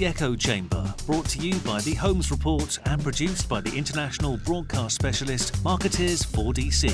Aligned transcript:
The 0.00 0.06
Echo 0.06 0.34
Chamber, 0.34 0.94
brought 1.04 1.26
to 1.26 1.38
you 1.40 1.58
by 1.58 1.82
the 1.82 1.92
Holmes 1.92 2.30
Report 2.30 2.78
and 2.86 3.02
produced 3.02 3.50
by 3.50 3.60
the 3.60 3.76
international 3.76 4.38
broadcast 4.38 4.94
specialist 4.94 5.62
Markettiers 5.62 6.22
4DC. 6.22 6.88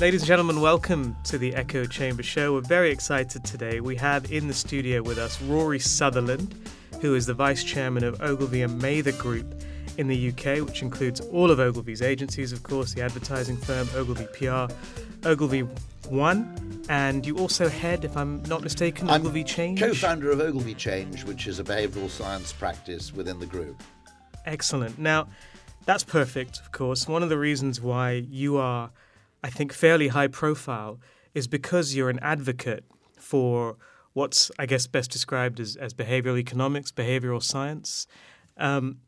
Ladies 0.00 0.20
and 0.20 0.28
gentlemen, 0.28 0.60
welcome 0.60 1.16
to 1.24 1.36
the 1.36 1.52
Echo 1.56 1.84
Chamber 1.84 2.22
Show. 2.22 2.52
We're 2.52 2.60
very 2.60 2.92
excited 2.92 3.42
today. 3.42 3.80
We 3.80 3.96
have 3.96 4.30
in 4.30 4.46
the 4.46 4.54
studio 4.54 5.02
with 5.02 5.18
us 5.18 5.42
Rory 5.42 5.80
Sutherland, 5.80 6.54
who 7.00 7.16
is 7.16 7.26
the 7.26 7.34
Vice 7.34 7.64
Chairman 7.64 8.04
of 8.04 8.22
Ogilvy 8.22 8.62
and 8.62 8.80
Mather 8.80 9.10
Group 9.10 9.64
in 9.96 10.08
the 10.08 10.28
UK, 10.30 10.66
which 10.66 10.82
includes 10.82 11.20
all 11.20 11.50
of 11.50 11.60
Ogilvy's 11.60 12.02
agencies, 12.02 12.52
of 12.52 12.62
course, 12.62 12.94
the 12.94 13.02
advertising 13.02 13.56
firm 13.56 13.88
Ogilvy 13.94 14.26
PR, 14.32 14.72
Ogilvy 15.26 15.60
One, 16.08 16.84
and 16.88 17.26
you 17.26 17.38
also 17.38 17.68
head, 17.68 18.04
if 18.04 18.16
I'm 18.16 18.42
not 18.44 18.62
mistaken, 18.62 19.08
I'm 19.08 19.22
Ogilvy 19.22 19.44
Change. 19.44 19.80
Co-founder 19.80 20.30
of 20.30 20.40
Ogilvy 20.40 20.74
Change, 20.74 21.24
which 21.24 21.46
is 21.46 21.58
a 21.58 21.64
behavioural 21.64 22.10
science 22.10 22.52
practice 22.52 23.12
within 23.12 23.38
the 23.38 23.46
group. 23.46 23.82
Excellent. 24.46 24.98
Now, 24.98 25.28
that's 25.86 26.04
perfect, 26.04 26.60
of 26.60 26.72
course. 26.72 27.08
One 27.08 27.22
of 27.22 27.28
the 27.28 27.38
reasons 27.38 27.80
why 27.80 28.12
you 28.12 28.56
are, 28.56 28.90
I 29.42 29.50
think, 29.50 29.72
fairly 29.72 30.08
high 30.08 30.28
profile 30.28 30.98
is 31.34 31.46
because 31.46 31.94
you're 31.94 32.10
an 32.10 32.18
advocate 32.20 32.84
for 33.18 33.76
what's, 34.12 34.50
I 34.58 34.66
guess, 34.66 34.86
best 34.86 35.10
described 35.10 35.60
as, 35.60 35.76
as 35.76 35.92
behavioral 35.92 36.38
economics, 36.38 36.92
behavioral 36.92 37.42
science. 37.42 38.06
Um, 38.56 38.98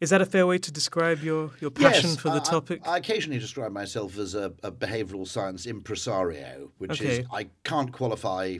is 0.00 0.10
that 0.10 0.20
a 0.20 0.26
fair 0.26 0.46
way 0.46 0.58
to 0.58 0.72
describe 0.72 1.22
your, 1.22 1.50
your 1.60 1.70
passion 1.70 2.10
yes, 2.10 2.18
for 2.18 2.28
the 2.28 2.36
I, 2.36 2.40
topic? 2.40 2.82
I, 2.86 2.94
I, 2.94 2.96
occasionally 2.98 3.38
describe 3.38 3.72
myself 3.72 4.18
as 4.18 4.34
a, 4.34 4.52
a 4.62 4.72
behavioural 4.72 5.26
science 5.26 5.66
impresario, 5.66 6.70
which 6.78 7.00
Okay. 7.00 7.20
is 7.20 7.26
I 7.32 7.46
can't 7.62 7.92
qualify 7.92 8.58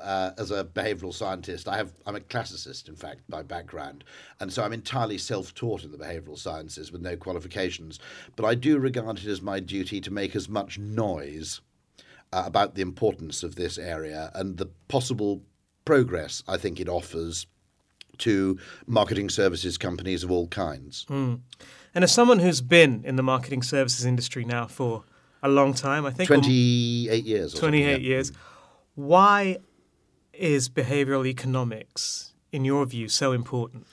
uh, 0.00 0.30
as 0.38 0.50
a 0.50 0.64
behavioural 0.64 1.14
scientist. 1.14 1.68
I 1.68 1.76
have 1.76 1.92
I'm 2.06 2.16
a 2.16 2.20
classicist, 2.20 2.88
in 2.88 2.96
fact, 2.96 3.22
by 3.28 3.42
background, 3.42 4.04
and 4.40 4.52
so 4.52 4.62
I'm 4.62 4.72
entirely 4.72 5.18
self-taught 5.18 5.84
in 5.84 5.90
the 5.90 5.98
behavioural 5.98 6.38
sciences 6.38 6.92
with 6.92 7.00
no 7.00 7.16
qualifications. 7.16 7.98
But 8.36 8.44
I 8.44 8.54
do 8.54 8.78
regard 8.78 9.18
it 9.18 9.26
as 9.26 9.40
my 9.40 9.60
duty 9.60 10.00
to 10.02 10.12
make 10.12 10.36
as 10.36 10.48
much 10.48 10.78
noise 10.78 11.60
uh, 12.32 12.42
about 12.46 12.74
the 12.74 12.82
importance 12.82 13.42
of 13.42 13.56
this 13.56 13.78
area 13.78 14.30
and 14.34 14.58
the 14.58 14.66
possible 14.88 15.42
progress 15.84 16.42
I 16.48 16.56
think 16.56 16.80
it 16.80 16.88
offers 16.88 17.46
to 18.18 18.58
marketing 18.86 19.28
services 19.28 19.78
companies 19.78 20.24
of 20.24 20.30
all 20.30 20.48
kinds. 20.48 21.06
And 21.94 22.02
as 22.02 22.12
someone 22.12 22.40
who's 22.40 22.60
been 22.60 23.04
in 23.04 23.16
the 23.16 23.22
marketing 23.22 23.62
services 23.62 24.04
industry 24.04 24.44
now 24.44 24.66
for 24.66 25.04
a 25.42 25.48
long 25.48 25.74
time, 25.74 26.06
I 26.06 26.10
think 26.10 26.26
28 26.26 27.24
years. 27.24 27.54
Or 27.54 27.58
28 27.58 27.90
yeah. 27.90 27.96
years, 27.96 28.32
why 28.94 29.58
is 30.32 30.68
behavioral 30.68 31.26
economics, 31.26 32.32
in 32.50 32.64
your 32.64 32.84
view, 32.86 33.08
so 33.08 33.32
important? 33.32 33.86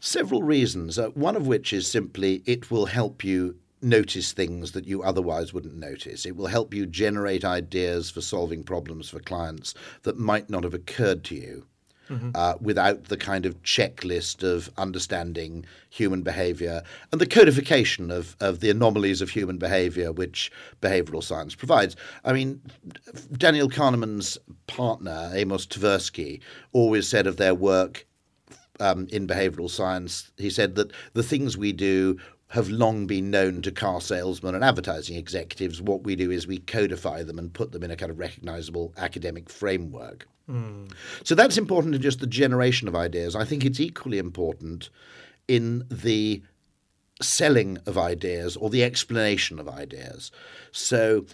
Several 0.00 0.42
reasons, 0.42 0.98
uh, 0.98 1.08
one 1.10 1.36
of 1.36 1.46
which 1.46 1.72
is 1.72 1.90
simply 1.90 2.42
it 2.44 2.70
will 2.70 2.86
help 2.86 3.24
you 3.24 3.56
notice 3.82 4.32
things 4.32 4.72
that 4.72 4.86
you 4.86 5.02
otherwise 5.02 5.52
wouldn't 5.52 5.76
notice. 5.76 6.26
It 6.26 6.36
will 6.36 6.46
help 6.46 6.74
you 6.74 6.86
generate 6.86 7.44
ideas 7.44 8.10
for 8.10 8.20
solving 8.20 8.62
problems 8.62 9.08
for 9.08 9.20
clients 9.20 9.74
that 10.02 10.18
might 10.18 10.50
not 10.50 10.64
have 10.64 10.74
occurred 10.74 11.24
to 11.24 11.34
you. 11.34 11.66
Uh, 12.34 12.54
without 12.60 13.04
the 13.04 13.16
kind 13.16 13.46
of 13.46 13.60
checklist 13.62 14.42
of 14.42 14.70
understanding 14.76 15.64
human 15.90 16.22
behavior 16.22 16.82
and 17.10 17.20
the 17.20 17.26
codification 17.26 18.10
of, 18.10 18.36
of 18.40 18.60
the 18.60 18.70
anomalies 18.70 19.20
of 19.20 19.30
human 19.30 19.58
behavior 19.58 20.12
which 20.12 20.52
behavioral 20.80 21.22
science 21.22 21.54
provides. 21.54 21.96
I 22.24 22.32
mean, 22.32 22.60
Daniel 23.32 23.68
Kahneman's 23.68 24.38
partner, 24.66 25.30
Amos 25.34 25.66
Tversky, 25.66 26.40
always 26.72 27.08
said 27.08 27.26
of 27.26 27.38
their 27.38 27.54
work 27.54 28.06
um, 28.80 29.08
in 29.10 29.26
behavioral 29.26 29.70
science, 29.70 30.30
he 30.36 30.50
said 30.50 30.74
that 30.76 30.92
the 31.14 31.22
things 31.22 31.56
we 31.56 31.72
do 31.72 32.18
have 32.48 32.68
long 32.68 33.06
been 33.06 33.30
known 33.30 33.60
to 33.62 33.72
car 33.72 34.00
salesmen 34.00 34.54
and 34.54 34.62
advertising 34.62 35.16
executives. 35.16 35.82
What 35.82 36.04
we 36.04 36.14
do 36.14 36.30
is 36.30 36.46
we 36.46 36.58
codify 36.58 37.22
them 37.24 37.38
and 37.38 37.52
put 37.52 37.72
them 37.72 37.82
in 37.82 37.90
a 37.90 37.96
kind 37.96 38.10
of 38.10 38.18
recognizable 38.18 38.92
academic 38.96 39.50
framework. 39.50 40.28
So 41.24 41.34
that's 41.34 41.58
important 41.58 41.96
in 41.96 42.02
just 42.02 42.20
the 42.20 42.26
generation 42.26 42.86
of 42.86 42.94
ideas. 42.94 43.34
I 43.34 43.44
think 43.44 43.64
it's 43.64 43.80
equally 43.80 44.18
important 44.18 44.90
in 45.48 45.84
the 45.90 46.40
selling 47.20 47.78
of 47.86 47.98
ideas 47.98 48.56
or 48.56 48.70
the 48.70 48.84
explanation 48.84 49.58
of 49.58 49.68
ideas. 49.68 50.30
So, 50.70 51.26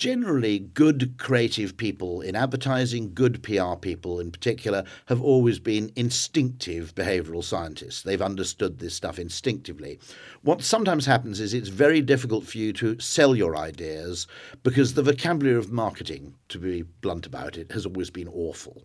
generally, 0.00 0.58
good 0.58 1.14
creative 1.18 1.76
people 1.76 2.22
in 2.22 2.34
advertising, 2.34 3.12
good 3.12 3.42
PR 3.42 3.74
people 3.74 4.18
in 4.18 4.30
particular, 4.30 4.82
have 5.06 5.20
always 5.20 5.58
been 5.58 5.92
instinctive 5.94 6.94
behavioral 6.94 7.44
scientists. 7.44 8.02
They've 8.02 8.22
understood 8.22 8.78
this 8.78 8.94
stuff 8.94 9.18
instinctively. 9.18 10.00
What 10.40 10.62
sometimes 10.62 11.04
happens 11.04 11.38
is 11.38 11.52
it's 11.52 11.68
very 11.68 12.00
difficult 12.00 12.46
for 12.46 12.56
you 12.56 12.72
to 12.72 12.98
sell 12.98 13.36
your 13.36 13.58
ideas 13.58 14.26
because 14.62 14.94
the 14.94 15.02
vocabulary 15.02 15.58
of 15.58 15.70
marketing, 15.70 16.34
to 16.48 16.58
be 16.58 16.80
blunt 17.02 17.26
about 17.26 17.58
it, 17.58 17.70
has 17.72 17.84
always 17.84 18.08
been 18.08 18.28
awful. 18.28 18.82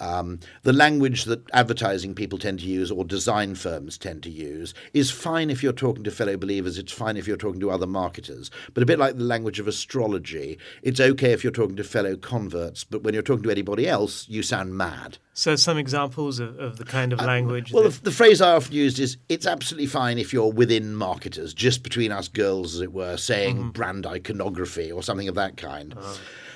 Um, 0.00 0.38
the 0.62 0.72
language 0.72 1.24
that 1.24 1.42
advertising 1.52 2.14
people 2.14 2.38
tend 2.38 2.60
to 2.60 2.66
use 2.66 2.90
or 2.90 3.04
design 3.04 3.54
firms 3.54 3.98
tend 3.98 4.22
to 4.24 4.30
use 4.30 4.74
is 4.94 5.10
fine 5.10 5.50
if 5.50 5.62
you're 5.62 5.72
talking 5.72 6.04
to 6.04 6.10
fellow 6.10 6.36
believers, 6.36 6.78
it's 6.78 6.92
fine 6.92 7.16
if 7.16 7.26
you're 7.26 7.36
talking 7.36 7.60
to 7.60 7.70
other 7.70 7.86
marketers. 7.86 8.50
But 8.74 8.82
a 8.82 8.86
bit 8.86 8.98
like 8.98 9.16
the 9.16 9.24
language 9.24 9.58
of 9.58 9.66
astrology, 9.68 10.58
it's 10.82 11.00
okay 11.00 11.32
if 11.32 11.42
you're 11.42 11.52
talking 11.52 11.76
to 11.76 11.84
fellow 11.84 12.16
converts, 12.16 12.84
but 12.84 13.02
when 13.02 13.14
you're 13.14 13.22
talking 13.22 13.42
to 13.44 13.50
anybody 13.50 13.88
else, 13.88 14.28
you 14.28 14.42
sound 14.42 14.76
mad. 14.76 15.18
So, 15.34 15.54
some 15.54 15.78
examples 15.78 16.40
of, 16.40 16.58
of 16.58 16.78
the 16.78 16.84
kind 16.84 17.12
of 17.12 17.20
language. 17.20 17.72
Uh, 17.72 17.74
Well, 17.76 17.84
that- 17.84 17.94
the, 17.98 18.04
the 18.04 18.10
phrase 18.10 18.40
I 18.40 18.52
often 18.54 18.74
used 18.74 18.98
is 18.98 19.18
it's 19.28 19.46
absolutely 19.46 19.86
fine 19.86 20.18
if 20.18 20.32
you're 20.32 20.50
within 20.50 20.94
marketers, 20.96 21.54
just 21.54 21.82
between 21.84 22.10
us 22.10 22.26
girls, 22.26 22.74
as 22.74 22.80
it 22.80 22.92
were, 22.92 23.16
saying 23.16 23.70
brand 23.70 24.04
iconography 24.04 24.90
or 24.90 25.02
something 25.02 25.28
of 25.28 25.36
that 25.36 25.56
kind. 25.56 25.94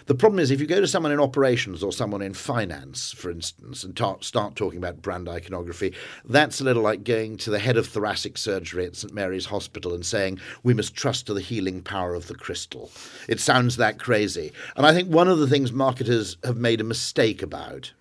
The 0.06 0.14
problem 0.14 0.38
is 0.38 0.50
if 0.50 0.60
you 0.60 0.66
go 0.66 0.80
to 0.80 0.86
someone 0.86 1.12
in 1.12 1.20
operations 1.20 1.82
or 1.82 1.92
someone 1.92 2.22
in 2.22 2.34
finance, 2.34 3.12
for 3.12 3.30
instance, 3.30 3.84
and 3.84 3.96
ta- 3.96 4.20
start 4.20 4.56
talking 4.56 4.78
about 4.78 5.02
brand 5.02 5.28
iconography, 5.28 5.94
that's 6.24 6.60
a 6.60 6.64
little 6.64 6.82
like 6.82 7.04
going 7.04 7.36
to 7.38 7.50
the 7.50 7.58
head 7.58 7.76
of 7.76 7.86
thoracic 7.86 8.36
surgery 8.38 8.86
at 8.86 8.96
St 8.96 9.12
Mary's 9.12 9.46
Hospital 9.46 9.94
and 9.94 10.04
saying, 10.04 10.40
we 10.62 10.74
must 10.74 10.94
trust 10.94 11.26
to 11.26 11.34
the 11.34 11.40
healing 11.40 11.82
power 11.82 12.14
of 12.14 12.26
the 12.26 12.34
crystal. 12.34 12.90
It 13.28 13.40
sounds 13.40 13.76
that 13.76 13.98
crazy. 13.98 14.52
And 14.76 14.86
I 14.86 14.92
think 14.92 15.08
one 15.08 15.28
of 15.28 15.38
the 15.38 15.46
things 15.46 15.72
marketers 15.72 16.36
have 16.44 16.56
made 16.56 16.80
a 16.80 16.84
mistake 16.84 17.42
about 17.42 17.92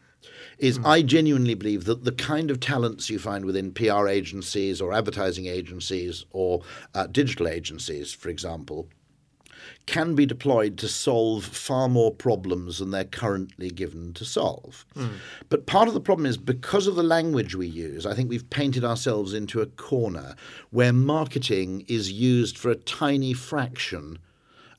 is 0.62 0.80
I 0.86 1.02
genuinely 1.02 1.56
believe 1.56 1.86
that 1.86 2.04
the 2.04 2.12
kind 2.12 2.52
of 2.52 2.60
talents 2.60 3.10
you 3.10 3.18
find 3.18 3.46
within 3.46 3.74
PR 3.74 4.08
agencies 4.08 4.80
or 4.80 4.94
advertising 4.94 5.48
agencies 5.48 6.24
or 6.30 6.62
uh, 6.94 7.08
digital 7.08 7.48
agencies, 7.48 8.14
for 8.14 8.30
example, 8.30 8.88
can 9.86 10.16
be 10.16 10.26
deployed 10.26 10.78
to 10.78 10.88
solve 10.88 11.44
far 11.44 11.90
more 11.90 12.12
problems 12.12 12.80
than 12.80 12.92
they're 12.92 13.04
currently 13.04 13.70
given 13.70 14.14
to 14.14 14.26
solve. 14.26 14.86
Hmm. 14.94 15.08
But 15.50 15.66
part 15.66 15.88
of 15.88 15.94
the 15.94 16.02
problem 16.02 16.26
is 16.26 16.38
because 16.38 16.88
of 16.88 16.96
the 16.96 17.04
language 17.04 17.56
we 17.56 17.68
use, 17.68 18.06
I 18.06 18.14
think 18.14 18.30
we've 18.30 18.50
painted 18.50 18.84
ourselves 18.84 19.34
into 19.34 19.62
a 19.62 19.66
corner 19.66 20.36
where 20.70 20.94
marketing 20.94 21.86
is 21.88 22.12
used 22.12 22.58
for 22.58 22.70
a 22.70 22.76
tiny 22.76 23.34
fraction 23.34 24.20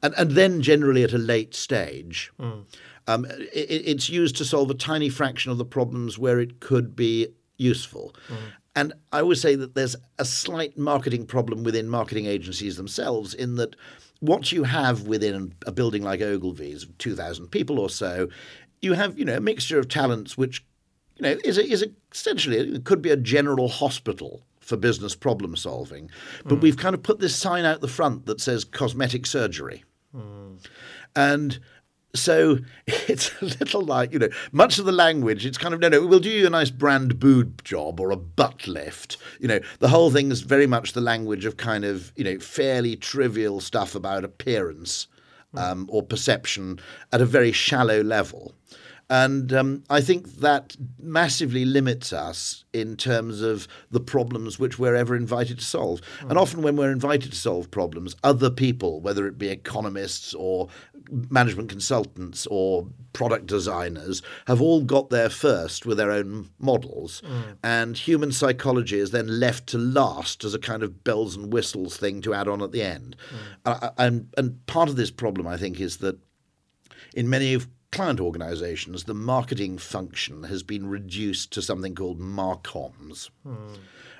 and, 0.03 0.15
and 0.17 0.33
then 0.33 0.61
generally 0.63 1.05
at 1.05 1.13
a 1.13 1.19
late 1.19 1.55
stage. 1.55 2.33
Hmm. 2.39 2.61
Um, 3.07 3.25
it, 3.25 3.49
it's 3.53 4.09
used 4.09 4.37
to 4.37 4.45
solve 4.45 4.71
a 4.71 4.75
tiny 4.75 5.09
fraction 5.09 5.51
of 5.51 5.59
the 5.59 5.65
problems 5.65 6.19
where 6.19 6.41
it 6.41 6.61
could 6.61 6.95
be 6.95 7.29
useful. 7.57 8.15
Hmm. 8.29 8.35
And 8.75 8.93
I 9.13 9.21
always 9.21 9.41
say 9.41 9.55
that 9.55 9.75
there's 9.75 9.97
a 10.19 10.25
slight 10.25 10.79
marketing 10.79 11.27
problem 11.27 11.63
within 11.63 11.89
marketing 11.89 12.27
agencies 12.27 12.77
themselves 12.77 13.35
in 13.35 13.57
that 13.57 13.77
what 14.23 14.53
you 14.53 14.63
have 14.63 15.09
within 15.09 15.53
a 15.67 15.73
building 15.73 16.05
like 16.05 16.21
Ogilvy's, 16.21 16.87
2,000 16.99 17.49
people 17.49 17.81
or 17.81 17.91
so, 17.91 18.29
you 18.81 18.93
have 18.93 19.19
you 19.19 19.25
know 19.25 19.37
a 19.37 19.41
mixture 19.41 19.81
of 19.81 19.89
talents 19.89 20.39
which 20.39 20.65
you 21.17 21.25
know 21.25 21.37
is 21.45 21.59
a, 21.59 21.65
is 21.69 21.83
a, 21.83 21.87
essentially 22.13 22.57
it 22.57 22.85
could 22.85 23.03
be 23.03 23.11
a 23.11 23.17
general 23.17 23.69
hospital 23.69 24.43
for 24.61 24.77
business 24.77 25.17
problem 25.17 25.57
solving, 25.57 26.09
but 26.45 26.55
hmm. 26.55 26.61
we've 26.61 26.77
kind 26.77 26.95
of 26.95 27.03
put 27.03 27.19
this 27.19 27.35
sign 27.35 27.65
out 27.65 27.81
the 27.81 27.89
front 27.89 28.27
that 28.27 28.41
says 28.41 28.65
cosmetic 28.65 29.27
surgery. 29.27 29.83
Hmm. 30.15 30.55
And 31.17 31.59
so 32.15 32.59
it's 32.87 33.31
a 33.41 33.45
little 33.45 33.83
like, 33.83 34.13
you 34.13 34.19
know, 34.19 34.29
much 34.53 34.79
of 34.79 34.85
the 34.85 34.93
language, 34.93 35.47
it's 35.47 35.59
kind 35.59 35.75
of, 35.75 35.81
no, 35.81 35.89
no, 35.89 36.07
we'll 36.07 36.21
do 36.21 36.31
you 36.31 36.47
a 36.47 36.51
nice 36.51 36.71
brand 36.71 37.19
boob 37.19 37.65
job 37.65 38.01
or 38.01 38.11
a 38.11 38.17
butt 38.17 38.67
lift. 38.67 39.17
You 39.41 39.49
know, 39.49 39.61
the 39.79 39.89
whole 39.89 40.11
thing 40.11 40.31
is 40.31 40.43
very 40.43 40.67
much 40.67 40.93
the 40.93 41.01
language 41.01 41.45
of 41.45 41.57
kind 41.57 41.85
of, 41.85 42.13
you 42.17 42.25
know, 42.25 42.39
fairly 42.39 42.97
trivial 42.97 43.61
stuff 43.61 43.95
about 43.95 44.25
appearance 44.25 45.07
um, 45.55 45.89
or 45.91 46.03
perception 46.03 46.81
at 47.13 47.21
a 47.21 47.27
very 47.27 47.53
shallow 47.53 48.03
level. 48.03 48.55
And 49.11 49.53
um, 49.53 49.85
I 49.91 50.01
think 50.01 50.37
that 50.37 50.77
massively 50.99 51.65
limits 51.65 52.13
us 52.13 52.65
in 52.73 52.97
terms 52.97 53.43
of 53.43 53.69
the 53.91 54.01
problems 54.01 54.59
which 54.59 54.79
we're 54.79 54.95
ever 54.95 55.15
invited 55.15 55.59
to 55.59 55.65
solve. 55.65 56.01
Mm. 56.21 56.31
And 56.31 56.39
often, 56.39 56.63
when 56.63 56.77
we're 56.77 56.91
invited 56.91 57.31
to 57.33 57.37
solve 57.37 57.71
problems, 57.71 58.17
other 58.25 58.49
people, 58.49 59.01
whether 59.01 59.27
it 59.27 59.37
be 59.37 59.49
economists 59.49 60.33
or 60.35 60.69
management 61.31 61.69
consultants 61.69 62.47
or 62.47 62.89
product 63.13 63.47
designers, 63.47 64.23
have 64.47 64.63
all 64.63 64.83
got 64.83 65.11
there 65.11 65.29
first 65.29 65.85
with 65.85 65.99
their 65.99 66.11
own 66.11 66.49
models. 66.59 67.23
Mm. 67.27 67.57
And 67.63 67.99
human 67.99 68.33
psychology 68.33 68.99
is 68.99 69.11
then 69.11 69.41
left 69.41 69.67
to 69.69 69.79
last 69.79 70.45
as 70.45 70.55
a 70.55 70.59
kind 70.59 70.83
of 70.83 71.05
bells 71.05 71.37
and 71.37 71.53
whistles 71.53 71.97
thing 71.97 72.23
to 72.23 72.33
add 72.33 72.49
on 72.49 72.63
at 72.63 72.73
the 72.73 72.83
end. 72.83 73.17
Mm. 73.31 73.37
Uh, 73.67 73.91
and, 73.99 74.29
and 74.39 74.67
part 74.67 74.89
of 74.89 74.97
this 74.97 75.11
problem, 75.11 75.47
I 75.47 75.59
think, 75.59 75.81
is 75.81 75.99
that 75.99 76.19
in 77.15 77.29
many 77.29 77.53
of 77.53 77.69
client 77.93 78.21
organizations, 78.21 79.05
the 79.05 79.15
marketing 79.15 79.79
function 79.79 80.45
has 80.45 80.63
been 80.63 80.89
reduced 80.89 81.53
to 81.53 81.63
something 81.63 81.95
called 81.95 82.19
marcoms. 82.19 83.31
Mm. 83.47 83.77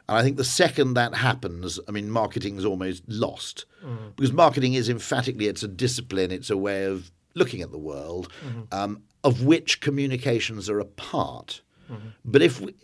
And 0.09 0.19
I 0.19 0.23
think 0.23 0.37
the 0.37 0.45
second 0.45 0.95
that 0.95 1.15
happens, 1.15 1.81
I 1.89 1.91
mean, 1.91 2.11
marketing 2.11 2.59
is 2.59 2.65
almost 2.65 3.03
lost 3.09 3.65
mm. 3.85 4.15
because 4.15 4.33
marketing 4.33 4.75
is 4.75 4.89
emphatically 4.89 5.47
it's 5.47 5.63
a 5.63 5.69
discipline, 5.69 6.31
it's 6.31 6.51
a 6.51 6.57
way 6.57 6.85
of 6.85 7.11
looking 7.35 7.63
at 7.63 7.73
the 7.73 7.79
world, 7.79 8.31
mm-hmm. 8.47 8.63
um, 8.73 9.03
of 9.25 9.43
which 9.43 9.81
communications 9.81 10.69
are 10.69 10.81
a 10.81 10.85
part. 10.85 11.63
Mm-hmm. 11.93 12.09
But 12.25 12.43
if 12.43 12.61
we, 12.61 12.75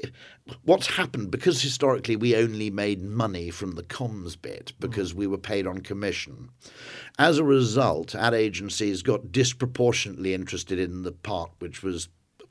what's 0.64 0.86
happened 0.86 1.30
because 1.30 1.62
historically 1.62 2.16
we 2.16 2.36
only 2.36 2.70
made 2.70 3.02
money 3.02 3.50
from 3.50 3.72
the 3.72 3.82
comms 3.82 4.40
bit 4.40 4.72
because 4.78 5.10
mm-hmm. 5.10 5.20
we 5.20 5.26
were 5.26 5.38
paid 5.38 5.66
on 5.66 5.78
commission. 5.78 6.50
As 7.18 7.38
a 7.38 7.44
result, 7.44 8.14
ad 8.14 8.34
agencies 8.34 9.02
got 9.02 9.32
disproportionately 9.32 10.34
interested 10.34 10.78
in 10.78 11.02
the 11.02 11.12
part 11.12 11.50
which 11.58 11.82
was 11.82 12.08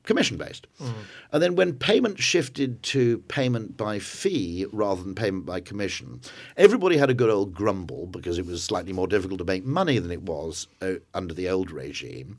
commission 0.08 0.38
based. 0.38 0.66
Mm. 0.80 0.94
And 1.32 1.42
then 1.42 1.54
when 1.54 1.74
payment 1.74 2.18
shifted 2.18 2.82
to 2.84 3.18
payment 3.28 3.76
by 3.76 3.98
fee 3.98 4.66
rather 4.72 5.02
than 5.02 5.14
payment 5.14 5.44
by 5.44 5.60
commission, 5.60 6.22
everybody 6.56 6.96
had 6.96 7.10
a 7.10 7.14
good 7.14 7.30
old 7.30 7.52
grumble 7.54 8.06
because 8.06 8.38
it 8.38 8.46
was 8.46 8.64
slightly 8.64 8.92
more 8.92 9.06
difficult 9.06 9.38
to 9.38 9.44
make 9.44 9.64
money 9.64 9.98
than 9.98 10.10
it 10.10 10.22
was 10.22 10.66
uh, 10.80 10.94
under 11.14 11.34
the 11.34 11.48
old 11.48 11.70
regime. 11.70 12.38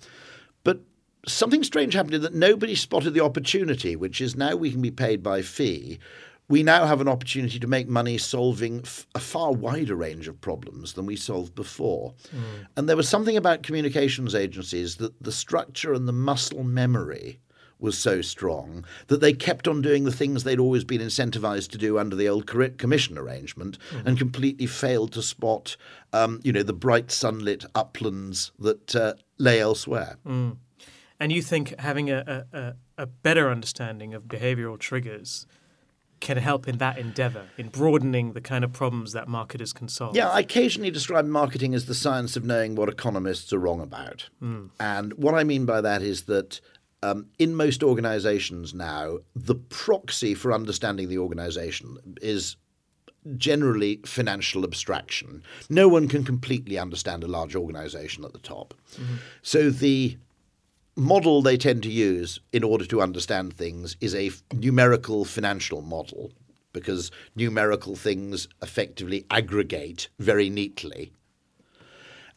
Something 1.27 1.63
strange 1.63 1.93
happened 1.93 2.15
in 2.15 2.21
that 2.21 2.33
nobody 2.33 2.75
spotted 2.75 3.13
the 3.13 3.23
opportunity, 3.23 3.95
which 3.95 4.21
is 4.21 4.35
now 4.35 4.55
we 4.55 4.71
can 4.71 4.81
be 4.81 4.91
paid 4.91 5.21
by 5.21 5.41
fee. 5.41 5.99
We 6.47 6.63
now 6.63 6.87
have 6.87 7.01
an 7.01 7.07
opportunity 7.07 7.59
to 7.59 7.67
make 7.67 7.87
money 7.87 8.17
solving 8.17 8.81
f- 8.81 9.05
a 9.13 9.19
far 9.19 9.51
wider 9.51 9.95
range 9.95 10.27
of 10.27 10.41
problems 10.41 10.93
than 10.93 11.05
we 11.05 11.15
solved 11.15 11.53
before. 11.53 12.13
Mm. 12.35 12.67
And 12.75 12.89
there 12.89 12.97
was 12.97 13.07
something 13.07 13.37
about 13.37 13.61
communications 13.61 14.33
agencies 14.33 14.95
that 14.95 15.21
the 15.21 15.31
structure 15.31 15.93
and 15.93 16.07
the 16.07 16.13
muscle 16.13 16.63
memory 16.63 17.39
was 17.79 17.97
so 17.97 18.21
strong 18.21 18.83
that 19.07 19.21
they 19.21 19.31
kept 19.31 19.67
on 19.67 19.81
doing 19.81 20.03
the 20.03 20.11
things 20.11 20.43
they'd 20.43 20.59
always 20.59 20.83
been 20.83 21.01
incentivized 21.01 21.69
to 21.71 21.77
do 21.77 21.97
under 21.97 22.15
the 22.15 22.27
old 22.27 22.45
commission 22.45 23.17
arrangement 23.17 23.77
mm-hmm. 23.91 24.07
and 24.07 24.17
completely 24.17 24.65
failed 24.65 25.13
to 25.13 25.21
spot, 25.21 25.77
um, 26.11 26.39
you 26.43 26.51
know, 26.51 26.63
the 26.63 26.73
bright 26.73 27.09
sunlit 27.09 27.65
uplands 27.75 28.51
that 28.59 28.95
uh, 28.95 29.13
lay 29.37 29.61
elsewhere. 29.61 30.17
Mm. 30.27 30.57
And 31.19 31.31
you 31.31 31.41
think 31.41 31.77
having 31.79 32.09
a, 32.09 32.45
a, 32.53 32.73
a 32.97 33.05
better 33.05 33.49
understanding 33.49 34.13
of 34.13 34.23
behavioral 34.23 34.79
triggers 34.79 35.45
can 36.19 36.37
help 36.37 36.67
in 36.67 36.77
that 36.77 36.97
endeavor, 36.97 37.45
in 37.57 37.69
broadening 37.69 38.33
the 38.33 38.41
kind 38.41 38.63
of 38.63 38.73
problems 38.73 39.13
that 39.13 39.27
marketers 39.27 39.73
can 39.73 39.87
solve. 39.87 40.15
Yeah, 40.15 40.29
I 40.29 40.41
occasionally 40.41 40.91
describe 40.91 41.25
marketing 41.25 41.73
as 41.73 41.85
the 41.85 41.95
science 41.95 42.35
of 42.35 42.43
knowing 42.43 42.75
what 42.75 42.89
economists 42.89 43.53
are 43.53 43.59
wrong 43.59 43.81
about. 43.81 44.29
Mm. 44.41 44.69
And 44.79 45.13
what 45.13 45.33
I 45.33 45.43
mean 45.43 45.65
by 45.65 45.81
that 45.81 46.01
is 46.01 46.23
that 46.23 46.59
um, 47.03 47.27
in 47.37 47.55
most 47.55 47.83
organizations 47.83 48.73
now, 48.73 49.19
the 49.35 49.55
proxy 49.55 50.33
for 50.33 50.51
understanding 50.51 51.07
the 51.07 51.17
organization 51.17 51.97
is 52.21 52.57
generally 53.37 54.01
financial 54.05 54.63
abstraction. 54.63 55.43
No 55.69 55.87
one 55.87 56.07
can 56.07 56.23
completely 56.23 56.77
understand 56.77 57.23
a 57.23 57.27
large 57.27 57.55
organization 57.55 58.25
at 58.25 58.33
the 58.33 58.39
top. 58.39 58.73
Mm-hmm. 58.93 59.15
So 59.41 59.69
the 59.69 60.17
model 60.99 61.41
they 61.41 61.57
tend 61.57 61.83
to 61.83 61.89
use 61.89 62.39
in 62.51 62.63
order 62.63 62.85
to 62.85 63.01
understand 63.01 63.53
things 63.53 63.95
is 64.01 64.13
a 64.13 64.31
numerical 64.53 65.25
financial 65.25 65.81
model 65.81 66.31
because 66.73 67.09
numerical 67.35 67.95
things 67.95 68.47
effectively 68.61 69.25
aggregate 69.31 70.09
very 70.19 70.49
neatly. 70.49 71.11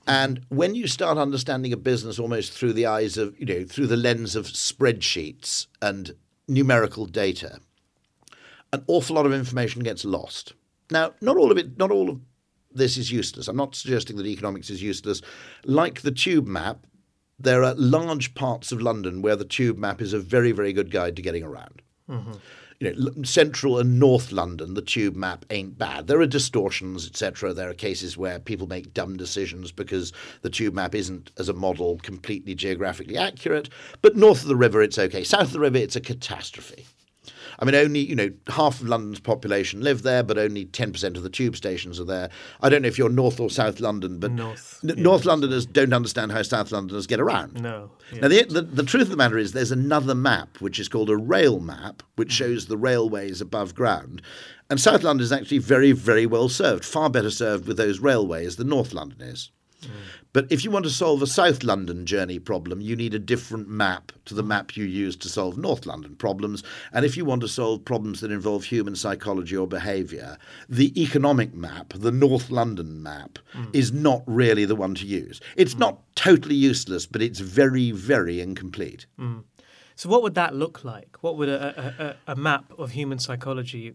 And 0.07 0.45
when 0.49 0.75
you 0.75 0.87
start 0.87 1.19
understanding 1.19 1.73
a 1.73 1.77
business 1.77 2.19
almost 2.19 2.53
through 2.53 2.73
the 2.73 2.87
eyes 2.87 3.17
of, 3.17 3.39
you 3.39 3.47
know, 3.47 3.65
through 3.65 3.87
the 3.87 3.97
lens 3.97 4.35
of 4.35 4.47
spreadsheets 4.47 5.67
and 5.81 6.13
numerical 6.49 7.07
data, 7.07 7.61
an 8.73 8.83
awful 8.87 9.17
lot 9.17 9.27
of 9.27 9.33
information 9.33 9.83
gets 9.83 10.05
lost. 10.05 10.55
Now, 10.91 11.13
not 11.21 11.37
all 11.37 11.53
of 11.53 11.59
it, 11.59 11.79
not 11.79 11.91
all 11.91 12.11
of 12.11 12.21
this 12.73 12.97
is 12.97 13.13
useless. 13.13 13.49
I'm 13.49 13.57
not 13.57 13.75
suggesting 13.75 14.17
that 14.17 14.27
economics 14.27 14.71
is 14.71 14.83
useless. 14.83 15.21
Like 15.65 16.01
the 16.01 16.11
tube 16.11 16.47
map, 16.47 16.87
there 17.43 17.65
are 17.65 17.75
large 17.75 18.35
parts 18.35 18.73
of 18.73 18.81
London 18.81 19.23
where 19.23 19.37
the 19.37 19.45
tube 19.45 19.79
map 19.79 20.01
is 20.01 20.13
a 20.13 20.19
very, 20.19 20.53
very 20.53 20.73
good 20.73 20.91
guide 20.91 21.17
to 21.17 21.23
getting 21.23 21.43
around. 21.43 21.83
Mm-hmm 22.09 22.33
you 22.83 22.93
know, 22.93 23.23
central 23.23 23.79
and 23.79 24.01
north 24.01 24.33
London, 24.33 24.75
the 24.75 24.83
tube 24.83 25.15
map 25.15 25.45
ain't 25.51 25.79
bad. 25.79 26.09
There 26.09 26.21
are 26.21 26.27
distortions, 26.27 27.07
etc. 27.07 27.53
There 27.55 27.71
are 27.71 27.75
cases 27.75 28.17
where 28.17 28.41
people 28.41 28.67
make 28.67 28.93
dumb 28.93 29.17
decisions 29.17 29.71
because 29.71 30.13
the 30.41 30.51
tube 30.51 30.75
map 30.75 30.93
isn't, 30.93 31.31
as 31.39 31.49
a 31.49 31.53
model, 31.53 31.99
completely 32.03 32.57
geographically 32.57 33.17
accurate. 33.17 33.69
But 34.01 34.17
north 34.17 34.43
of 34.43 34.49
the 34.49 34.57
river, 34.57 34.83
it's 34.83 34.99
okay. 34.99 35.23
South 35.23 35.43
of 35.43 35.53
the 35.53 35.61
river, 35.61 35.79
it's 35.79 35.95
a 35.95 36.01
catastrophe. 36.01 36.87
I 37.63 37.65
mean, 37.65 37.77
only 37.77 38.01
you 38.01 38.17
know 38.17 38.31
half 38.49 38.81
of 38.81 38.89
London's 38.89 39.21
population 39.21 39.83
live 39.83 40.03
there, 40.03 40.25
but 40.25 40.37
only 40.37 40.65
ten 40.65 40.91
percent 40.91 41.17
of 41.17 41.23
the 41.23 41.31
tube 41.31 41.55
stations 41.55 42.01
are 42.01 42.05
there. 42.05 42.29
I 42.61 42.69
don't 42.69 42.83
know 42.83 42.89
if 42.89 42.99
you're 42.99 43.09
North 43.09 43.39
or 43.39 43.51
South 43.51 43.79
London, 43.79 44.19
but 44.19 44.33
North, 44.33 44.81
n- 44.83 44.97
yeah. 44.97 45.03
North 45.05 45.25
Londoners 45.25 45.65
don't 45.65 45.93
understand 45.93 46.33
how 46.33 46.43
South 46.43 46.73
Londoners 46.73 47.07
get 47.07 47.21
around. 47.21 47.63
No. 47.63 47.93
Yeah. 48.13 48.23
Now, 48.23 48.29
the, 48.29 48.43
the, 48.43 48.63
the 48.63 48.83
truth 48.83 49.05
of 49.05 49.11
the 49.11 49.17
matter 49.17 49.39
is, 49.39 49.53
there's 49.53 49.71
another 49.71 50.15
map 50.17 50.61
which 50.61 50.81
is 50.81 50.89
called 50.89 51.09
a 51.09 51.17
rail 51.17 51.61
map, 51.61 52.03
which 52.17 52.31
mm. 52.31 52.39
shows 52.39 52.67
the 52.67 52.77
railways 52.77 53.41
above 53.41 53.77
ground. 53.77 54.23
And 54.69 54.81
South 54.81 55.05
London 55.05 55.23
is 55.23 55.31
actually 55.31 55.59
very, 55.59 55.93
very 55.93 56.27
well 56.27 56.49
served, 56.49 56.85
far 56.85 57.11
better 57.11 57.31
served 57.31 57.69
with 57.69 57.77
those 57.77 58.01
railways 58.01 58.57
than 58.57 58.71
North 58.71 58.93
London 58.93 59.21
is. 59.21 59.53
Mm. 59.83 59.91
But 60.33 60.47
if 60.51 60.65
you 60.65 60.71
want 60.71 60.85
to 60.87 60.91
solve 60.91 61.21
a 61.21 61.27
South 61.27 61.63
London 61.63 62.07
journey 62.07 62.39
problem, 62.39 62.81
you 62.81 62.97
need 62.97 63.15
a 63.15 63.19
different 63.19 63.69
map 63.69 64.13
to 64.25 64.35
the 64.35 64.43
map 64.43 64.77
you 64.77 64.85
use 64.85 65.15
to 65.17 65.29
solve 65.29 65.59
North 65.59 65.85
London 65.85 66.15
problems. 66.17 66.63
And 66.93 67.05
if 67.05 67.17
you 67.17 67.25
want 67.25 67.43
to 67.43 67.49
solve 67.49 67.85
problems 67.85 68.21
that 68.21 68.31
involve 68.31 68.65
human 68.65 68.97
psychology 68.97 69.57
or 69.57 69.67
behaviour, 69.67 70.39
the 70.69 70.99
economic 71.01 71.53
map, 71.55 71.93
the 71.95 72.13
North 72.13 72.51
London 72.51 73.03
map, 73.03 73.39
mm. 73.55 73.69
is 73.75 73.93
not 73.93 74.23
really 74.27 74.65
the 74.65 74.77
one 74.77 74.95
to 74.95 75.07
use. 75.07 75.41
It's 75.57 75.75
mm. 75.75 75.81
not 75.81 76.01
totally 76.15 76.55
useless, 76.55 77.05
but 77.05 77.21
it's 77.21 77.41
very, 77.41 77.91
very 77.91 78.41
incomplete. 78.41 79.07
Mm. 79.19 79.45
So, 79.97 80.09
what 80.09 80.23
would 80.23 80.35
that 80.35 80.55
look 80.55 80.83
like? 80.83 81.19
What 81.21 81.37
would 81.37 81.51
a, 81.51 82.17
a, 82.27 82.33
a 82.33 82.37
map 82.37 82.73
of 82.79 82.93
human 82.93 83.19
psychology 83.19 83.95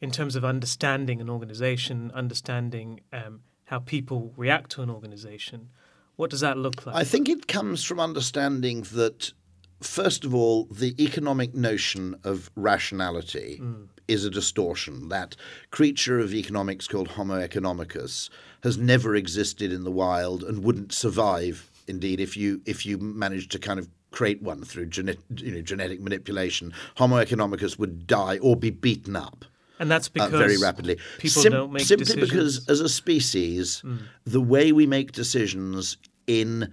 in 0.00 0.10
terms 0.10 0.36
of 0.36 0.44
understanding 0.44 1.20
an 1.20 1.30
organization, 1.30 2.10
understanding 2.14 3.00
um, 3.12 3.40
how 3.70 3.78
people 3.78 4.34
react 4.36 4.72
to 4.72 4.82
an 4.82 4.90
organization. 4.90 5.68
What 6.16 6.28
does 6.28 6.40
that 6.40 6.58
look 6.58 6.84
like? 6.84 6.96
I 6.96 7.04
think 7.04 7.28
it 7.28 7.46
comes 7.46 7.84
from 7.84 8.00
understanding 8.00 8.82
that, 8.94 9.32
first 9.80 10.24
of 10.24 10.34
all, 10.34 10.64
the 10.64 11.00
economic 11.00 11.54
notion 11.54 12.16
of 12.24 12.50
rationality 12.56 13.60
mm. 13.62 13.86
is 14.08 14.24
a 14.24 14.30
distortion. 14.30 15.08
That 15.08 15.36
creature 15.70 16.18
of 16.18 16.34
economics 16.34 16.88
called 16.88 17.06
Homo 17.06 17.40
economicus 17.40 18.28
has 18.64 18.76
never 18.76 19.14
existed 19.14 19.72
in 19.72 19.84
the 19.84 19.92
wild 19.92 20.42
and 20.42 20.64
wouldn't 20.64 20.92
survive, 20.92 21.70
indeed, 21.86 22.18
if 22.18 22.36
you 22.36 22.60
if 22.66 22.84
you 22.84 22.98
managed 22.98 23.52
to 23.52 23.60
kind 23.60 23.78
of 23.78 23.88
create 24.10 24.42
one 24.42 24.64
through 24.64 24.86
genet, 24.86 25.20
you 25.36 25.52
know, 25.52 25.62
genetic 25.62 26.00
manipulation. 26.00 26.74
Homo 26.96 27.24
economicus 27.24 27.78
would 27.78 28.08
die 28.08 28.38
or 28.38 28.56
be 28.56 28.70
beaten 28.70 29.14
up. 29.14 29.44
And 29.80 29.90
that's 29.90 30.08
because 30.08 30.32
uh, 30.32 30.38
very 30.38 30.58
rapidly. 30.58 30.98
People 31.18 31.42
Sim- 31.42 31.52
don't 31.52 31.72
make 31.72 31.84
simply 31.84 32.04
decisions. 32.04 32.30
because, 32.30 32.68
as 32.68 32.80
a 32.80 32.88
species, 32.88 33.82
mm. 33.84 33.98
the 34.24 34.40
way 34.40 34.72
we 34.72 34.86
make 34.86 35.12
decisions 35.12 35.96
in 36.26 36.70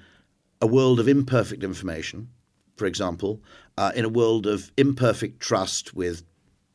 a 0.62 0.68
world 0.68 1.00
of 1.00 1.08
imperfect 1.08 1.64
information, 1.64 2.28
for 2.76 2.86
example, 2.86 3.42
uh, 3.78 3.94
in 3.96 4.04
a 4.04 4.10
world 4.10 4.46
of 4.46 4.72
imperfect 4.78 5.40
trust 5.40 5.96
with 5.96 6.24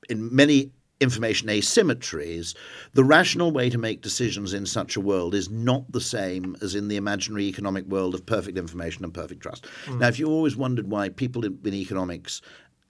in 0.09 0.35
many 0.35 0.73
information 1.01 1.49
asymmetries, 1.49 2.55
the 2.95 3.05
rational 3.05 3.51
way 3.51 3.69
to 3.69 3.77
make 3.77 4.01
decisions 4.01 4.55
in 4.55 4.65
such 4.65 4.97
a 4.97 5.01
world 5.01 5.35
is 5.35 5.51
not 5.51 5.91
the 5.93 6.01
same 6.01 6.57
as 6.63 6.75
in 6.75 6.89
the 6.89 6.97
imaginary 6.97 7.45
economic 7.45 7.85
world 7.87 8.15
of 8.15 8.25
perfect 8.25 8.57
information 8.57 9.05
and 9.05 9.13
perfect 9.13 9.43
trust. 9.43 9.67
Mm. 9.87 9.99
Now, 9.99 10.09
if 10.09 10.19
you 10.19 10.29
always 10.29 10.57
wondered 10.57 10.89
why 10.89 11.09
people 11.09 11.45
in, 11.45 11.59
in 11.65 11.75
economics 11.75 12.41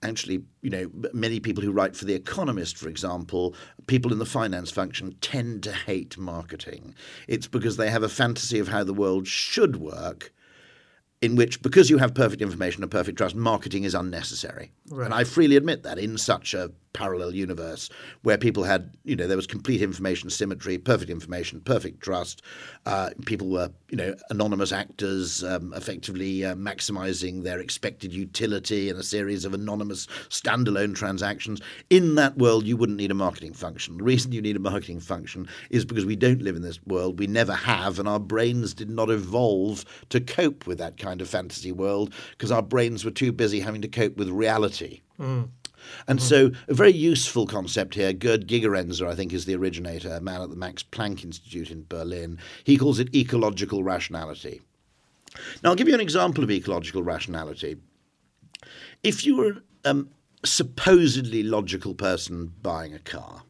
actually, 0.03 0.43
you 0.61 0.69
know, 0.69 0.91
many 1.13 1.39
people 1.39 1.63
who 1.63 1.71
write 1.71 1.95
for 1.95 2.05
The 2.05 2.13
Economist, 2.13 2.77
for 2.77 2.89
example, 2.89 3.55
people 3.87 4.11
in 4.11 4.19
the 4.19 4.25
finance 4.25 4.69
function 4.69 5.15
tend 5.21 5.63
to 5.63 5.73
hate 5.73 6.17
marketing. 6.17 6.93
It's 7.27 7.47
because 7.47 7.77
they 7.77 7.89
have 7.89 8.03
a 8.03 8.09
fantasy 8.09 8.59
of 8.59 8.67
how 8.67 8.83
the 8.83 8.93
world 8.93 9.27
should 9.27 9.77
work 9.77 10.33
in 11.21 11.37
which, 11.37 11.61
because 11.61 11.89
you 11.89 11.99
have 11.99 12.13
perfect 12.13 12.41
information 12.41 12.83
and 12.83 12.91
perfect 12.91 13.17
trust, 13.17 13.33
marketing 13.33 13.85
is 13.85 13.95
unnecessary. 13.95 14.73
Right. 14.89 15.05
And 15.05 15.13
I 15.13 15.23
freely 15.23 15.55
admit 15.55 15.83
that 15.83 15.97
in 15.97 16.17
such 16.17 16.53
a 16.53 16.71
parallel 16.93 17.33
universe 17.33 17.89
where 18.21 18.37
people 18.37 18.63
had, 18.63 18.95
you 19.03 19.15
know, 19.15 19.27
there 19.27 19.37
was 19.37 19.47
complete 19.47 19.81
information 19.81 20.29
symmetry, 20.29 20.77
perfect 20.77 21.09
information, 21.09 21.59
perfect 21.61 22.01
trust. 22.01 22.41
Uh, 22.85 23.09
people 23.25 23.49
were, 23.49 23.69
you 23.89 23.97
know, 23.97 24.15
anonymous 24.29 24.71
actors, 24.71 25.43
um, 25.43 25.73
effectively 25.75 26.45
uh, 26.45 26.55
maximizing 26.55 27.43
their 27.43 27.59
expected 27.59 28.13
utility 28.13 28.89
in 28.89 28.95
a 28.95 29.03
series 29.03 29.43
of 29.45 29.53
anonymous 29.53 30.07
standalone 30.29 30.95
transactions. 30.95 31.61
In 31.89 32.15
that 32.15 32.37
world, 32.37 32.65
you 32.65 32.77
wouldn't 32.77 32.97
need 32.97 33.11
a 33.11 33.15
marketing 33.15 33.53
function. 33.53 33.97
The 33.97 34.03
reason 34.03 34.31
you 34.31 34.41
need 34.41 34.55
a 34.55 34.59
marketing 34.59 34.99
function 34.99 35.47
is 35.69 35.85
because 35.85 36.05
we 36.05 36.15
don't 36.15 36.41
live 36.41 36.55
in 36.55 36.61
this 36.61 36.79
world, 36.85 37.19
we 37.19 37.27
never 37.27 37.53
have, 37.53 37.99
and 37.99 38.07
our 38.07 38.19
brains 38.19 38.73
did 38.73 38.89
not 38.89 39.09
evolve 39.09 39.85
to 40.09 40.21
cope 40.21 40.67
with 40.67 40.77
that 40.77 40.97
kind 40.97 41.21
of 41.21 41.29
fantasy 41.29 41.71
world 41.71 42.13
because 42.31 42.51
our 42.51 42.61
brains 42.61 43.03
were 43.03 43.11
too 43.11 43.31
busy 43.31 43.59
having 43.59 43.81
to 43.81 43.87
cope 43.87 44.17
with 44.17 44.29
reality. 44.29 45.01
And 46.07 46.21
so, 46.21 46.51
a 46.67 46.73
very 46.73 46.91
useful 46.91 47.47
concept 47.47 47.95
here, 47.95 48.13
Gerd 48.13 48.47
Gigerenzer, 48.47 49.07
I 49.07 49.15
think, 49.15 49.33
is 49.33 49.45
the 49.45 49.55
originator, 49.55 50.13
a 50.13 50.21
man 50.21 50.41
at 50.41 50.49
the 50.49 50.55
Max 50.55 50.83
Planck 50.83 51.23
Institute 51.23 51.71
in 51.71 51.85
Berlin. 51.87 52.39
He 52.63 52.77
calls 52.77 52.99
it 52.99 53.13
ecological 53.15 53.83
rationality. 53.83 54.61
Now, 55.63 55.69
I'll 55.69 55.75
give 55.75 55.87
you 55.87 55.93
an 55.93 56.01
example 56.01 56.43
of 56.43 56.51
ecological 56.51 57.03
rationality. 57.03 57.77
If 59.03 59.25
you 59.25 59.35
were 59.35 59.63
a 59.85 59.89
um, 59.89 60.09
supposedly 60.45 61.43
logical 61.43 61.93
person 61.93 62.53
buying 62.61 62.93
a 62.93 62.99
car, 62.99 63.43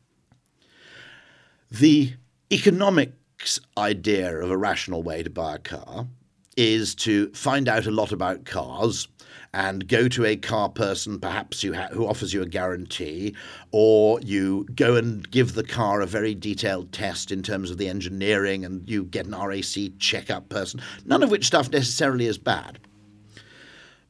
the 1.69 2.13
economics 2.51 3.59
idea 3.77 4.37
of 4.39 4.51
a 4.51 4.57
rational 4.57 5.03
way 5.03 5.23
to 5.23 5.29
buy 5.29 5.55
a 5.55 5.59
car 5.59 6.07
is 6.55 6.93
to 6.93 7.31
find 7.33 7.67
out 7.67 7.87
a 7.87 7.91
lot 7.91 8.11
about 8.11 8.45
cars 8.45 9.07
and 9.53 9.87
go 9.87 10.07
to 10.07 10.25
a 10.25 10.35
car 10.35 10.69
person, 10.69 11.19
perhaps 11.19 11.63
you 11.63 11.73
ha- 11.73 11.89
who 11.91 12.07
offers 12.07 12.33
you 12.33 12.41
a 12.41 12.47
guarantee, 12.47 13.35
or 13.71 14.19
you 14.21 14.65
go 14.75 14.95
and 14.95 15.29
give 15.29 15.53
the 15.53 15.63
car 15.63 16.01
a 16.01 16.07
very 16.07 16.33
detailed 16.33 16.91
test 16.91 17.31
in 17.31 17.43
terms 17.43 17.69
of 17.69 17.77
the 17.77 17.87
engineering, 17.87 18.65
and 18.65 18.89
you 18.89 19.03
get 19.03 19.27
an 19.27 19.35
RAC 19.35 19.97
checkup 19.99 20.49
person. 20.49 20.81
None 21.05 21.21
of 21.21 21.29
which 21.29 21.45
stuff 21.45 21.71
necessarily 21.71 22.25
is 22.25 22.37
bad. 22.37 22.79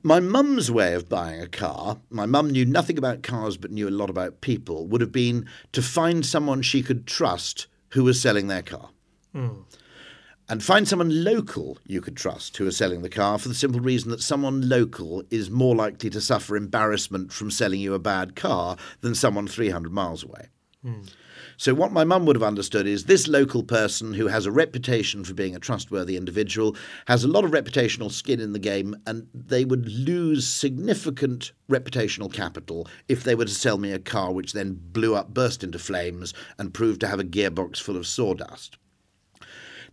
My 0.01 0.19
mum's 0.19 0.69
way 0.69 0.93
of 0.93 1.07
buying 1.07 1.41
a 1.41 1.47
car, 1.47 1.97
my 2.09 2.25
mum 2.25 2.49
knew 2.49 2.65
nothing 2.65 2.97
about 2.97 3.23
cars 3.23 3.55
but 3.55 3.71
knew 3.71 3.87
a 3.87 3.89
lot 3.89 4.09
about 4.09 4.41
people, 4.41 4.85
would 4.87 5.01
have 5.01 5.13
been 5.13 5.45
to 5.71 5.81
find 5.81 6.25
someone 6.25 6.61
she 6.61 6.81
could 6.83 7.07
trust 7.07 7.67
who 7.89 8.03
was 8.03 8.21
selling 8.21 8.47
their 8.47 8.61
car. 8.61 8.89
Hmm. 9.33 9.61
And 10.49 10.61
find 10.61 10.87
someone 10.87 11.23
local 11.23 11.77
you 11.85 12.01
could 12.01 12.17
trust 12.17 12.57
who 12.57 12.67
is 12.67 12.75
selling 12.75 13.01
the 13.01 13.09
car 13.09 13.39
for 13.39 13.47
the 13.47 13.55
simple 13.55 13.79
reason 13.79 14.11
that 14.11 14.21
someone 14.21 14.67
local 14.67 15.23
is 15.29 15.49
more 15.49 15.75
likely 15.75 16.09
to 16.09 16.19
suffer 16.19 16.57
embarrassment 16.57 17.31
from 17.31 17.49
selling 17.49 17.79
you 17.79 17.93
a 17.93 17.99
bad 17.99 18.35
car 18.35 18.75
than 19.01 19.15
someone 19.15 19.47
300 19.47 19.91
miles 19.91 20.23
away. 20.23 20.49
So, 21.55 21.73
what 21.73 21.93
my 21.93 22.03
mum 22.03 22.25
would 22.25 22.35
have 22.35 22.43
understood 22.43 22.87
is 22.87 23.05
this 23.05 23.27
local 23.27 23.63
person 23.63 24.13
who 24.13 24.27
has 24.27 24.45
a 24.45 24.51
reputation 24.51 25.23
for 25.23 25.33
being 25.33 25.55
a 25.55 25.59
trustworthy 25.59 26.17
individual 26.17 26.75
has 27.07 27.23
a 27.23 27.27
lot 27.29 27.45
of 27.45 27.51
reputational 27.51 28.11
skin 28.11 28.41
in 28.41 28.51
the 28.53 28.59
game, 28.59 28.95
and 29.07 29.27
they 29.33 29.63
would 29.63 29.87
lose 29.87 30.45
significant 30.45 31.53
reputational 31.69 32.31
capital 32.31 32.87
if 33.07 33.23
they 33.23 33.35
were 33.35 33.45
to 33.45 33.51
sell 33.51 33.77
me 33.77 33.91
a 33.93 33.99
car 33.99 34.33
which 34.33 34.51
then 34.53 34.77
blew 34.91 35.15
up, 35.15 35.33
burst 35.33 35.63
into 35.63 35.79
flames, 35.79 36.33
and 36.57 36.73
proved 36.73 36.99
to 36.99 37.07
have 37.07 37.19
a 37.19 37.23
gearbox 37.23 37.79
full 37.79 37.95
of 37.95 38.07
sawdust. 38.07 38.77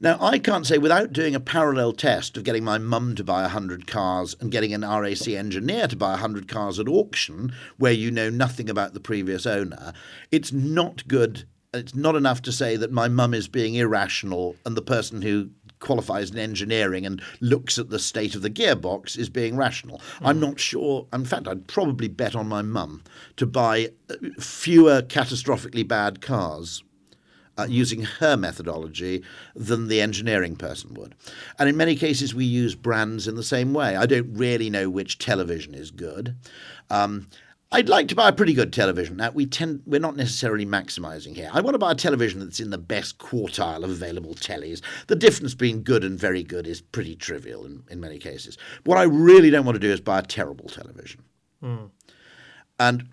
Now, 0.03 0.17
I 0.19 0.39
can't 0.39 0.67
say 0.67 0.79
without 0.79 1.13
doing 1.13 1.35
a 1.35 1.41
parallel 1.41 1.93
test 1.93 2.39
of 2.39 2.45
getting 2.45 2.65
my 2.65 2.79
mum 2.79 3.15
to 3.17 3.25
buy 3.25 3.43
100 3.43 3.87
cars 3.87 4.35
and 4.41 4.51
getting 4.51 4.73
an 4.73 4.81
RAC 4.81 5.29
engineer 5.29 5.87
to 5.89 5.97
buy 5.97 6.13
100 6.13 6.49
cars 6.49 6.79
at 6.79 6.89
auction, 6.89 7.53
where 7.77 7.93
you 7.93 8.11
know 8.11 8.31
nothing 8.31 8.71
about 8.71 8.95
the 8.95 9.01
previous 9.01 9.45
owner, 9.45 9.93
it's 10.33 10.53
not 10.53 11.07
good. 11.07 11.45
It's 11.75 11.95
not 11.95 12.17
enough 12.17 12.41
to 12.43 12.53
say 12.53 12.77
that 12.77 12.91
my 12.91 13.09
mum 13.09 13.35
is 13.35 13.47
being 13.47 13.75
irrational 13.75 14.57
and 14.65 14.75
the 14.75 14.81
person 14.81 15.21
who 15.21 15.51
qualifies 15.81 16.31
in 16.31 16.39
engineering 16.39 17.05
and 17.05 17.21
looks 17.43 17.79
at 17.79 17.91
the 17.91 17.99
state 17.99 18.35
of 18.35 18.41
the 18.41 18.49
gearbox 18.49 19.19
is 19.19 19.29
being 19.29 19.55
rational. 19.55 20.01
I'm 20.23 20.41
not 20.41 20.59
sure. 20.59 21.09
In 21.13 21.27
fact, 21.27 21.47
I'd 21.47 21.69
probably 21.69 22.09
bet 22.09 22.35
on 22.35 22.49
my 22.49 22.63
mum 22.63 23.03
to 23.37 23.45
buy 23.45 23.91
uh, 24.09 24.15
fewer 24.39 25.03
catastrophically 25.03 25.87
bad 25.87 26.23
cars 26.23 26.83
uh, 27.61 27.67
using 27.69 28.03
her 28.03 28.37
methodology 28.37 29.23
than 29.55 29.89
the 29.89 30.01
engineering 30.01 30.57
person 30.57 30.95
would. 30.95 31.15
And 31.59 31.69
in 31.69 31.77
many 31.77 31.97
cases, 31.97 32.35
we 32.35 32.45
use 32.45 32.75
brands 32.75 33.29
in 33.29 33.35
the 33.35 33.43
same 33.43 33.73
way. 33.75 33.97
I 33.97 34.07
don't 34.07 34.33
really 34.33 34.71
know 34.71 34.89
which 34.89 35.19
television 35.19 35.75
is 35.75 35.91
good. 35.91 36.37
Um, 36.89 37.29
I'd 37.73 37.89
like 37.89 38.09
to 38.09 38.17
buy 38.17 38.29
a 38.29 38.33
pretty 38.33 38.53
good 38.53 38.73
television. 38.73 39.17
Now 39.17 39.31
we 39.31 39.47
tend 39.47 39.83
we're 39.87 40.01
not 40.01 40.17
necessarily 40.17 40.67
maximizing 40.67 41.37
here. 41.37 41.51
I 41.53 41.61
want 41.61 41.75
to 41.75 41.79
buy 41.79 41.93
a 41.93 41.95
television 41.95 42.41
that's 42.41 42.59
in 42.59 42.71
the 42.71 42.79
best 42.79 43.19
quartile 43.19 43.85
of 43.85 43.91
available 43.91 44.35
tellies. 44.35 44.81
The 45.07 45.15
difference 45.15 45.55
between 45.55 45.83
good 45.83 46.03
and 46.03 46.19
very 46.19 46.43
good 46.43 46.67
is 46.67 46.81
pretty 46.81 47.15
trivial 47.15 47.65
in, 47.65 47.85
in 47.89 48.01
many 48.01 48.19
cases. 48.19 48.59
What 48.85 48.99
I 48.99 49.05
really 49.05 49.51
don't 49.51 49.65
want 49.65 49.77
to 49.77 49.81
do 49.81 49.93
is 49.93 50.01
buy 50.01 50.19
a 50.19 50.23
terrible 50.23 50.69
television. 50.69 51.23
And 52.81 53.09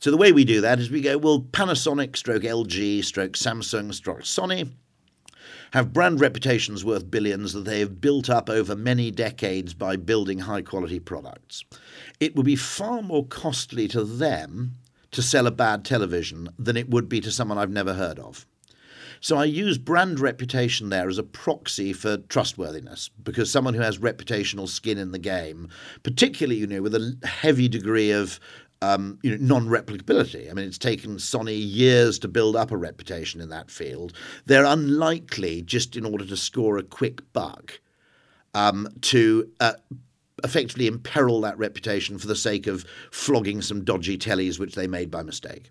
so 0.00 0.10
the 0.10 0.16
way 0.16 0.32
we 0.32 0.44
do 0.44 0.60
that 0.60 0.78
is 0.78 0.90
we 0.90 1.00
go, 1.00 1.18
well, 1.18 1.40
Panasonic, 1.40 2.16
stroke 2.16 2.42
LG, 2.42 3.04
stroke 3.04 3.32
Samsung, 3.32 3.92
stroke 3.92 4.22
Sony 4.22 4.70
have 5.72 5.92
brand 5.92 6.20
reputations 6.20 6.84
worth 6.84 7.10
billions 7.10 7.52
that 7.52 7.64
they 7.64 7.80
have 7.80 8.00
built 8.00 8.30
up 8.30 8.48
over 8.48 8.76
many 8.76 9.10
decades 9.10 9.74
by 9.74 9.96
building 9.96 10.40
high 10.40 10.62
quality 10.62 11.00
products. 11.00 11.64
It 12.20 12.36
would 12.36 12.46
be 12.46 12.56
far 12.56 13.02
more 13.02 13.26
costly 13.26 13.88
to 13.88 14.04
them 14.04 14.72
to 15.10 15.22
sell 15.22 15.46
a 15.46 15.50
bad 15.50 15.84
television 15.84 16.48
than 16.58 16.76
it 16.76 16.88
would 16.90 17.08
be 17.08 17.20
to 17.20 17.30
someone 17.30 17.58
I've 17.58 17.70
never 17.70 17.94
heard 17.94 18.18
of. 18.18 18.46
So 19.20 19.36
I 19.36 19.44
use 19.44 19.78
brand 19.78 20.20
reputation 20.20 20.90
there 20.90 21.08
as 21.08 21.18
a 21.18 21.22
proxy 21.22 21.92
for 21.92 22.18
trustworthiness 22.18 23.08
because 23.22 23.50
someone 23.50 23.74
who 23.74 23.80
has 23.80 23.98
reputational 23.98 24.68
skin 24.68 24.98
in 24.98 25.12
the 25.12 25.18
game, 25.18 25.68
particularly 26.02 26.56
you 26.60 26.66
know 26.66 26.82
with 26.82 26.94
a 26.94 27.16
heavy 27.24 27.66
degree 27.66 28.10
of 28.10 28.38
um, 28.82 29.18
you 29.22 29.36
know, 29.36 29.58
non-replicability. 29.58 30.50
I 30.50 30.52
mean, 30.52 30.66
it's 30.66 30.78
taken 30.78 31.16
Sony 31.16 31.58
years 31.58 32.18
to 32.20 32.28
build 32.28 32.56
up 32.56 32.70
a 32.70 32.76
reputation 32.76 33.40
in 33.40 33.48
that 33.50 33.70
field. 33.70 34.12
They're 34.46 34.64
unlikely, 34.64 35.62
just 35.62 35.96
in 35.96 36.04
order 36.04 36.26
to 36.26 36.36
score 36.36 36.78
a 36.78 36.82
quick 36.82 37.32
buck, 37.32 37.80
um, 38.54 38.88
to 39.02 39.50
uh, 39.60 39.74
effectively 40.44 40.86
imperil 40.86 41.40
that 41.42 41.58
reputation 41.58 42.18
for 42.18 42.26
the 42.26 42.36
sake 42.36 42.66
of 42.66 42.84
flogging 43.10 43.62
some 43.62 43.84
dodgy 43.84 44.18
tellies 44.18 44.58
which 44.58 44.74
they 44.74 44.86
made 44.86 45.10
by 45.10 45.22
mistake. 45.22 45.70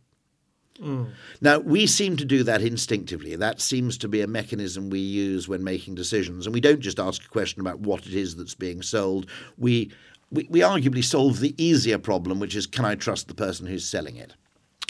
Now, 1.40 1.60
we 1.60 1.88
seem 1.88 2.18
to 2.18 2.26
do 2.26 2.44
that 2.44 2.62
instinctively. 2.62 3.36
That 3.38 3.62
seems 3.62 3.98
to 4.00 4.10
be 4.10 4.20
a 4.20 4.28
mechanism 4.28 4.90
we 4.90 5.00
use 5.00 5.48
when 5.48 5.64
making 5.64 5.96
decisions. 5.96 6.46
And 6.46 6.54
we 6.54 6.60
don't 6.60 6.82
just 6.82 7.00
ask 7.00 7.24
a 7.24 7.30
question 7.30 7.62
about 7.62 7.80
what 7.80 8.06
it 8.06 8.14
is 8.14 8.36
that's 8.36 8.56
being 8.56 8.82
sold. 8.82 9.30
We, 9.58 9.92
we, 10.32 10.48
we 10.50 10.60
arguably 10.62 11.04
solve 11.04 11.40
the 11.40 11.56
easier 11.64 11.98
problem, 11.98 12.40
which 12.40 12.56
is 12.56 12.68
can 12.68 12.86
I 12.86 12.96
trust 12.96 13.28
the 13.28 13.34
person 13.34 13.68
who's 13.68 13.88
selling 13.88 14.16
it? 14.18 14.34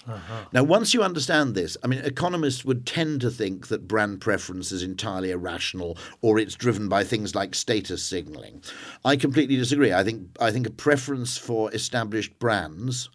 Uh-huh. 0.08 0.46
Now, 0.54 0.64
once 0.64 0.94
you 0.94 1.02
understand 1.02 1.56
this, 1.56 1.78
I 1.84 1.88
mean, 1.88 2.00
economists 2.00 2.64
would 2.64 2.86
tend 2.86 3.22
to 3.22 3.32
think 3.32 3.68
that 3.68 3.88
brand 3.88 4.22
preference 4.22 4.72
is 4.72 4.84
entirely 4.84 5.32
irrational 5.32 5.98
or 6.22 6.38
it's 6.38 6.54
driven 6.54 6.88
by 6.88 7.04
things 7.04 7.34
like 7.34 7.56
status 7.56 8.04
signaling. 8.04 8.62
I 9.04 9.16
completely 9.16 9.56
disagree. 9.56 9.94
I 9.94 10.04
think 10.04 10.28
I 10.40 10.52
think 10.52 10.68
a 10.68 10.72
preference 10.72 11.38
for 11.38 11.74
established 11.74 12.38
brands 12.38 13.10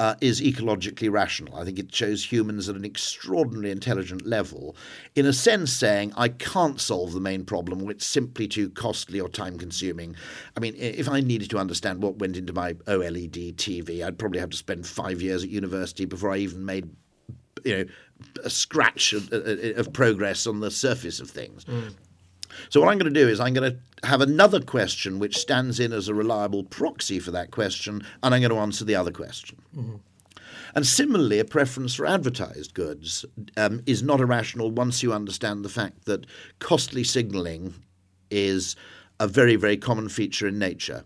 uh, 0.00 0.14
is 0.22 0.40
ecologically 0.40 1.12
rational. 1.12 1.56
I 1.56 1.64
think 1.64 1.78
it 1.78 1.94
shows 1.94 2.24
humans 2.24 2.70
at 2.70 2.74
an 2.74 2.86
extraordinarily 2.86 3.70
intelligent 3.70 4.26
level, 4.26 4.74
in 5.14 5.26
a 5.26 5.32
sense, 5.32 5.70
saying, 5.70 6.14
I 6.16 6.28
can't 6.28 6.80
solve 6.80 7.12
the 7.12 7.20
main 7.20 7.44
problem, 7.44 7.88
it's 7.90 8.06
simply 8.06 8.48
too 8.48 8.70
costly 8.70 9.20
or 9.20 9.28
time 9.28 9.58
consuming. 9.58 10.16
I 10.56 10.60
mean, 10.60 10.74
if 10.78 11.06
I 11.06 11.20
needed 11.20 11.50
to 11.50 11.58
understand 11.58 12.02
what 12.02 12.16
went 12.16 12.38
into 12.38 12.54
my 12.54 12.72
OLED 12.72 13.56
TV, 13.56 14.02
I'd 14.02 14.18
probably 14.18 14.40
have 14.40 14.50
to 14.50 14.56
spend 14.56 14.86
five 14.86 15.20
years 15.20 15.44
at 15.44 15.50
university 15.50 16.06
before 16.06 16.30
I 16.30 16.38
even 16.38 16.64
made 16.64 16.88
you 17.64 17.76
know, 17.76 17.84
a 18.42 18.48
scratch 18.48 19.12
of, 19.12 19.30
of 19.32 19.92
progress 19.92 20.46
on 20.46 20.60
the 20.60 20.70
surface 20.70 21.20
of 21.20 21.28
things. 21.28 21.66
So 22.68 22.80
what 22.80 22.88
I'm 22.90 22.98
going 22.98 23.12
to 23.12 23.20
do 23.20 23.28
is 23.28 23.40
I'm 23.40 23.54
going 23.54 23.72
to 23.72 24.06
have 24.06 24.20
another 24.20 24.60
question 24.60 25.18
which 25.18 25.38
stands 25.38 25.78
in 25.80 25.92
as 25.92 26.08
a 26.08 26.14
reliable 26.14 26.64
proxy 26.64 27.18
for 27.18 27.30
that 27.32 27.50
question, 27.50 28.04
and 28.22 28.34
I'm 28.34 28.40
going 28.40 28.50
to 28.50 28.58
answer 28.58 28.84
the 28.84 28.96
other 28.96 29.12
question. 29.12 29.58
And 30.74 30.86
similarly, 30.86 31.38
a 31.38 31.44
preference 31.44 31.94
for 31.94 32.06
advertised 32.06 32.74
goods 32.74 33.24
um, 33.56 33.82
is 33.86 34.02
not 34.02 34.20
irrational 34.20 34.70
once 34.70 35.02
you 35.02 35.12
understand 35.12 35.64
the 35.64 35.68
fact 35.68 36.04
that 36.04 36.26
costly 36.60 37.02
signalling 37.04 37.74
is 38.30 38.76
a 39.18 39.26
very, 39.26 39.56
very 39.56 39.76
common 39.76 40.08
feature 40.08 40.46
in 40.46 40.58
nature. 40.58 41.04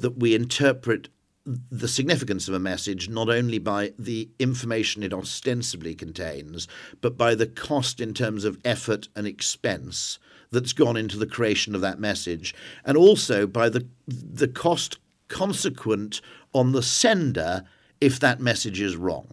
That 0.00 0.18
we 0.18 0.34
interpret 0.34 1.08
the 1.46 1.88
significance 1.88 2.48
of 2.48 2.54
a 2.54 2.58
message 2.58 3.08
not 3.08 3.28
only 3.28 3.58
by 3.58 3.92
the 3.98 4.30
information 4.38 5.02
it 5.02 5.12
ostensibly 5.12 5.94
contains, 5.94 6.66
but 7.00 7.18
by 7.18 7.34
the 7.34 7.46
cost 7.46 8.00
in 8.00 8.14
terms 8.14 8.44
of 8.44 8.58
effort 8.64 9.08
and 9.14 9.26
expense 9.26 10.18
that's 10.54 10.72
gone 10.72 10.96
into 10.96 11.18
the 11.18 11.26
creation 11.26 11.74
of 11.74 11.82
that 11.82 12.00
message, 12.00 12.54
and 12.84 12.96
also 12.96 13.46
by 13.46 13.68
the 13.68 13.86
the 14.06 14.48
cost 14.48 14.98
consequent 15.28 16.20
on 16.52 16.72
the 16.72 16.82
sender 16.82 17.64
if 18.00 18.20
that 18.20 18.40
message 18.40 18.80
is 18.80 18.96
wrong. 18.96 19.28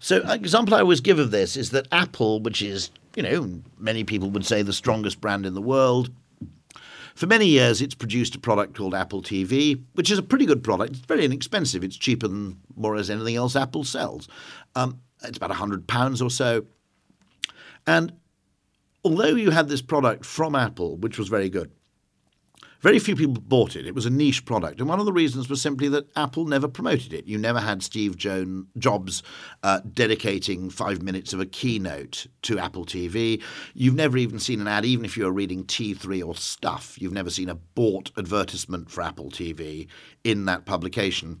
So, 0.00 0.22
an 0.22 0.30
example 0.30 0.74
I 0.74 0.80
always 0.80 1.00
give 1.00 1.18
of 1.18 1.30
this 1.30 1.56
is 1.56 1.70
that 1.70 1.88
Apple, 1.92 2.40
which 2.40 2.62
is, 2.62 2.90
you 3.16 3.22
know, 3.22 3.60
many 3.78 4.04
people 4.04 4.30
would 4.30 4.46
say 4.46 4.62
the 4.62 4.72
strongest 4.72 5.20
brand 5.20 5.44
in 5.44 5.54
the 5.54 5.62
world, 5.62 6.10
for 7.14 7.26
many 7.26 7.46
years 7.46 7.82
it's 7.82 7.96
produced 7.96 8.36
a 8.36 8.38
product 8.38 8.76
called 8.76 8.94
Apple 8.94 9.22
TV, 9.22 9.82
which 9.94 10.10
is 10.10 10.18
a 10.18 10.22
pretty 10.22 10.46
good 10.46 10.62
product. 10.62 10.92
It's 10.92 11.00
very 11.00 11.24
inexpensive. 11.24 11.82
It's 11.82 11.96
cheaper 11.96 12.28
than 12.28 12.60
more 12.76 12.92
or 12.92 12.96
less 12.96 13.10
anything 13.10 13.34
else 13.34 13.56
Apple 13.56 13.82
sells. 13.82 14.28
Um, 14.76 15.00
it's 15.24 15.36
about 15.36 15.50
£100 15.50 16.24
or 16.24 16.30
so. 16.30 16.64
And 17.88 18.12
although 19.08 19.34
you 19.34 19.50
had 19.50 19.68
this 19.68 19.82
product 19.82 20.24
from 20.24 20.54
Apple, 20.54 20.96
which 20.96 21.18
was 21.18 21.28
very 21.28 21.48
good, 21.48 21.70
very 22.80 23.00
few 23.00 23.16
people 23.16 23.34
bought 23.34 23.74
it. 23.74 23.86
It 23.86 23.94
was 23.94 24.06
a 24.06 24.10
niche 24.10 24.44
product. 24.44 24.78
And 24.78 24.88
one 24.88 25.00
of 25.00 25.06
the 25.06 25.12
reasons 25.12 25.48
was 25.48 25.60
simply 25.60 25.88
that 25.88 26.08
Apple 26.16 26.44
never 26.44 26.68
promoted 26.68 27.12
it. 27.12 27.26
You 27.26 27.36
never 27.36 27.58
had 27.58 27.82
Steve 27.82 28.16
Jobs 28.16 29.22
uh, 29.64 29.80
dedicating 29.92 30.70
five 30.70 31.02
minutes 31.02 31.32
of 31.32 31.40
a 31.40 31.46
keynote 31.46 32.28
to 32.42 32.58
Apple 32.58 32.84
TV. 32.84 33.42
You've 33.74 33.96
never 33.96 34.16
even 34.16 34.38
seen 34.38 34.60
an 34.60 34.68
ad, 34.68 34.84
even 34.84 35.04
if 35.04 35.16
you 35.16 35.24
were 35.24 35.32
reading 35.32 35.64
T3 35.64 36.24
or 36.24 36.36
Stuff, 36.36 37.00
you've 37.00 37.12
never 37.12 37.30
seen 37.30 37.48
a 37.48 37.56
bought 37.56 38.12
advertisement 38.16 38.90
for 38.90 39.02
Apple 39.02 39.30
TV 39.30 39.88
in 40.22 40.44
that 40.44 40.64
publication. 40.64 41.40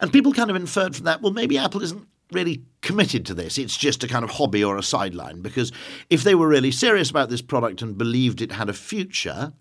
And 0.00 0.12
people 0.12 0.32
kind 0.34 0.50
of 0.50 0.56
inferred 0.56 0.96
from 0.96 1.06
that, 1.06 1.22
well, 1.22 1.32
maybe 1.32 1.56
Apple 1.56 1.82
isn't 1.82 2.06
really 2.32 2.64
committed 2.80 3.24
to 3.26 3.34
this. 3.34 3.58
It's 3.58 3.76
just 3.76 4.04
a 4.04 4.08
kind 4.08 4.24
of 4.24 4.30
hobby 4.32 4.62
or 4.62 4.76
a 4.76 4.82
sideline. 4.82 5.42
Because 5.42 5.72
if 6.10 6.22
they 6.22 6.34
were 6.34 6.48
really 6.48 6.70
serious 6.70 7.10
about 7.10 7.30
this 7.30 7.42
product 7.42 7.82
and 7.82 7.98
believed 7.98 8.40
it 8.40 8.52
had 8.52 8.68
a 8.68 8.74
future, 8.74 9.52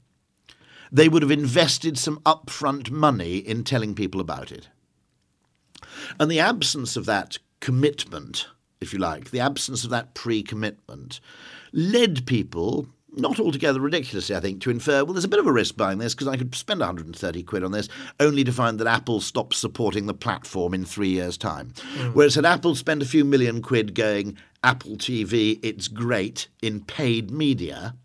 they 0.91 1.09
would 1.09 1.21
have 1.21 1.31
invested 1.31 1.97
some 1.97 2.19
upfront 2.19 2.89
money 2.89 3.37
in 3.37 3.63
telling 3.63 3.95
people 3.95 4.21
about 4.21 4.51
it. 4.51 4.69
And 6.19 6.29
the 6.29 6.39
absence 6.39 6.95
of 6.95 7.05
that 7.05 7.37
commitment, 7.59 8.47
if 8.79 8.93
you 8.93 8.99
like, 8.99 9.31
the 9.31 9.39
absence 9.39 9.83
of 9.83 9.89
that 9.91 10.13
pre 10.13 10.43
commitment, 10.43 11.19
led 11.71 12.25
people, 12.25 12.87
not 13.17 13.39
altogether 13.39 13.79
ridiculously, 13.79 14.35
I 14.35 14.39
think, 14.39 14.61
to 14.61 14.69
infer, 14.69 15.03
well, 15.03 15.13
there's 15.13 15.23
a 15.23 15.29
bit 15.29 15.39
of 15.39 15.47
a 15.47 15.51
risk 15.51 15.75
buying 15.75 15.99
this 15.99 16.13
because 16.13 16.27
I 16.27 16.37
could 16.37 16.53
spend 16.55 16.79
130 16.79 17.43
quid 17.43 17.63
on 17.63 17.71
this, 17.71 17.89
only 18.19 18.43
to 18.43 18.51
find 18.51 18.79
that 18.79 18.87
Apple 18.87 19.21
stops 19.21 19.57
supporting 19.57 20.05
the 20.05 20.13
platform 20.13 20.73
in 20.73 20.85
three 20.85 21.09
years' 21.09 21.37
time. 21.37 21.71
Mm. 21.97 22.13
Whereas 22.13 22.35
had 22.35 22.45
Apple 22.45 22.75
spent 22.75 23.01
a 23.01 23.05
few 23.05 23.25
million 23.25 23.61
quid 23.61 23.95
going, 23.95 24.37
Apple 24.63 24.97
TV, 24.97 25.59
it's 25.61 25.87
great, 25.87 26.47
in 26.61 26.81
paid 26.81 27.31
media, 27.31 27.95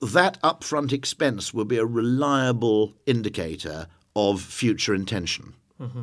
that 0.00 0.40
upfront 0.42 0.92
expense 0.92 1.52
will 1.52 1.64
be 1.64 1.78
a 1.78 1.84
reliable 1.84 2.94
indicator 3.06 3.88
of 4.14 4.40
future 4.40 4.94
intention. 4.94 5.54
Mm-hmm. 5.80 6.02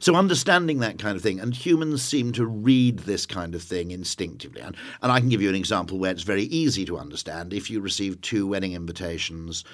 So 0.00 0.14
understanding 0.14 0.80
that 0.80 0.98
kind 0.98 1.16
of 1.16 1.22
thing, 1.22 1.40
and 1.40 1.54
humans 1.54 2.02
seem 2.02 2.32
to 2.32 2.46
read 2.46 3.00
this 3.00 3.26
kind 3.26 3.54
of 3.54 3.62
thing 3.62 3.90
instinctively. 3.90 4.60
And, 4.60 4.76
and 5.02 5.12
I 5.12 5.20
can 5.20 5.28
give 5.28 5.42
you 5.42 5.48
an 5.48 5.54
example 5.54 5.98
where 5.98 6.10
it's 6.10 6.22
very 6.22 6.44
easy 6.44 6.84
to 6.86 6.98
understand. 6.98 7.52
If 7.52 7.70
you 7.70 7.80
receive 7.80 8.20
two 8.20 8.46
wedding 8.46 8.72
invitations, 8.72 9.64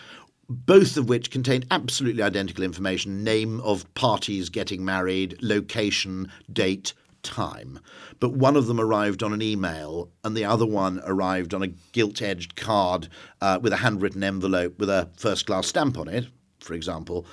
both 0.49 0.97
of 0.97 1.09
which 1.09 1.31
contain 1.31 1.65
absolutely 1.71 2.23
identical 2.23 2.65
information 2.65 3.23
name 3.23 3.61
of 3.61 3.93
parties 3.95 4.49
getting 4.49 4.85
married, 4.85 5.37
location, 5.41 6.31
date, 6.53 6.93
time. 7.23 7.79
But 8.19 8.33
one 8.33 8.57
of 8.57 8.67
them 8.67 8.81
arrived 8.81 9.23
on 9.23 9.33
an 9.33 9.43
email, 9.43 10.11
and 10.25 10.37
the 10.37 10.45
other 10.45 10.67
one 10.67 11.01
arrived 11.05 11.55
on 11.55 11.63
a 11.63 11.69
gilt 11.93 12.23
edged 12.23 12.57
card 12.57 13.09
uh, 13.41 13.59
with 13.63 13.73
a 13.73 13.77
handwritten 13.77 14.25
envelope 14.25 14.79
with 14.79 14.89
a 14.89 15.09
first 15.17 15.47
class 15.47 15.67
stamp 15.67 15.99
on 15.99 16.09
it, 16.09 16.27
for 16.61 16.75
example. 16.75 17.27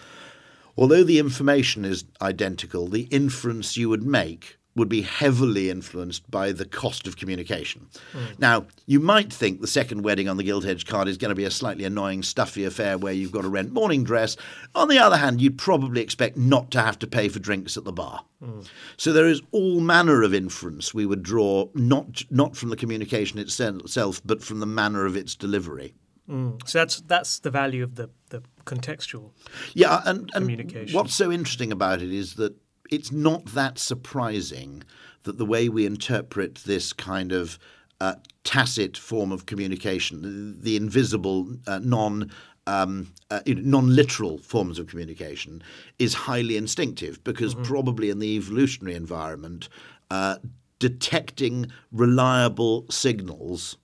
Although 0.77 1.03
the 1.03 1.19
information 1.19 1.85
is 1.85 2.05
identical, 2.21 2.87
the 2.87 3.03
inference 3.03 3.77
you 3.77 3.89
would 3.89 4.03
make 4.03 4.57
would 4.77 4.87
be 4.87 5.01
heavily 5.01 5.71
influenced 5.71 6.29
by 6.29 6.51
the 6.51 6.65
cost 6.65 7.07
of 7.07 7.17
communication. 7.17 7.87
Mm. 8.13 8.39
Now, 8.39 8.67
you 8.85 8.99
might 8.99 9.33
think 9.33 9.59
the 9.59 9.67
second 9.67 10.03
wedding 10.03 10.29
on 10.29 10.37
the 10.37 10.43
gilt 10.43 10.65
edge 10.65 10.85
card 10.85 11.07
is 11.07 11.17
going 11.17 11.29
to 11.29 11.35
be 11.35 11.45
a 11.45 11.51
slightly 11.51 11.83
annoying, 11.83 12.21
stuffy 12.21 12.63
affair 12.63 12.97
where 12.97 13.11
you've 13.11 13.31
got 13.31 13.41
to 13.41 13.49
rent 13.49 13.73
morning 13.73 14.03
dress. 14.03 14.37
On 14.75 14.87
the 14.87 14.99
other 14.99 15.17
hand, 15.17 15.41
you'd 15.41 15.57
probably 15.57 16.01
expect 16.01 16.37
not 16.37 16.69
to 16.71 16.81
have 16.81 16.99
to 16.99 17.07
pay 17.07 17.27
for 17.27 17.39
drinks 17.39 17.75
at 17.75 17.85
the 17.85 17.91
bar. 17.91 18.23
Mm. 18.41 18.67
So 18.97 19.11
there 19.11 19.27
is 19.27 19.41
all 19.51 19.79
manner 19.79 20.21
of 20.21 20.33
inference 20.33 20.93
we 20.93 21.07
would 21.07 21.23
draw, 21.23 21.69
not 21.73 22.23
not 22.29 22.55
from 22.55 22.69
the 22.69 22.77
communication 22.77 23.39
itself, 23.39 24.21
but 24.23 24.43
from 24.43 24.59
the 24.59 24.67
manner 24.67 25.07
of 25.07 25.17
its 25.17 25.33
delivery. 25.33 25.95
Mm. 26.29 26.61
So 26.69 26.77
that's 26.77 27.01
that's 27.01 27.39
the 27.39 27.49
value 27.49 27.83
of 27.83 27.95
the, 27.95 28.11
the 28.29 28.43
contextual 28.67 29.31
yeah, 29.73 30.01
and, 30.05 30.19
and 30.19 30.31
communication. 30.33 30.95
What's 30.95 31.15
so 31.15 31.31
interesting 31.31 31.71
about 31.71 32.01
it 32.01 32.13
is 32.13 32.35
that 32.35 32.53
it's 32.91 33.11
not 33.11 33.45
that 33.47 33.79
surprising 33.79 34.83
that 35.23 35.37
the 35.37 35.45
way 35.45 35.69
we 35.69 35.85
interpret 35.85 36.55
this 36.65 36.93
kind 36.93 37.31
of 37.31 37.57
uh, 37.99 38.15
tacit 38.43 38.97
form 38.97 39.31
of 39.31 39.45
communication, 39.45 40.21
the, 40.21 40.63
the 40.63 40.75
invisible, 40.77 41.47
uh, 41.65 41.79
non 41.79 42.31
um, 42.67 43.13
uh, 43.31 43.39
non-literal 43.47 44.39
forms 44.39 44.77
of 44.77 44.87
communication, 44.87 45.63
is 45.99 46.13
highly 46.13 46.57
instinctive 46.57 47.23
because 47.23 47.55
mm-hmm. 47.55 47.63
probably 47.63 48.09
in 48.09 48.19
the 48.19 48.35
evolutionary 48.35 48.95
environment, 48.95 49.69
uh, 50.11 50.35
detecting 50.79 51.71
reliable 51.93 52.85
signals, 52.89 53.77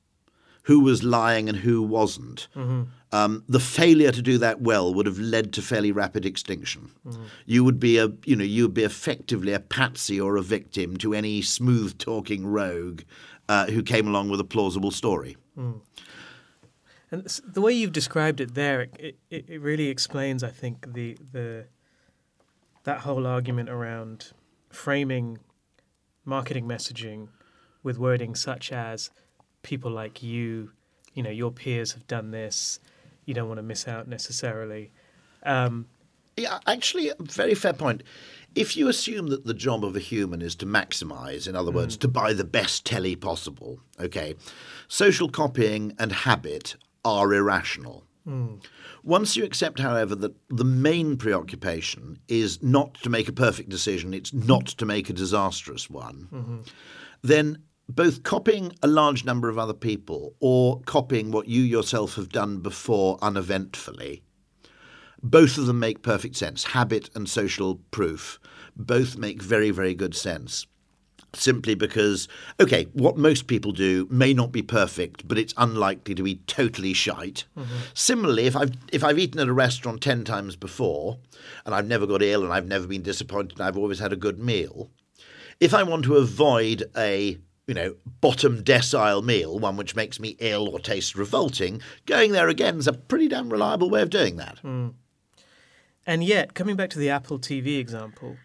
who 0.63 0.82
was 0.82 1.02
lying 1.02 1.48
and 1.48 1.58
who 1.58 1.82
wasn't. 1.82 2.48
Mm-hmm 2.56 2.84
um, 3.13 3.43
the 3.47 3.60
failure 3.60 4.12
to 4.12 4.21
do 4.21 4.39
that 4.39 4.62
well 4.62 4.93
would 4.93 5.06
have 5.06 5.19
led 5.19 5.54
to 5.54 5.62
fairly 5.62 5.91
rapid 5.91 6.26
extinction. 6.26 6.91
Mm. 7.06 7.26
You 7.45 7.63
would 7.63 7.80
be 7.80 7.99
a, 7.99 8.12
you 8.26 8.36
know, 8.36 8.43
you 8.43 8.63
would 8.63 8.73
be 8.73 8.84
effectively 8.84 9.54
a 9.54 9.60
patsy 9.60 10.19
or 10.19 10.36
a 10.36 10.41
victim 10.41 10.97
to 10.97 11.13
any 11.13 11.41
smooth-talking 11.43 12.45
rogue 12.47 13.04
uh, 13.47 13.67
who 13.67 13.84
came 13.84 14.08
along 14.08 14.30
with 14.30 14.39
a 14.39 14.43
plausible 14.43 14.91
story. 14.91 15.38
Mm. 15.56 15.82
And 17.12 17.28
the 17.45 17.62
way 17.62 17.71
you've 17.71 17.91
described 17.91 18.41
it 18.41 18.56
there, 18.56 18.88
it, 18.97 19.17
it, 19.30 19.45
it 19.47 19.62
really 19.62 19.89
explains, 19.89 20.43
I 20.43 20.49
think, 20.49 20.93
the 20.93 21.15
the 21.32 21.65
that 22.84 23.02
whole 23.02 23.28
argument 23.28 23.69
around 23.69 24.34
framing 24.71 25.38
marketing 26.26 26.67
messaging 26.67 27.28
with 27.84 27.99
wording 27.99 28.34
such 28.34 28.71
as 28.71 29.12
people 29.62 29.91
like 29.91 30.23
you, 30.23 30.71
you 31.13 31.21
know, 31.21 31.30
your 31.30 31.52
peers 31.52 31.91
have 31.91 32.08
done 32.08 32.32
this 32.32 32.80
you 33.26 33.34
don't 33.34 33.48
want 33.48 33.58
to 33.58 33.64
miss 33.64 33.88
out 33.88 34.08
necessarily. 34.08 34.92
Um, 35.44 35.88
yeah, 36.38 36.60
actually, 36.66 37.10
a 37.10 37.16
very 37.20 37.54
fair 37.54 37.74
point. 37.74 38.04
If 38.56 38.78
you 38.78 38.88
assume 38.88 39.28
that 39.28 39.46
the 39.46 39.54
job 39.54 39.84
of 39.84 39.96
a 39.96 40.00
human 40.00 40.42
is 40.42 40.56
to 40.56 40.66
maximize, 40.66 41.48
in 41.48 41.56
other 41.56 41.72
mm. 41.72 41.76
words, 41.76 41.98
to 41.98 42.08
buy 42.08 42.34
the 42.34 42.44
best 42.44 42.86
telly 42.86 43.16
possible, 43.16 43.80
okay, 44.00 44.36
social 44.88 45.30
copying 45.30 45.94
and 46.00 46.12
habit 46.12 46.76
are 47.06 47.34
irrational. 47.34 48.04
Mm. 48.28 48.64
Once 49.04 49.36
you 49.36 49.44
accept, 49.44 49.80
however, 49.80 50.16
that 50.16 50.34
the 50.50 50.64
main 50.64 51.18
preoccupation 51.18 52.18
is 52.28 52.62
not 52.64 52.94
to 52.96 53.10
make 53.10 53.28
a 53.28 53.34
perfect 53.34 53.70
decision, 53.70 54.14
it's 54.14 54.34
not 54.34 54.68
to 54.68 54.86
make 54.86 55.10
a 55.10 55.14
disastrous 55.14 55.90
one, 55.90 56.28
mm-hmm. 56.32 56.58
then 57.22 57.58
both 57.96 58.24
copying 58.24 58.74
a 58.82 58.88
large 58.88 59.24
number 59.24 59.50
of 59.50 59.60
other 59.60 59.74
people 59.74 60.34
or 60.40 60.82
copying 60.82 61.32
what 61.32 61.48
you 61.48 61.62
yourself 61.62 62.16
have 62.16 62.30
done 62.30 62.58
before 62.58 63.18
uneventfully, 63.22 64.24
both 65.22 65.58
of 65.58 65.68
them 65.68 65.80
make 65.80 66.02
perfect 66.02 66.36
sense. 66.36 66.64
Habit 66.64 67.10
and 67.16 67.30
social 67.30 67.80
proof 67.92 68.40
both 68.76 69.18
make 69.18 69.42
very, 69.42 69.70
very 69.70 69.94
good 69.94 70.16
sense. 70.16 70.66
Simply 71.36 71.74
because, 71.74 72.28
okay, 72.60 72.86
what 72.94 73.18
most 73.18 73.48
people 73.48 73.72
do 73.72 74.08
may 74.12 74.36
not 74.36 74.52
be 74.52 74.62
perfect, 74.62 75.28
but 75.28 75.40
it's 75.40 75.54
unlikely 75.58 76.14
to 76.14 76.22
be 76.22 76.36
totally 76.46 76.94
shite. 76.94 77.46
Mm-hmm. 77.58 77.76
Similarly, 77.96 78.46
if 78.46 78.56
I've 78.56 78.72
if 78.92 79.04
I've 79.04 79.18
eaten 79.18 79.40
at 79.40 79.48
a 79.48 79.54
restaurant 79.54 80.02
ten 80.02 80.26
times 80.26 80.56
before, 80.56 81.18
and 81.66 81.74
I've 81.74 81.88
never 81.88 82.06
got 82.06 82.22
ill, 82.22 82.44
and 82.44 82.54
I've 82.54 82.68
never 82.68 82.86
been 82.86 83.02
disappointed, 83.02 83.54
and 83.54 83.62
I've 83.62 83.78
always 83.78 83.98
had 83.98 84.14
a 84.14 84.16
good 84.16 84.38
meal, 84.38 84.92
if 85.60 85.74
I 85.74 85.82
want 85.82 86.04
to 86.06 86.18
avoid 86.18 86.84
a 86.96 87.40
you 87.67 87.73
know, 87.73 87.95
bottom 88.19 88.63
decile 88.63 89.23
meal, 89.23 89.58
one 89.58 89.78
which 89.78 89.95
makes 89.95 90.19
me 90.19 90.36
ill 90.39 90.67
or 90.69 90.80
tastes 90.80 91.15
revolting, 91.15 91.82
going 92.06 92.32
there 92.32 92.49
again 92.49 92.78
is 92.78 92.88
a 92.88 92.93
pretty 92.93 93.28
damn 93.28 93.49
reliable 93.49 93.89
way 93.89 94.02
of 94.02 94.10
doing 94.10 94.38
that. 94.38 94.60
Mm. 94.63 94.93
And 96.06 96.23
yet, 96.23 96.54
coming 96.54 96.76
back 96.76 96.89
to 96.91 96.99
the 96.99 97.10
Apple 97.10 97.39
TV 97.39 97.80
example, 97.80 98.36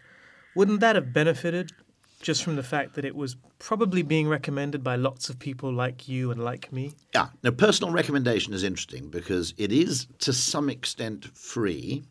wouldn't 0.55 0.79
that 0.79 0.95
have 0.95 1.11
benefited 1.11 1.71
just 2.21 2.43
from 2.43 2.55
the 2.55 2.63
fact 2.63 2.95
that 2.95 3.05
it 3.05 3.15
was 3.15 3.35
probably 3.59 4.01
being 4.01 4.27
recommended 4.27 4.83
by 4.83 4.95
lots 4.95 5.29
of 5.29 5.39
people 5.39 5.71
like 5.71 6.07
you 6.07 6.31
and 6.31 6.43
like 6.43 6.71
me? 6.71 6.93
Yeah. 7.13 7.27
Now, 7.43 7.51
personal 7.51 7.93
recommendation 7.93 8.53
is 8.53 8.63
interesting 8.63 9.09
because 9.09 9.53
it 9.57 9.71
is 9.71 10.07
to 10.19 10.31
some 10.31 10.69
extent 10.69 11.25
free. 11.37 12.03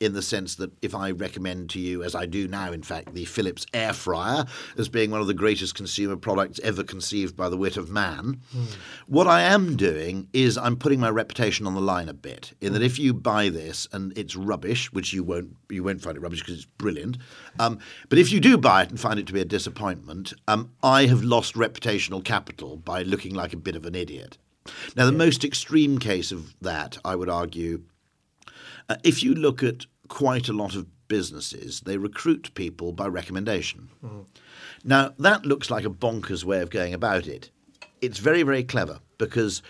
In 0.00 0.12
the 0.12 0.22
sense 0.22 0.54
that 0.56 0.72
if 0.82 0.94
I 0.94 1.10
recommend 1.10 1.70
to 1.70 1.80
you, 1.80 2.02
as 2.02 2.14
I 2.14 2.26
do 2.26 2.48
now, 2.48 2.72
in 2.72 2.82
fact, 2.82 3.14
the 3.14 3.24
Philips 3.24 3.66
air 3.74 3.92
fryer 3.92 4.44
as 4.76 4.88
being 4.88 5.10
one 5.10 5.20
of 5.20 5.26
the 5.26 5.34
greatest 5.34 5.74
consumer 5.74 6.16
products 6.16 6.60
ever 6.62 6.84
conceived 6.84 7.36
by 7.36 7.48
the 7.48 7.56
wit 7.56 7.76
of 7.76 7.90
man, 7.90 8.40
what 9.06 9.26
I 9.26 9.42
am 9.42 9.76
doing 9.76 10.28
is 10.32 10.56
I'm 10.58 10.76
putting 10.76 11.00
my 11.00 11.10
reputation 11.10 11.66
on 11.66 11.74
the 11.74 11.80
line 11.80 12.08
a 12.08 12.14
bit. 12.14 12.52
In 12.60 12.72
that, 12.72 12.82
if 12.82 12.98
you 12.98 13.14
buy 13.14 13.48
this 13.48 13.86
and 13.92 14.16
it's 14.16 14.36
rubbish, 14.36 14.92
which 14.92 15.12
you 15.12 15.22
won't, 15.22 15.56
you 15.68 15.82
won't 15.82 16.00
find 16.02 16.16
it 16.16 16.20
rubbish 16.20 16.40
because 16.40 16.54
it's 16.54 16.64
brilliant. 16.64 17.18
Um, 17.58 17.78
but 18.08 18.18
if 18.18 18.32
you 18.32 18.40
do 18.40 18.56
buy 18.58 18.82
it 18.82 18.90
and 18.90 19.00
find 19.00 19.18
it 19.18 19.26
to 19.26 19.32
be 19.32 19.40
a 19.40 19.44
disappointment, 19.44 20.32
um, 20.46 20.72
I 20.82 21.06
have 21.06 21.22
lost 21.22 21.54
reputational 21.54 22.24
capital 22.24 22.76
by 22.76 23.02
looking 23.02 23.34
like 23.34 23.52
a 23.52 23.58
bit 23.58 23.76
of 23.76 23.86
an 23.86 23.94
idiot. 23.94 24.38
Now, 24.96 25.06
the 25.06 25.12
most 25.12 25.44
extreme 25.44 25.98
case 25.98 26.30
of 26.32 26.54
that, 26.60 26.98
I 27.04 27.16
would 27.16 27.30
argue, 27.30 27.82
uh, 28.88 28.96
if 29.04 29.22
you 29.22 29.34
look 29.34 29.62
at 29.62 29.86
quite 30.08 30.48
a 30.48 30.52
lot 30.52 30.74
of 30.74 30.86
businesses, 31.08 31.80
they 31.80 31.96
recruit 31.96 32.54
people 32.54 32.92
by 32.92 33.06
recommendation. 33.06 33.88
Now, 34.84 35.12
that 35.18 35.44
looks 35.46 35.70
like 35.70 35.84
a 35.84 35.90
bonkers 35.90 36.44
way 36.44 36.60
of 36.60 36.70
going 36.70 36.94
about 36.94 37.26
it. 37.26 37.50
It's 38.00 38.18
very, 38.18 38.42
very 38.42 38.62
clever 38.62 39.00
because 39.18 39.62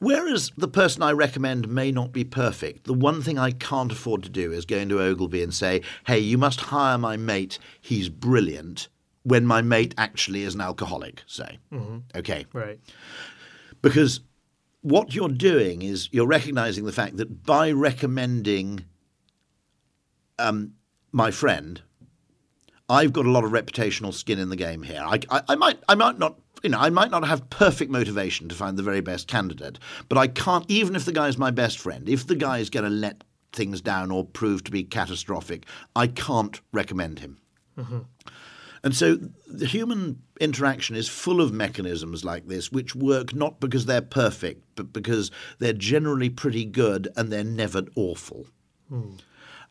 whereas 0.00 0.50
the 0.56 0.68
person 0.68 1.02
I 1.02 1.12
recommend 1.12 1.68
may 1.68 1.90
not 1.90 2.12
be 2.12 2.24
perfect, 2.24 2.84
the 2.84 2.92
one 2.92 3.22
thing 3.22 3.38
I 3.38 3.52
can't 3.52 3.90
afford 3.92 4.22
to 4.24 4.28
do 4.28 4.52
is 4.52 4.64
go 4.66 4.76
into 4.76 5.00
Ogilvy 5.00 5.42
and 5.42 5.54
say, 5.54 5.80
hey, 6.06 6.18
you 6.18 6.36
must 6.36 6.60
hire 6.60 6.98
my 6.98 7.16
mate, 7.16 7.58
he's 7.80 8.08
brilliant, 8.08 8.88
when 9.22 9.46
my 9.46 9.62
mate 9.62 9.94
actually 9.96 10.42
is 10.42 10.54
an 10.54 10.60
alcoholic, 10.60 11.22
say. 11.26 11.58
Okay. 12.14 12.44
Right. 12.52 12.78
Because 13.80 14.20
what 14.84 15.14
you're 15.14 15.30
doing 15.30 15.80
is 15.80 16.10
you're 16.12 16.26
recognizing 16.26 16.84
the 16.84 16.92
fact 16.92 17.16
that 17.16 17.42
by 17.44 17.72
recommending 17.72 18.84
um, 20.38 20.74
my 21.10 21.30
friend, 21.30 21.80
I've 22.90 23.14
got 23.14 23.24
a 23.24 23.30
lot 23.30 23.44
of 23.44 23.52
reputational 23.52 24.12
skin 24.12 24.38
in 24.38 24.50
the 24.50 24.56
game 24.56 24.82
here. 24.82 25.02
I, 25.02 25.20
I, 25.30 25.42
I 25.48 25.54
might, 25.54 25.78
I 25.88 25.94
might 25.94 26.18
not, 26.18 26.38
you 26.62 26.68
know, 26.68 26.78
I 26.78 26.90
might 26.90 27.10
not 27.10 27.26
have 27.26 27.48
perfect 27.48 27.90
motivation 27.90 28.46
to 28.50 28.54
find 28.54 28.76
the 28.76 28.82
very 28.82 29.00
best 29.00 29.26
candidate, 29.26 29.78
but 30.10 30.18
I 30.18 30.26
can't. 30.26 30.66
Even 30.68 30.94
if 30.96 31.06
the 31.06 31.12
guy's 31.12 31.38
my 31.38 31.50
best 31.50 31.78
friend, 31.78 32.06
if 32.06 32.26
the 32.26 32.36
guy's 32.36 32.68
going 32.68 32.84
to 32.84 32.90
let 32.90 33.24
things 33.54 33.80
down 33.80 34.10
or 34.10 34.22
prove 34.22 34.64
to 34.64 34.70
be 34.70 34.84
catastrophic, 34.84 35.64
I 35.96 36.08
can't 36.08 36.60
recommend 36.72 37.20
him. 37.20 37.38
And 38.84 38.94
so 38.94 39.18
the 39.48 39.66
human 39.66 40.22
interaction 40.40 40.94
is 40.94 41.08
full 41.08 41.40
of 41.40 41.52
mechanisms 41.52 42.22
like 42.24 42.46
this, 42.46 42.70
which 42.70 42.94
work 42.94 43.34
not 43.34 43.58
because 43.58 43.86
they're 43.86 44.02
perfect, 44.02 44.62
but 44.76 44.92
because 44.92 45.30
they're 45.58 45.72
generally 45.72 46.28
pretty 46.28 46.66
good 46.66 47.08
and 47.16 47.32
they're 47.32 47.42
never 47.42 47.82
awful. 47.96 48.46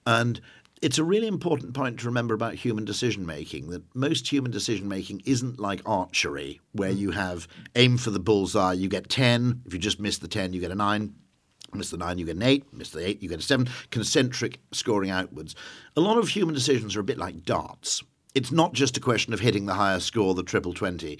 And 0.07 0.41
it's 0.81 0.97
a 0.97 1.03
really 1.03 1.27
important 1.27 1.75
point 1.75 1.99
to 1.99 2.07
remember 2.07 2.33
about 2.33 2.55
human 2.55 2.85
decision 2.85 3.25
making 3.25 3.69
that 3.69 3.83
most 3.95 4.27
human 4.27 4.51
decision 4.51 4.89
making 4.89 5.21
isn't 5.25 5.59
like 5.59 5.81
archery, 5.85 6.59
where 6.71 6.89
you 6.89 7.11
have 7.11 7.47
aim 7.75 7.97
for 7.97 8.09
the 8.09 8.19
bullseye, 8.19 8.73
you 8.73 8.89
get 8.89 9.09
10. 9.09 9.61
If 9.65 9.73
you 9.73 9.79
just 9.79 9.99
miss 9.99 10.17
the 10.17 10.27
10, 10.27 10.53
you 10.53 10.59
get 10.59 10.71
a 10.71 10.75
9. 10.75 11.13
Miss 11.75 11.91
the 11.91 11.97
9, 11.97 12.17
you 12.17 12.25
get 12.25 12.35
an 12.35 12.43
8. 12.43 12.73
Miss 12.73 12.89
the 12.89 13.07
8, 13.07 13.21
you 13.21 13.29
get 13.29 13.39
a 13.39 13.43
7. 13.43 13.69
Concentric 13.91 14.59
scoring 14.71 15.11
outwards. 15.11 15.55
A 15.95 16.01
lot 16.01 16.17
of 16.17 16.29
human 16.29 16.55
decisions 16.55 16.95
are 16.95 16.99
a 16.99 17.03
bit 17.03 17.19
like 17.19 17.45
darts. 17.45 18.03
It's 18.35 18.51
not 18.51 18.73
just 18.73 18.97
a 18.97 18.99
question 18.99 19.31
of 19.31 19.41
hitting 19.41 19.67
the 19.67 19.75
higher 19.75 19.99
score, 19.99 20.33
the 20.33 20.41
triple 20.41 20.73
20. 20.73 21.19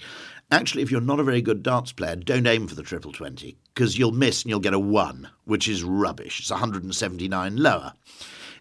Actually, 0.50 0.82
if 0.82 0.90
you're 0.90 1.00
not 1.00 1.20
a 1.20 1.24
very 1.24 1.40
good 1.40 1.62
darts 1.62 1.92
player, 1.92 2.16
don't 2.16 2.44
aim 2.44 2.66
for 2.66 2.74
the 2.74 2.82
triple 2.82 3.12
20 3.12 3.56
because 3.72 3.96
you'll 3.96 4.10
miss 4.10 4.42
and 4.42 4.50
you'll 4.50 4.58
get 4.58 4.74
a 4.74 4.80
1, 4.80 5.30
which 5.44 5.68
is 5.68 5.84
rubbish. 5.84 6.40
It's 6.40 6.50
179 6.50 7.56
lower. 7.56 7.92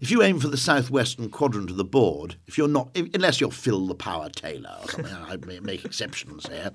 If 0.02 0.12
you 0.12 0.22
aim 0.22 0.40
for 0.40 0.48
the 0.48 0.58
southwestern 0.58 1.30
quadrant 1.30 1.70
of 1.70 1.78
the 1.78 1.84
board, 1.84 2.36
if 2.48 2.58
you're 2.58 2.68
not, 2.68 2.90
if, 2.94 3.14
unless 3.14 3.40
you're 3.40 3.52
Phil 3.52 3.88
the 3.88 3.96
Power 3.96 4.30
Taylor 4.30 4.76
or 4.82 4.90
something, 4.90 5.14
I 5.14 5.38
may 5.46 5.60
make 5.60 5.86
exceptions 5.86 6.48
here. 6.48 6.72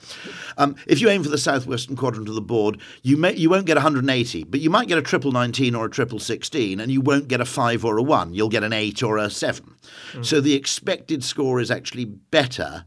Um, 0.56 0.76
if 0.86 1.00
you 1.00 1.08
aim 1.08 1.22
for 1.22 1.30
the 1.30 1.38
southwestern 1.38 1.96
quadrant 1.96 2.28
of 2.28 2.34
the 2.34 2.40
board, 2.40 2.80
you 3.02 3.16
may 3.16 3.34
you 3.34 3.50
won't 3.50 3.66
get 3.66 3.76
180, 3.76 4.44
but 4.44 4.60
you 4.60 4.70
might 4.70 4.88
get 4.88 4.98
a 4.98 5.02
triple 5.02 5.32
19 5.32 5.74
or 5.74 5.86
a 5.86 5.90
triple 5.90 6.18
16, 6.18 6.80
and 6.80 6.90
you 6.90 7.00
won't 7.00 7.28
get 7.28 7.40
a 7.40 7.44
five 7.44 7.84
or 7.84 7.98
a 7.98 8.02
one. 8.02 8.34
You'll 8.34 8.48
get 8.48 8.64
an 8.64 8.72
eight 8.72 9.02
or 9.02 9.18
a 9.18 9.30
seven. 9.30 9.76
So 10.22 10.40
the 10.40 10.54
expected 10.54 11.22
score 11.24 11.60
is 11.60 11.70
actually 11.70 12.04
better 12.06 12.84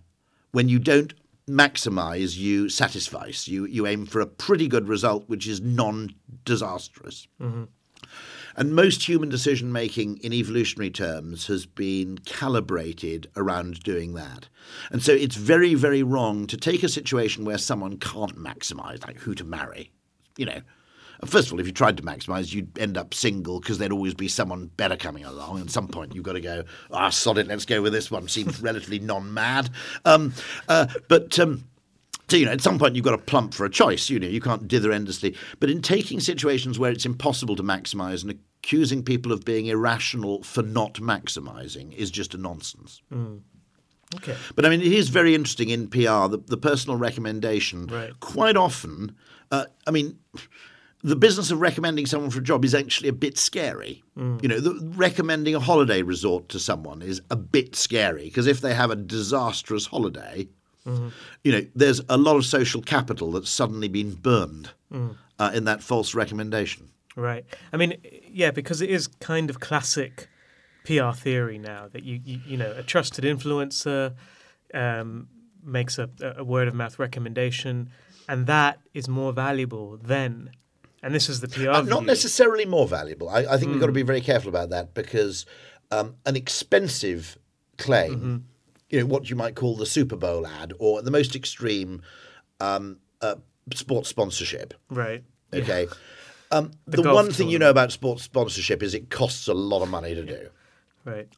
when 0.51 0.67
you 0.69 0.79
don't 0.79 1.13
maximize, 1.49 2.37
you 2.37 2.69
satisfice. 2.69 3.47
You 3.47 3.65
you 3.65 3.85
aim 3.87 4.05
for 4.05 4.21
a 4.21 4.25
pretty 4.27 4.67
good 4.67 4.87
result, 4.87 5.23
which 5.27 5.47
is 5.47 5.61
non-disastrous. 5.61 7.27
And 8.55 8.75
most 8.75 9.07
human 9.07 9.29
decision 9.29 9.71
making 9.71 10.17
in 10.17 10.33
evolutionary 10.33 10.91
terms 10.91 11.47
has 11.47 11.65
been 11.65 12.17
calibrated 12.19 13.29
around 13.35 13.81
doing 13.83 14.13
that. 14.13 14.47
And 14.91 15.01
so 15.01 15.13
it's 15.13 15.35
very, 15.35 15.73
very 15.73 16.03
wrong 16.03 16.47
to 16.47 16.57
take 16.57 16.83
a 16.83 16.89
situation 16.89 17.45
where 17.45 17.57
someone 17.57 17.97
can't 17.97 18.37
maximize, 18.37 19.05
like 19.05 19.17
who 19.17 19.35
to 19.35 19.43
marry. 19.43 19.91
You 20.37 20.45
know, 20.45 20.61
first 21.25 21.47
of 21.47 21.53
all, 21.53 21.59
if 21.59 21.65
you 21.65 21.73
tried 21.73 21.97
to 21.97 22.03
maximize, 22.03 22.53
you'd 22.53 22.77
end 22.77 22.97
up 22.97 23.13
single 23.13 23.59
because 23.59 23.77
there'd 23.77 23.91
always 23.91 24.13
be 24.13 24.27
someone 24.27 24.67
better 24.77 24.95
coming 24.95 25.23
along. 25.23 25.61
At 25.61 25.69
some 25.69 25.87
point, 25.87 26.15
you've 26.15 26.23
got 26.23 26.33
to 26.33 26.41
go, 26.41 26.63
ah, 26.91 27.09
sod 27.09 27.37
it, 27.37 27.47
let's 27.47 27.65
go 27.65 27.81
with 27.81 27.93
this 27.93 28.09
one. 28.11 28.27
Seems 28.27 28.61
relatively 28.61 28.99
non 28.99 29.33
mad. 29.33 29.69
Um, 30.05 30.33
uh, 30.67 30.87
but. 31.07 31.37
Um, 31.39 31.65
so, 32.31 32.37
you 32.37 32.45
know, 32.45 32.51
at 32.51 32.61
some 32.61 32.79
point 32.79 32.95
you've 32.95 33.05
got 33.05 33.11
to 33.11 33.17
plump 33.17 33.53
for 33.53 33.65
a 33.65 33.69
choice. 33.69 34.09
You 34.09 34.19
know, 34.19 34.27
you 34.27 34.39
can't 34.39 34.67
dither 34.67 34.91
endlessly. 34.91 35.35
But 35.59 35.69
in 35.69 35.81
taking 35.81 36.21
situations 36.21 36.79
where 36.79 36.91
it's 36.91 37.05
impossible 37.05 37.57
to 37.57 37.63
maximize 37.63 38.23
and 38.23 38.39
accusing 38.63 39.03
people 39.03 39.33
of 39.33 39.43
being 39.43 39.65
irrational 39.65 40.41
for 40.41 40.63
not 40.63 40.95
maximizing 40.95 41.93
is 41.93 42.09
just 42.09 42.33
a 42.33 42.37
nonsense. 42.37 43.01
Okay. 44.15 44.35
But 44.55 44.65
I 44.65 44.69
mean, 44.69 44.79
it 44.79 44.93
is 44.93 45.09
very 45.09 45.35
interesting 45.35 45.69
in 45.69 45.89
PR, 45.89 46.27
the, 46.27 46.41
the 46.47 46.57
personal 46.57 46.97
recommendation. 46.97 47.87
Right. 47.87 48.17
Quite 48.21 48.55
often, 48.55 49.13
uh, 49.51 49.65
I 49.85 49.91
mean, 49.91 50.17
the 51.03 51.17
business 51.17 51.51
of 51.51 51.59
recommending 51.59 52.05
someone 52.05 52.29
for 52.29 52.39
a 52.39 52.43
job 52.43 52.63
is 52.63 52.73
actually 52.73 53.09
a 53.09 53.13
bit 53.13 53.37
scary. 53.37 54.03
You 54.41 54.47
know, 54.47 54.59
the, 54.59 54.93
recommending 54.95 55.55
a 55.55 55.59
holiday 55.59 56.01
resort 56.01 56.47
to 56.49 56.59
someone 56.59 57.01
is 57.01 57.21
a 57.29 57.35
bit 57.35 57.75
scary 57.75 58.25
because 58.25 58.47
if 58.47 58.61
they 58.61 58.73
have 58.73 58.91
a 58.91 58.95
disastrous 58.95 59.85
holiday, 59.85 60.47
you 60.85 61.51
know, 61.51 61.61
there's 61.75 62.01
a 62.09 62.17
lot 62.17 62.35
of 62.35 62.45
social 62.45 62.81
capital 62.81 63.31
that's 63.31 63.49
suddenly 63.49 63.87
been 63.87 64.13
burned 64.13 64.71
uh, 64.91 65.51
in 65.53 65.65
that 65.65 65.83
false 65.83 66.13
recommendation. 66.15 66.89
Right. 67.15 67.45
I 67.73 67.77
mean, 67.77 67.97
yeah, 68.29 68.51
because 68.51 68.81
it 68.81 68.89
is 68.89 69.07
kind 69.07 69.49
of 69.49 69.59
classic 69.59 70.27
PR 70.85 71.11
theory 71.11 71.57
now 71.59 71.87
that 71.91 72.03
you 72.03 72.19
you, 72.23 72.39
you 72.45 72.57
know 72.57 72.73
a 72.75 72.83
trusted 72.83 73.23
influencer 73.23 74.13
um, 74.73 75.27
makes 75.63 75.99
a, 75.99 76.09
a 76.37 76.43
word 76.43 76.67
of 76.67 76.73
mouth 76.73 76.97
recommendation, 76.97 77.89
and 78.27 78.47
that 78.47 78.79
is 78.93 79.07
more 79.07 79.33
valuable 79.33 79.97
than. 79.97 80.51
And 81.03 81.15
this 81.15 81.29
is 81.29 81.41
the 81.41 81.47
PR. 81.47 81.69
Uh, 81.69 81.81
not 81.81 82.05
necessarily 82.05 82.65
more 82.65 82.87
valuable. 82.87 83.27
I, 83.27 83.39
I 83.39 83.57
think 83.57 83.71
we've 83.71 83.79
got 83.79 83.87
to 83.87 83.91
be 83.91 84.03
very 84.03 84.21
careful 84.21 84.49
about 84.49 84.69
that 84.69 84.93
because 84.93 85.47
um, 85.89 86.15
an 86.27 86.35
expensive 86.35 87.39
claim, 87.79 88.45
you 88.91 88.99
know, 88.99 89.05
what 89.05 89.29
you 89.29 89.35
might 89.35 89.55
call 89.55 89.75
the 89.75 89.85
Super 89.85 90.15
Bowl 90.15 90.45
ad, 90.45 90.73
or 90.79 91.01
the 91.01 91.11
most 91.11 91.35
extreme, 91.35 92.01
um, 92.59 92.97
uh, 93.21 93.35
sports 93.73 94.09
sponsorship. 94.09 94.73
Right. 94.89 95.23
Okay. 95.53 95.87
Um, 96.51 96.71
the 96.85 97.01
golf 97.01 97.15
one 97.15 97.31
thing 97.31 97.49
you 97.49 97.57
know 97.57 97.69
about 97.69 97.91
sports 97.91 98.23
sponsorship 98.23 98.83
is 98.83 98.93
it 98.93 99.09
costs 99.09 99.47
a 99.47 99.53
lot 99.53 99.81
of 99.81 99.89
money 99.89 100.13
to 100.13 100.23
do. 100.23 100.49
Right. 101.05 101.29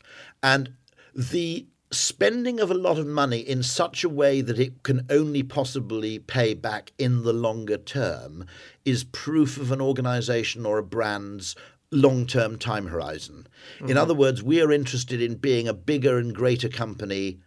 And 0.42 0.74
the 1.14 1.68
spending 1.92 2.60
of 2.60 2.72
a 2.72 2.76
lot 2.76 2.98
of 2.98 3.06
money 3.06 3.40
in 3.40 3.62
such 3.62 4.04
a 4.04 4.10
way 4.10 4.42
that 4.42 4.58
it 4.58 4.82
can 4.82 5.06
only 5.12 5.44
possibly 5.44 6.18
pay 6.18 6.56
back 6.56 6.92
in 6.98 7.24
the 7.24 7.34
longer 7.34 7.78
term 7.78 8.46
is 8.84 9.04
proof 9.04 9.58
of 9.58 9.72
an 9.72 9.80
organization 9.80 10.66
or 10.66 10.80
a 10.80 10.84
brand's 10.84 11.56
long 11.94 12.26
term 12.26 12.58
time 12.58 12.88
horizon. 12.88 13.48
In 13.80 13.88
mm-hmm. 13.88 13.98
other 13.98 14.14
words, 14.14 14.44
we 14.44 14.62
are 14.62 14.72
interested 14.72 15.22
in 15.22 15.36
being 15.36 15.68
a 15.68 15.74
bigger 15.74 16.18
and 16.18 16.34
greater 16.34 16.70
company 16.70 17.40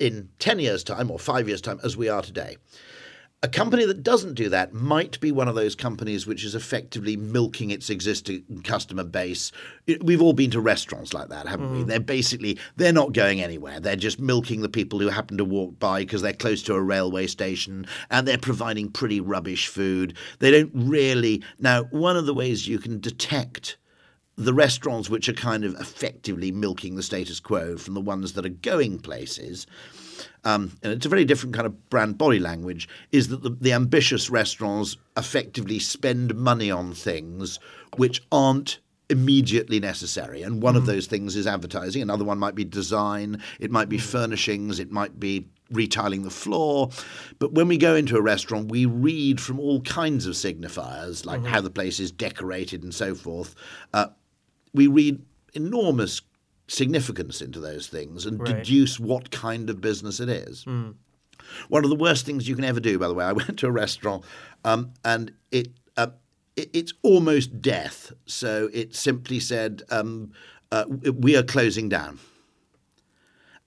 in 0.00 0.28
10 0.38 0.58
years' 0.58 0.84
time 0.84 1.10
or 1.10 1.18
five 1.18 1.48
years' 1.48 1.60
time 1.60 1.80
as 1.84 1.96
we 1.96 2.08
are 2.08 2.22
today. 2.22 2.56
A 3.44 3.48
company 3.48 3.84
that 3.86 4.04
doesn't 4.04 4.34
do 4.34 4.48
that 4.50 4.72
might 4.72 5.18
be 5.18 5.32
one 5.32 5.48
of 5.48 5.56
those 5.56 5.74
companies 5.74 6.28
which 6.28 6.44
is 6.44 6.54
effectively 6.54 7.16
milking 7.16 7.70
its 7.70 7.90
existing 7.90 8.62
customer 8.62 9.02
base. 9.02 9.50
We've 10.00 10.22
all 10.22 10.32
been 10.32 10.52
to 10.52 10.60
restaurants 10.60 11.12
like 11.12 11.28
that, 11.30 11.48
haven't 11.48 11.72
we? 11.72 11.78
Mm-hmm. 11.78 11.88
They're 11.88 11.98
basically 11.98 12.56
they're 12.76 12.92
not 12.92 13.12
going 13.12 13.42
anywhere. 13.42 13.80
They're 13.80 13.96
just 13.96 14.20
milking 14.20 14.62
the 14.62 14.68
people 14.68 15.00
who 15.00 15.08
happen 15.08 15.38
to 15.38 15.44
walk 15.44 15.80
by 15.80 16.02
because 16.02 16.22
they're 16.22 16.32
close 16.32 16.62
to 16.64 16.74
a 16.74 16.80
railway 16.80 17.26
station 17.26 17.84
and 18.12 18.28
they're 18.28 18.38
providing 18.38 18.92
pretty 18.92 19.20
rubbish 19.20 19.66
food. 19.66 20.16
They 20.38 20.52
don't 20.52 20.70
really 20.72 21.42
Now, 21.58 21.82
one 21.90 22.16
of 22.16 22.26
the 22.26 22.34
ways 22.34 22.68
you 22.68 22.78
can 22.78 23.00
detect 23.00 23.76
the 24.36 24.54
restaurants 24.54 25.10
which 25.10 25.28
are 25.28 25.34
kind 25.34 25.64
of 25.64 25.74
effectively 25.74 26.50
milking 26.50 26.96
the 26.96 27.02
status 27.02 27.38
quo 27.38 27.76
from 27.76 27.94
the 27.94 28.00
ones 28.00 28.32
that 28.32 28.46
are 28.46 28.50
going 28.50 28.98
places, 28.98 29.66
um, 30.44 30.72
and 30.82 30.92
it's 30.92 31.06
a 31.06 31.10
very 31.10 31.24
different 31.24 31.54
kind 31.54 31.66
of 31.66 31.90
brand 31.90 32.18
body 32.18 32.38
language, 32.38 32.88
is 33.12 33.28
that 33.28 33.42
the, 33.42 33.50
the 33.50 33.72
ambitious 33.72 34.30
restaurants 34.30 34.96
effectively 35.16 35.78
spend 35.78 36.34
money 36.34 36.70
on 36.70 36.94
things 36.94 37.58
which 37.96 38.22
aren't 38.32 38.78
immediately 39.08 39.78
necessary. 39.78 40.42
And 40.42 40.62
one 40.62 40.74
of 40.74 40.86
those 40.86 41.06
things 41.06 41.36
is 41.36 41.46
advertising. 41.46 42.00
Another 42.00 42.24
one 42.24 42.38
might 42.38 42.54
be 42.54 42.64
design. 42.64 43.42
It 43.60 43.70
might 43.70 43.90
be 43.90 43.98
furnishings. 43.98 44.80
It 44.80 44.90
might 44.90 45.20
be 45.20 45.46
retiling 45.70 46.22
the 46.22 46.30
floor. 46.30 46.88
But 47.38 47.52
when 47.52 47.68
we 47.68 47.76
go 47.76 47.94
into 47.94 48.16
a 48.16 48.22
restaurant, 48.22 48.70
we 48.70 48.86
read 48.86 49.38
from 49.38 49.60
all 49.60 49.82
kinds 49.82 50.26
of 50.26 50.34
signifiers, 50.34 51.26
like 51.26 51.44
how 51.44 51.60
the 51.60 51.70
place 51.70 52.00
is 52.00 52.10
decorated 52.10 52.82
and 52.82 52.94
so 52.94 53.14
forth. 53.14 53.54
Uh, 53.92 54.06
we 54.74 54.86
read 54.86 55.22
enormous 55.54 56.20
significance 56.68 57.42
into 57.42 57.60
those 57.60 57.86
things 57.88 58.24
and 58.24 58.40
Right. 58.40 58.56
deduce 58.56 58.98
what 58.98 59.30
kind 59.30 59.68
of 59.68 59.80
business 59.80 60.20
it 60.20 60.28
is. 60.28 60.64
One 61.68 61.84
of 61.84 61.90
the 61.90 61.96
worst 61.96 62.24
things 62.24 62.48
you 62.48 62.54
can 62.54 62.64
ever 62.64 62.80
do, 62.80 62.98
by 62.98 63.08
the 63.08 63.14
way, 63.14 63.24
I 63.24 63.32
went 63.42 63.58
to 63.58 63.66
a 63.66 63.70
restaurant 63.70 64.24
um, 64.64 64.92
and 65.04 65.32
it, 65.50 65.68
uh, 65.96 66.08
it 66.56 66.70
it's 66.72 66.92
almost 67.02 67.60
death. 67.60 68.12
So 68.26 68.70
it 68.72 68.94
simply 68.94 69.40
said, 69.40 69.82
um, 69.90 70.32
uh, 70.70 70.84
"We 70.88 71.36
are 71.36 71.42
closing 71.42 71.88
down." 71.88 72.18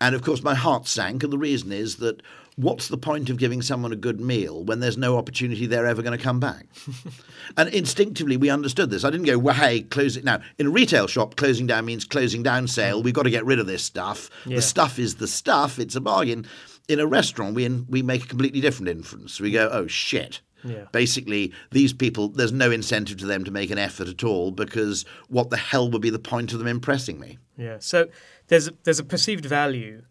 And 0.01 0.13
of 0.15 0.21
course, 0.23 0.43
my 0.43 0.55
heart 0.55 0.87
sank, 0.87 1.23
and 1.23 1.31
the 1.31 1.37
reason 1.37 1.71
is 1.71 1.97
that 1.97 2.21
what's 2.55 2.87
the 2.87 2.97
point 2.97 3.29
of 3.29 3.37
giving 3.37 3.61
someone 3.61 3.91
a 3.91 3.97
good 3.97 4.19
meal 4.19 4.63
when 4.63 4.79
there's 4.79 4.97
no 4.97 5.17
opportunity 5.17 5.65
they're 5.65 5.85
ever 5.85 6.01
going 6.01 6.17
to 6.17 6.23
come 6.23 6.39
back? 6.39 6.67
and 7.57 7.69
instinctively, 7.69 8.37
we 8.37 8.49
understood 8.49 8.89
this. 8.89 9.03
I 9.03 9.09
didn't 9.09 9.25
go, 9.25 9.37
well, 9.37 9.55
hey, 9.55 9.81
close 9.81 10.15
it 10.17 10.23
now. 10.23 10.41
In 10.57 10.67
a 10.67 10.69
retail 10.69 11.07
shop, 11.07 11.35
closing 11.35 11.67
down 11.67 11.85
means 11.85 12.05
closing 12.05 12.43
down 12.43 12.67
sale. 12.67 13.03
We've 13.03 13.13
got 13.13 13.23
to 13.23 13.29
get 13.29 13.45
rid 13.45 13.59
of 13.59 13.67
this 13.67 13.83
stuff. 13.83 14.29
Yeah. 14.45 14.57
The 14.57 14.61
stuff 14.61 14.99
is 14.99 15.15
the 15.15 15.27
stuff. 15.27 15.79
It's 15.79 15.95
a 15.95 16.01
bargain. 16.01 16.45
In 16.87 16.99
a 16.99 17.07
restaurant, 17.07 17.55
we 17.55 17.67
we 17.67 18.01
make 18.01 18.25
a 18.25 18.27
completely 18.27 18.61
different 18.61 18.89
inference. 18.89 19.39
We 19.39 19.51
go, 19.51 19.69
oh 19.71 19.87
shit. 19.87 20.41
Yeah. 20.63 20.85
Basically, 20.91 21.53
these 21.71 21.93
people, 21.93 22.29
there's 22.29 22.51
no 22.51 22.71
incentive 22.71 23.17
to 23.17 23.27
them 23.27 23.43
to 23.43 23.51
make 23.51 23.69
an 23.69 23.77
effort 23.77 24.07
at 24.07 24.23
all 24.23 24.51
because 24.51 25.05
what 25.27 25.51
the 25.51 25.57
hell 25.57 25.91
would 25.91 26.01
be 26.01 26.09
the 26.09 26.17
point 26.17 26.53
of 26.53 26.59
them 26.59 26.67
impressing 26.67 27.19
me? 27.19 27.37
Yeah. 27.55 27.77
So 27.79 28.07
there's 28.47 28.69
a, 28.69 28.73
there's 28.83 28.99
a 28.99 29.03
perceived 29.03 29.45
value 29.45 30.03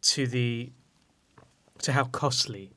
to 0.00 0.26
the 0.26 0.72
to 1.82 1.92
how 1.92 2.04
costly 2.04 2.70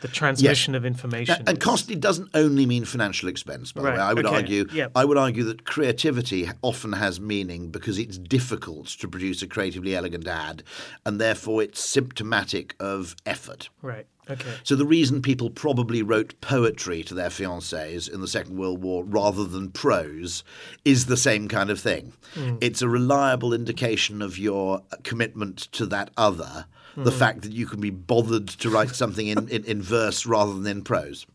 the 0.00 0.08
transmission 0.08 0.74
of 0.76 0.82
Now, 0.82 0.88
information 0.88 1.42
and 1.48 1.58
is. 1.58 1.64
costly 1.64 1.96
doesn't 1.96 2.28
only 2.34 2.66
mean 2.66 2.84
financial 2.84 3.28
expense. 3.28 3.72
By 3.72 3.82
Right, 3.82 3.90
the 3.90 3.96
way, 3.98 4.02
I 4.04 4.14
would 4.14 4.26
okay, 4.26 4.34
argue. 4.36 4.66
yep. 4.72 4.92
I 4.94 5.04
would 5.04 5.18
argue 5.18 5.42
that 5.44 5.64
creativity 5.64 6.48
often 6.62 6.92
has 6.92 7.18
meaning 7.18 7.70
because 7.70 7.98
it's 7.98 8.16
difficult 8.16 8.86
to 8.88 9.08
produce 9.08 9.42
a 9.42 9.48
creatively 9.48 9.96
elegant 9.96 10.28
ad, 10.28 10.62
and 11.04 11.20
therefore 11.20 11.62
it's 11.62 11.80
symptomatic 11.80 12.76
of 12.78 13.16
effort. 13.26 13.70
Right. 13.82 14.06
Okay. 14.30 14.50
So 14.62 14.76
the 14.76 14.84
reason 14.86 15.22
people 15.22 15.48
probably 15.50 16.02
wrote 16.02 16.38
poetry 16.42 17.02
to 17.04 17.14
their 17.14 17.30
fiancées 17.30 18.12
in 18.12 18.20
the 18.20 18.28
Second 18.28 18.56
World 18.58 18.82
War 18.82 19.02
rather 19.02 19.44
than 19.44 19.70
prose 19.70 20.44
is 20.84 21.06
the 21.06 21.16
same 21.16 21.48
kind 21.48 21.70
of 21.70 21.80
thing. 21.80 22.12
Hmm. 22.34 22.56
It's 22.60 22.82
a 22.82 22.88
reliable 22.88 23.52
indication 23.54 24.20
of 24.22 24.38
your 24.38 24.82
commitment 25.02 25.56
to 25.72 25.86
that 25.86 26.10
other. 26.16 26.66
The 27.04 27.10
hmm. 27.10 27.18
fact 27.18 27.42
that 27.42 27.52
you 27.52 27.66
can 27.66 27.80
be 27.80 27.90
bothered 27.90 28.48
to 28.48 28.70
write 28.70 28.90
something 28.90 29.26
in, 29.26 29.48
in, 29.48 29.64
in 29.64 29.82
verse 29.82 30.26
rather 30.26 30.52
than 30.54 30.66
in 30.66 30.82
prose. 30.82 31.26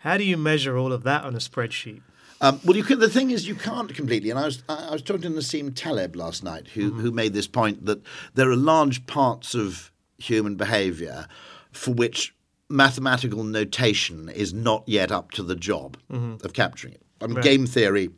How 0.00 0.16
do 0.16 0.24
you 0.24 0.36
measure 0.36 0.76
all 0.76 0.92
of 0.92 1.02
that 1.04 1.24
on 1.24 1.34
a 1.34 1.38
spreadsheet? 1.38 2.02
Um, 2.40 2.60
well, 2.64 2.76
you 2.76 2.82
can, 2.82 2.98
the 2.98 3.08
thing 3.08 3.30
is, 3.30 3.46
you 3.46 3.54
can't 3.54 3.94
completely. 3.94 4.30
And 4.30 4.38
I 4.38 4.46
was 4.46 4.64
I 4.68 4.90
was 4.90 5.02
talking 5.02 5.22
to 5.22 5.30
Nassim 5.30 5.72
Taleb 5.74 6.16
last 6.16 6.42
night, 6.42 6.68
who 6.68 6.90
mm-hmm. 6.90 7.00
who 7.00 7.12
made 7.12 7.34
this 7.34 7.46
point 7.46 7.86
that 7.86 8.02
there 8.34 8.50
are 8.50 8.56
large 8.56 9.06
parts 9.06 9.54
of 9.54 9.92
human 10.18 10.56
behaviour 10.56 11.28
for 11.70 11.92
which 11.92 12.34
mathematical 12.68 13.44
notation 13.44 14.28
is 14.28 14.52
not 14.52 14.82
yet 14.86 15.12
up 15.12 15.30
to 15.32 15.42
the 15.42 15.54
job 15.54 15.96
mm-hmm. 16.10 16.44
of 16.44 16.52
capturing 16.52 16.94
it. 16.94 17.02
I 17.20 17.28
mean, 17.28 17.40
game 17.40 17.66
theory 17.66 18.10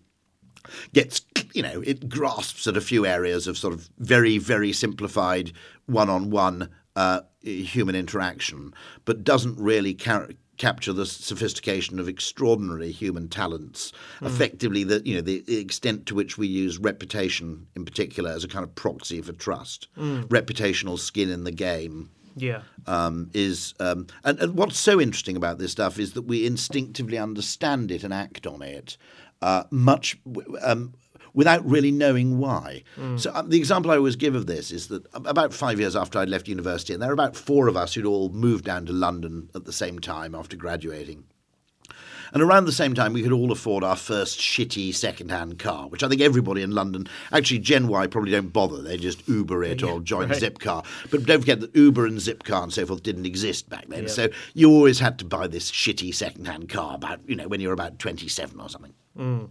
gets 0.95 1.21
you 1.55 1.63
know 1.63 1.81
it 1.87 2.09
grasps 2.09 2.67
at 2.67 2.77
a 2.77 2.81
few 2.81 3.07
areas 3.07 3.47
of 3.47 3.57
sort 3.57 3.73
of 3.75 3.89
very 3.99 4.39
very 4.39 4.73
simplified 4.73 5.53
one-on-one 5.87 6.69
uh, 6.97 7.21
human 7.43 7.95
interaction, 7.95 8.73
but 9.05 9.25
doesn't 9.25 9.59
really 9.59 9.95
car- 9.95 10.31
capture 10.57 10.93
the 10.93 11.05
sophistication 11.05 11.99
of 11.99 12.09
extraordinary 12.09 12.93
human 12.93 13.29
talents. 13.29 13.93
Effectively, 14.23 14.85
the 14.85 15.03
you 15.05 15.15
know 15.17 15.21
the 15.21 15.43
extent 15.61 16.07
to 16.07 16.15
which 16.15 16.39
we 16.39 16.47
use 16.47 16.79
reputation 16.79 17.67
in 17.75 17.85
particular 17.85 18.31
as 18.31 18.45
a 18.45 18.49
kind 18.49 18.65
of 18.65 18.75
proxy 18.75 19.21
for 19.23 19.33
trust, 19.33 19.89
reputational 19.97 20.99
skin 20.99 21.31
in 21.31 21.45
the 21.45 21.51
game 21.53 22.11
Yeah. 22.37 22.63
um, 22.87 23.31
is 23.35 23.75
um, 23.81 24.07
and, 24.25 24.39
and 24.41 24.55
what's 24.55 24.79
so 24.79 25.01
interesting 25.01 25.37
about 25.37 25.59
this 25.59 25.73
stuff 25.73 25.99
is 25.99 26.13
that 26.13 26.23
we 26.23 26.47
instinctively 26.47 27.19
understand 27.19 27.91
it 27.91 28.05
and 28.05 28.15
act 28.15 28.47
on 28.47 28.63
it 28.63 28.97
uh, 29.43 29.65
much 29.71 30.17
um, 30.63 30.95
without 31.35 31.69
really 31.69 31.91
knowing 31.91 32.39
why. 32.39 32.83
Hmm. 32.97 33.17
So 33.17 33.33
um, 33.35 33.51
the 33.51 33.59
example 33.59 33.91
I 33.91 33.97
always 33.97 34.17
give 34.17 34.35
of 34.35 34.47
this 34.47 34.71
is 34.71 34.89
that 34.89 35.05
um, 35.15 35.27
about 35.27 35.53
five 35.53 35.79
years 35.79 35.95
after 35.97 36.19
I'd 36.19 36.29
left 36.29 36.49
university, 36.49 36.93
and 36.93 37.03
there 37.03 37.09
were 37.09 37.15
about 37.15 37.37
four 37.37 37.69
of 37.69 37.77
us 37.77 37.95
who'd 37.95 38.07
all 38.07 38.31
moved 38.31 38.65
down 38.65 38.87
to 38.87 38.93
London 38.93 39.51
at 39.55 39.65
the 39.65 39.73
same 39.73 39.99
time 39.99 40.35
after 40.35 40.57
graduating. 40.57 41.25
And 42.33 42.43
around 42.43 42.65
the 42.65 42.73
same 42.73 42.95
time, 42.95 43.13
we 43.13 43.23
could 43.23 43.33
all 43.33 43.53
afford 43.53 43.85
our 43.85 43.95
first 43.95 44.41
shitty 44.41 44.93
second-hand 44.93 45.61
car, 45.61 45.87
which 45.89 46.03
I 46.03 46.09
think 46.09 46.21
everybody 46.21 46.63
in 46.63 46.73
London, 46.73 47.07
actually 47.31 47.61
Gen 47.61 47.87
Y 47.87 48.09
probably 48.09 48.33
don't 48.33 48.53
bother. 48.53 48.83
They 48.83 48.97
just 48.97 49.27
Uber 49.29 49.63
it 49.63 49.85
or 49.85 50.01
join 50.01 50.31
right. 50.31 50.43
Zipcar. 50.43 50.85
But 51.13 51.27
don't 51.27 51.41
forget 51.41 51.61
that 51.61 51.77
Uber 51.77 52.07
and 52.07 52.19
Zipcar 52.19 52.65
and 52.65 52.73
so 52.73 52.87
forth 52.87 53.05
didn't 53.05 53.25
exist 53.25 53.69
back 53.71 53.87
then. 53.87 54.03
Yeah. 54.03 54.09
So 54.09 54.29
you 54.53 54.69
always 54.69 54.99
had 54.99 55.17
to 55.21 55.25
buy 55.25 55.47
this 55.47 55.71
shitty 55.71 56.13
second-hand 56.13 56.69
car 56.69 56.97
about, 56.97 57.21
you 57.29 57.37
know, 57.37 57.47
when 57.47 57.61
you 57.61 57.69
were 57.69 57.75
about 57.75 58.01
27 58.01 58.59
or 58.61 58.69
something. 58.69 58.95
Hmm. 59.17 59.45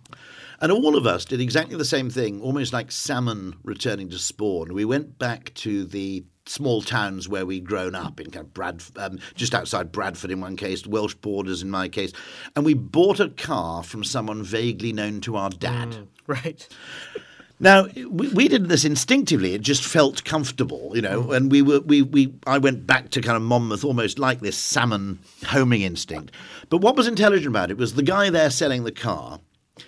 And 0.61 0.71
all 0.71 0.95
of 0.95 1.05
us 1.05 1.25
did 1.25 1.41
exactly 1.41 1.77
the 1.77 1.85
same 1.85 2.09
thing, 2.09 2.41
almost 2.41 2.73
like 2.73 2.91
salmon 2.91 3.55
returning 3.63 4.09
to 4.09 4.17
spawn. 4.17 4.73
We 4.73 4.85
went 4.85 5.19
back 5.19 5.53
to 5.55 5.85
the 5.85 6.23
small 6.45 6.81
towns 6.81 7.29
where 7.29 7.45
we'd 7.45 7.65
grown 7.65 7.95
up 7.95 8.19
in 8.19 8.29
kind 8.31 8.45
of 8.45 8.53
Brad, 8.53 8.83
um, 8.97 9.19
just 9.35 9.55
outside 9.55 9.91
Bradford 9.91 10.31
in 10.31 10.41
one 10.41 10.55
case, 10.55 10.85
Welsh 10.85 11.15
borders 11.15 11.61
in 11.61 11.69
my 11.69 11.87
case, 11.87 12.11
and 12.55 12.65
we 12.65 12.73
bought 12.73 13.19
a 13.19 13.29
car 13.29 13.83
from 13.83 14.03
someone 14.03 14.43
vaguely 14.43 14.93
known 14.93 15.21
to 15.21 15.35
our 15.35 15.49
dad. 15.49 16.07
Right. 16.27 16.67
Now 17.59 17.85
we, 17.95 18.27
we 18.29 18.47
did 18.49 18.67
this 18.67 18.83
instinctively; 18.83 19.53
it 19.53 19.61
just 19.61 19.85
felt 19.85 20.25
comfortable, 20.25 20.91
you 20.95 21.01
know. 21.01 21.31
And 21.31 21.49
we 21.49 21.61
were 21.61 21.79
we 21.79 22.01
we 22.01 22.33
I 22.45 22.57
went 22.57 22.85
back 22.85 23.09
to 23.11 23.21
kind 23.21 23.37
of 23.37 23.41
Monmouth 23.41 23.85
almost 23.85 24.19
like 24.19 24.41
this 24.41 24.57
salmon 24.57 25.19
homing 25.45 25.81
instinct. 25.81 26.33
But 26.69 26.79
what 26.79 26.97
was 26.97 27.07
intelligent 27.07 27.47
about 27.47 27.71
it 27.71 27.77
was 27.77 27.93
the 27.93 28.03
guy 28.03 28.29
there 28.29 28.49
selling 28.49 28.83
the 28.83 28.91
car. 28.91 29.39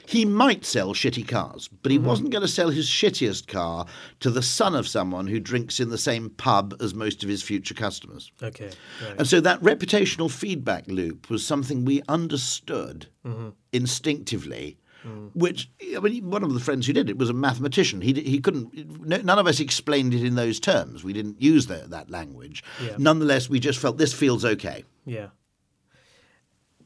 He 0.07 0.25
might 0.25 0.65
sell 0.65 0.93
shitty 0.93 1.27
cars, 1.27 1.67
but 1.67 1.91
he 1.91 1.99
mm-hmm. 1.99 2.07
wasn't 2.07 2.31
going 2.31 2.41
to 2.41 2.47
sell 2.47 2.69
his 2.69 2.87
shittiest 2.87 3.47
car 3.47 3.85
to 4.19 4.31
the 4.31 4.41
son 4.41 4.73
of 4.73 4.87
someone 4.87 5.27
who 5.27 5.39
drinks 5.39 5.79
in 5.79 5.89
the 5.89 5.97
same 5.97 6.31
pub 6.31 6.75
as 6.79 6.95
most 6.95 7.21
of 7.21 7.29
his 7.29 7.43
future 7.43 7.75
customers. 7.75 8.31
Okay. 8.41 8.71
Right. 9.03 9.15
And 9.19 9.27
so 9.27 9.39
that 9.41 9.61
reputational 9.61 10.31
feedback 10.31 10.87
loop 10.87 11.29
was 11.29 11.45
something 11.45 11.85
we 11.85 12.01
understood 12.07 13.07
mm-hmm. 13.23 13.49
instinctively. 13.73 14.79
Mm. 15.05 15.29
Which 15.35 15.69
I 15.95 15.99
mean, 15.99 16.31
one 16.31 16.43
of 16.43 16.51
the 16.55 16.59
friends 16.59 16.87
who 16.87 16.93
did 16.93 17.11
it 17.11 17.19
was 17.19 17.29
a 17.29 17.33
mathematician. 17.33 18.01
He 18.01 18.13
he 18.13 18.39
couldn't. 18.39 19.05
no- 19.05 19.21
None 19.21 19.37
of 19.37 19.45
us 19.45 19.59
explained 19.59 20.15
it 20.15 20.23
in 20.23 20.33
those 20.33 20.59
terms. 20.59 21.03
We 21.03 21.13
didn't 21.13 21.39
use 21.39 21.67
the, 21.67 21.85
that 21.89 22.09
language. 22.09 22.63
Yeah. 22.83 22.95
Nonetheless, 22.97 23.47
we 23.47 23.59
just 23.59 23.77
felt 23.77 23.99
this 23.99 24.13
feels 24.13 24.43
okay. 24.43 24.83
Yeah. 25.05 25.27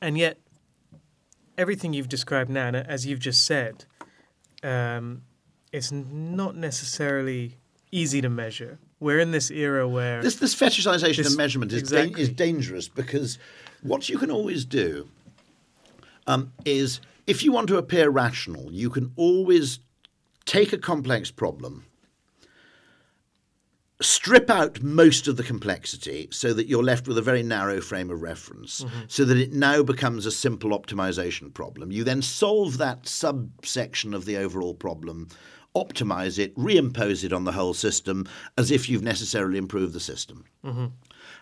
And 0.01 0.17
yet, 0.17 0.37
everything 1.59 1.93
you've 1.93 2.09
described 2.09 2.49
now, 2.49 2.67
and 2.67 2.75
as 2.77 3.05
you've 3.05 3.19
just 3.19 3.45
said, 3.45 3.85
um, 4.63 5.21
it's 5.71 5.91
not 5.91 6.55
necessarily 6.55 7.57
easy 7.91 8.21
to 8.21 8.29
measure. 8.29 8.79
We're 8.99 9.19
in 9.19 9.31
this 9.31 9.51
era 9.51 9.87
where 9.87 10.21
This 10.21 10.35
this 10.37 10.55
fetishization 10.55 11.17
This- 11.17 11.31
of 11.33 11.37
measurement 11.37 11.71
is, 11.73 11.79
exactly. 11.79 12.21
is 12.21 12.29
dangerous 12.29 12.87
because 12.87 13.37
what 13.81 14.09
you 14.09 14.17
can 14.17 14.31
always 14.31 14.65
do 14.65 15.09
um, 16.27 16.51
is 16.65 16.99
if 17.27 17.43
you 17.43 17.51
want 17.51 17.67
to 17.67 17.77
appear 17.77 18.09
rational, 18.09 18.71
you 18.71 18.89
can 18.89 19.11
always 19.15 19.79
take 20.45 20.73
a 20.73 20.77
complex 20.77 21.29
problem, 21.31 21.85
strip 24.01 24.49
out 24.49 24.81
most 24.81 25.27
of 25.27 25.35
the 25.35 25.43
complexity 25.43 26.27
so 26.31 26.53
that 26.53 26.67
you're 26.67 26.83
left 26.83 27.07
with 27.07 27.17
a 27.17 27.21
very 27.21 27.43
narrow 27.43 27.81
frame 27.81 28.09
of 28.09 28.21
reference, 28.21 28.83
mm-hmm. 28.83 29.01
so 29.07 29.25
that 29.25 29.37
it 29.37 29.51
now 29.51 29.83
becomes 29.83 30.25
a 30.25 30.31
simple 30.31 30.71
optimization 30.71 31.53
problem. 31.53 31.91
You 31.91 32.03
then 32.03 32.21
solve 32.21 32.77
that 32.77 33.07
subsection 33.07 34.13
of 34.13 34.25
the 34.25 34.37
overall 34.37 34.73
problem. 34.73 35.27
Optimize 35.75 36.39
it, 36.39 36.55
reimpose 36.55 37.23
it 37.23 37.33
on 37.33 37.43
the 37.43 37.51
whole 37.51 37.73
system 37.73 38.27
as 38.57 38.71
if 38.71 38.89
you've 38.89 39.03
necessarily 39.03 39.57
improved 39.57 39.93
the 39.93 39.99
system. 39.99 40.45
Mm-hmm. 40.65 40.85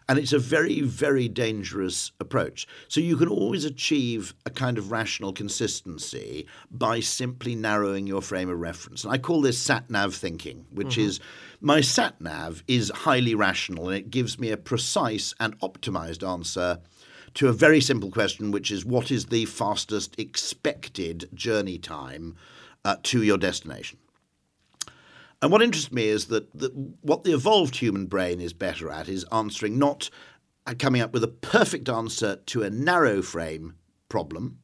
And 0.09 0.19
it's 0.19 0.33
a 0.33 0.39
very, 0.39 0.81
very 0.81 1.27
dangerous 1.27 2.11
approach. 2.19 2.67
So 2.87 3.01
you 3.01 3.17
can 3.17 3.27
always 3.27 3.65
achieve 3.65 4.33
a 4.45 4.49
kind 4.49 4.77
of 4.77 4.91
rational 4.91 5.31
consistency 5.31 6.47
by 6.71 7.01
simply 7.01 7.55
narrowing 7.55 8.07
your 8.07 8.21
frame 8.21 8.49
of 8.49 8.59
reference. 8.59 9.03
And 9.03 9.13
I 9.13 9.17
call 9.17 9.41
this 9.41 9.59
sat 9.59 9.89
nav 9.89 10.15
thinking, 10.15 10.65
which 10.71 10.95
mm-hmm. 10.95 11.07
is 11.07 11.19
my 11.59 11.81
sat 11.81 12.19
nav 12.21 12.63
is 12.67 12.91
highly 12.93 13.33
rational 13.35 13.89
and 13.89 13.97
it 13.97 14.11
gives 14.11 14.39
me 14.39 14.51
a 14.51 14.57
precise 14.57 15.33
and 15.39 15.59
optimized 15.59 16.27
answer 16.27 16.79
to 17.33 17.47
a 17.47 17.53
very 17.53 17.81
simple 17.81 18.11
question, 18.11 18.51
which 18.51 18.71
is 18.71 18.85
what 18.85 19.11
is 19.11 19.27
the 19.27 19.45
fastest 19.45 20.19
expected 20.19 21.29
journey 21.33 21.77
time 21.77 22.35
uh, 22.85 22.95
to 23.03 23.23
your 23.23 23.37
destination. 23.37 23.99
And 25.41 25.51
what 25.51 25.61
interests 25.61 25.91
me 25.91 26.05
is 26.05 26.25
that, 26.27 26.51
that 26.57 26.73
what 27.01 27.23
the 27.23 27.33
evolved 27.33 27.75
human 27.75 28.07
brain 28.07 28.41
is 28.41 28.53
better 28.53 28.89
at 28.89 29.07
is 29.07 29.25
answering 29.31 29.77
not 29.77 30.09
uh, 30.65 30.73
coming 30.77 31.01
up 31.01 31.13
with 31.13 31.23
a 31.23 31.27
perfect 31.27 31.89
answer 31.89 32.37
to 32.47 32.63
a 32.63 32.69
narrow 32.69 33.21
frame 33.21 33.75
problem, 34.09 34.57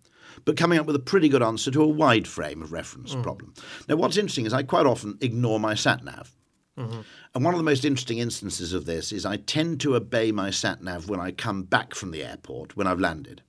but 0.46 0.58
coming 0.58 0.80
up 0.80 0.88
with 0.88 0.96
a 0.96 1.00
pretty 1.00 1.30
good 1.30 1.44
answer 1.44 1.70
to 1.70 1.84
a 1.84 1.88
wide 1.88 2.28
frame 2.28 2.62
of 2.64 2.72
reference 2.72 3.14
problem. 3.16 3.54
Now, 3.88 3.98
what's 3.98 4.18
interesting 4.18 4.48
is 4.48 4.54
I 4.54 4.64
quite 4.64 4.88
often 4.88 5.18
ignore 5.22 5.60
my 5.60 5.76
sat 5.76 6.04
nav. 6.04 6.34
And 6.78 7.44
one 7.46 7.54
of 7.54 7.60
the 7.60 7.64
most 7.64 7.86
interesting 7.86 8.18
instances 8.18 8.74
of 8.74 8.86
this 8.86 9.12
is 9.12 9.26
I 9.26 9.38
tend 9.38 9.80
to 9.82 9.96
obey 9.96 10.32
my 10.32 10.50
sat 10.50 10.82
nav 10.82 11.10
when 11.10 11.20
I 11.20 11.32
come 11.32 11.64
back 11.64 11.94
from 11.96 12.12
the 12.12 12.24
airport 12.24 12.76
when 12.76 12.88
I've 12.88 13.00
landed. 13.00 13.42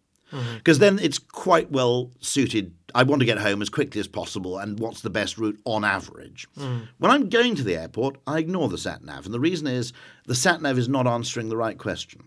Because 0.57 0.81
then 0.81 0.99
it's 0.99 1.19
quite 1.21 1.71
well 1.71 2.11
suited. 2.21 2.75
I 2.93 3.05
want 3.05 3.21
to 3.21 3.27
get 3.27 3.39
home 3.39 3.63
as 3.63 3.69
quickly 3.69 4.01
as 4.01 4.09
possible, 4.09 4.59
and 4.59 4.81
what's 4.81 5.01
the 5.03 5.11
best 5.11 5.39
route 5.39 5.61
on 5.65 5.85
average? 5.85 6.49
When 6.99 7.11
I'm 7.11 7.29
going 7.29 7.55
to 7.55 7.63
the 7.63 7.77
airport, 7.77 8.17
I 8.27 8.39
ignore 8.41 8.69
the 8.69 8.79
sat 8.79 9.05
nav, 9.05 9.27
and 9.27 9.35
the 9.35 9.39
reason 9.39 9.69
is 9.69 9.93
the 10.27 10.35
sat 10.35 10.61
nav 10.61 10.77
is 10.77 10.89
not 10.89 11.07
answering 11.07 11.51
the 11.51 11.57
right 11.57 11.79
question. 11.79 12.25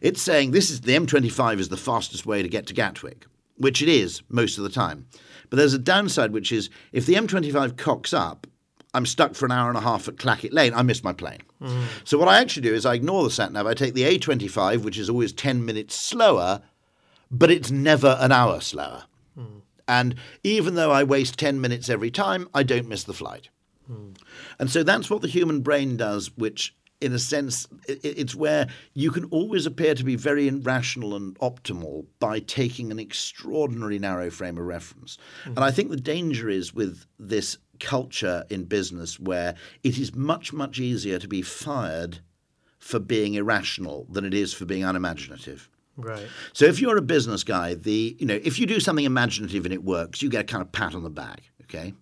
It's 0.00 0.22
saying 0.22 0.50
this 0.50 0.70
is 0.70 0.82
the 0.82 0.96
M25 0.96 1.58
is 1.58 1.68
the 1.68 1.76
fastest 1.76 2.24
way 2.24 2.42
to 2.42 2.48
get 2.48 2.66
to 2.68 2.74
Gatwick, 2.74 3.26
which 3.58 3.82
it 3.82 3.88
is 3.88 4.22
most 4.28 4.56
of 4.56 4.64
the 4.64 4.70
time. 4.70 5.06
But 5.50 5.58
there's 5.58 5.74
a 5.74 5.78
downside, 5.78 6.32
which 6.32 6.50
is 6.50 6.70
if 6.92 7.04
the 7.04 7.14
M25 7.14 7.76
cocks 7.76 8.12
up, 8.14 8.46
I'm 8.94 9.04
stuck 9.06 9.34
for 9.34 9.44
an 9.44 9.52
hour 9.52 9.68
and 9.68 9.76
a 9.76 9.82
half 9.82 10.08
at 10.08 10.16
Clacket 10.16 10.52
Lane. 10.52 10.72
I 10.72 10.82
miss 10.82 11.04
my 11.04 11.12
plane. 11.12 11.42
So 12.04 12.16
what 12.16 12.28
I 12.28 12.40
actually 12.40 12.62
do 12.62 12.74
is 12.74 12.86
I 12.86 12.94
ignore 12.94 13.24
the 13.24 13.30
sat 13.30 13.52
nav. 13.52 13.66
I 13.66 13.74
take 13.74 13.94
the 13.94 14.04
A25, 14.04 14.82
which 14.82 14.96
is 14.96 15.10
always 15.10 15.32
10 15.32 15.64
minutes 15.64 15.94
slower, 15.94 16.62
but 17.30 17.50
it's 17.50 17.70
never 17.70 18.16
an 18.20 18.32
hour 18.32 18.60
slower. 18.60 19.04
And 19.86 20.14
even 20.42 20.76
though 20.76 20.92
I 20.92 21.04
waste 21.04 21.38
10 21.38 21.60
minutes 21.60 21.90
every 21.90 22.10
time, 22.10 22.48
I 22.54 22.62
don't 22.62 22.88
miss 22.88 23.04
the 23.04 23.12
flight. 23.12 23.50
And 24.58 24.70
so 24.70 24.82
that's 24.82 25.10
what 25.10 25.20
the 25.20 25.28
human 25.28 25.60
brain 25.60 25.98
does, 25.98 26.34
which, 26.38 26.74
in 27.02 27.12
a 27.12 27.18
sense, 27.18 27.66
it's 27.86 28.34
where 28.34 28.68
you 28.94 29.10
can 29.10 29.24
always 29.26 29.66
appear 29.66 29.94
to 29.94 30.04
be 30.04 30.16
very 30.16 30.48
rational 30.48 31.14
and 31.14 31.38
optimal 31.40 32.06
by 32.18 32.38
taking 32.38 32.90
an 32.90 32.98
extraordinary 32.98 33.98
narrow 33.98 34.30
frame 34.30 34.56
of 34.56 34.64
reference. 34.64 35.18
And 35.44 35.58
I 35.58 35.70
think 35.70 35.90
the 35.90 35.98
danger 35.98 36.48
is 36.48 36.72
with 36.72 37.04
this 37.18 37.58
culture 37.80 38.44
in 38.50 38.64
business 38.64 39.18
where 39.18 39.54
it 39.82 39.98
is 39.98 40.14
much, 40.14 40.52
much 40.52 40.78
easier 40.78 41.18
to 41.18 41.28
be 41.28 41.42
fired 41.42 42.20
for 42.78 42.98
being 42.98 43.34
irrational 43.34 44.06
than 44.10 44.24
it 44.24 44.34
is 44.34 44.52
for 44.52 44.64
being 44.64 44.84
unimaginative. 44.84 45.70
Right. 45.96 46.26
So 46.52 46.64
if 46.66 46.80
you're 46.80 46.96
a 46.96 47.02
business 47.02 47.44
guy, 47.44 47.74
the 47.74 48.16
you 48.18 48.26
know 48.26 48.40
if 48.42 48.58
you 48.58 48.66
do 48.66 48.80
something 48.80 49.04
imaginative 49.04 49.64
and 49.64 49.72
it 49.72 49.84
works, 49.84 50.22
you 50.22 50.28
get 50.28 50.40
a 50.40 50.44
kind 50.44 50.60
of 50.60 50.72
pat 50.72 50.94
on 50.94 51.02
the 51.02 51.10
back. 51.10 51.42
Okay. 51.62 51.94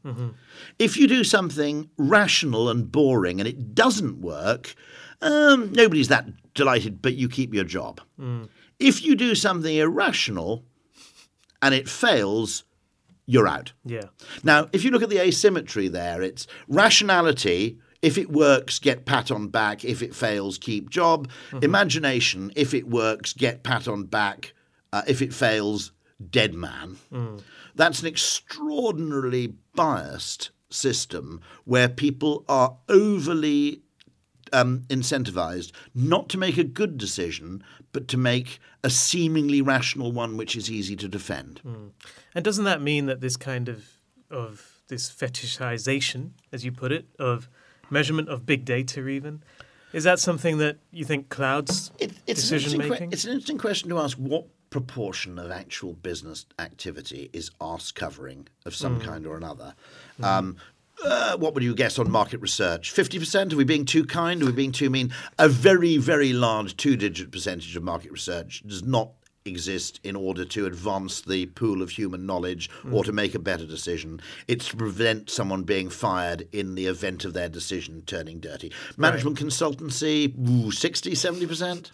If 0.79 0.97
you 0.97 1.07
do 1.07 1.25
something 1.25 1.89
rational 1.97 2.69
and 2.69 2.91
boring 2.91 3.39
and 3.39 3.49
it 3.49 3.75
doesn't 3.75 4.21
work, 4.21 4.75
um, 5.21 5.73
nobody's 5.73 6.09
that 6.09 6.27
delighted, 6.55 7.01
but 7.01 7.15
you 7.15 7.29
keep 7.29 7.55
your 7.55 7.65
job. 7.65 8.01
If 8.79 9.05
you 9.05 9.15
do 9.15 9.35
something 9.35 9.77
irrational 9.77 10.65
and 11.63 11.75
it 11.75 11.89
fails, 11.89 12.65
you're 13.27 13.49
out. 13.49 13.73
Yeah. 13.85 14.05
Now, 14.43 14.69
if 14.73 14.85
you 14.85 14.91
look 14.91 15.03
at 15.03 15.11
the 15.11 15.21
asymmetry 15.21 15.89
there, 15.89 16.23
it's 16.23 16.47
rationality. 16.69 17.79
If 18.03 18.19
it 18.19 18.31
works, 18.31 18.79
get 18.79 19.05
pat 19.05 19.31
on 19.31 19.49
back. 19.49 19.85
If 19.85 20.03
it 20.03 20.15
fails, 20.15 20.59
keep 20.59 20.91
job. 20.91 21.29
Imagination. 21.63 22.53
If 22.57 22.75
it 22.75 22.89
works, 22.89 23.33
get 23.33 23.63
pat 23.63 23.87
on 23.87 24.05
back. 24.05 24.55
Uh, 24.93 25.03
if 25.07 25.23
it 25.23 25.33
fails, 25.33 25.93
dead 26.31 26.55
man. 26.55 26.97
That's 27.75 28.01
an 28.01 28.09
extraordinarily 28.09 29.55
biased 29.75 30.51
system 30.69 31.41
where 31.65 31.89
people 31.89 32.45
are 32.49 32.77
overly 32.89 33.83
um, 34.53 34.81
incentivized 34.89 35.73
not 35.95 36.29
to 36.31 36.39
make 36.39 36.59
a 36.59 36.65
good 36.65 36.99
decision, 36.99 37.63
but 37.93 38.09
to 38.09 38.17
make 38.17 38.59
a 38.85 38.91
seemingly 38.91 39.63
rational 39.63 40.13
one 40.13 40.37
which 40.37 40.57
is 40.57 40.71
easy 40.71 40.97
to 40.97 41.09
defend. 41.09 41.61
And 42.35 42.45
doesn't 42.45 42.65
that 42.65 42.81
mean 42.83 43.07
that 43.07 43.21
this 43.21 43.37
kind 43.37 43.69
of 43.69 43.85
of 44.31 44.79
this 44.89 45.11
fetishization, 45.11 46.31
as 46.53 46.65
you 46.65 46.73
put 46.73 46.93
it, 46.93 47.07
of 47.19 47.49
measurement 47.91 48.29
of 48.29 48.47
big 48.47 48.65
data, 48.65 49.07
even, 49.07 49.43
is 49.93 50.05
that 50.05 50.19
something 50.19 50.59
that 50.59 50.79
you 50.91 51.05
think 51.05 51.29
clouds 51.29 51.91
It, 51.99 52.13
it's, 52.27 52.41
decision 52.43 52.81
interesting 52.81 52.81
que- 52.81 52.89
making? 52.91 53.13
it's 53.13 53.25
an 53.25 53.33
interesting 53.33 53.59
question 53.59 53.91
to 53.91 53.99
ask 53.99 54.17
what 54.17 54.47
proportion 54.71 55.39
of 55.39 55.51
actual 55.51 55.93
business 55.93 56.47
activity 56.59 57.29
is 57.35 57.51
arse 57.61 57.93
covering 57.93 58.49
of 58.65 58.75
some 58.75 58.99
Mm. 58.99 59.05
kind 59.05 59.27
or 59.27 59.37
another. 59.37 59.75
Um, 60.23 60.57
uh, 61.05 61.37
what 61.37 61.55
would 61.55 61.63
you 61.63 61.75
guess 61.75 61.99
on 61.99 62.11
market 62.11 62.41
research? 62.41 62.93
50%? 62.95 63.53
Are 63.53 63.57
we 63.57 63.65
being 63.65 63.85
too 63.85 64.05
kind? 64.05 64.43
Are 64.43 64.47
we 64.47 64.53
being 64.53 64.73
too 64.73 64.91
mean? 64.91 65.13
A 65.39 65.49
very, 65.49 65.97
very 65.97 66.33
large 66.33 66.77
two 66.77 66.97
digit 66.97 67.31
percentage 67.31 67.77
of 67.77 67.83
market 67.83 68.11
research 68.11 68.63
does 68.67 68.83
not 68.83 69.11
exist 69.45 69.99
in 70.05 70.15
order 70.15 70.45
to 70.45 70.67
advance 70.67 71.21
the 71.23 71.47
pool 71.47 71.83
of 71.83 71.91
human 71.91 72.25
knowledge 72.25 72.71
Mm. 72.85 72.93
or 72.95 73.03
to 73.03 73.11
make 73.13 73.35
a 73.35 73.41
better 73.41 73.67
decision. 73.67 74.21
It's 74.47 74.69
to 74.69 74.77
prevent 74.77 75.31
someone 75.31 75.65
being 75.65 75.91
fired 75.91 76.47
in 76.53 76.77
the 76.77 76.87
event 76.87 77.25
of 77.25 77.33
their 77.33 77.49
decision 77.49 78.03
turning 78.07 78.39
dirty. 78.39 78.71
Management 78.97 79.39
consultancy, 79.41 80.33
ooh, 80.49 80.71
60, 80.71 81.13
70%? 81.17 81.91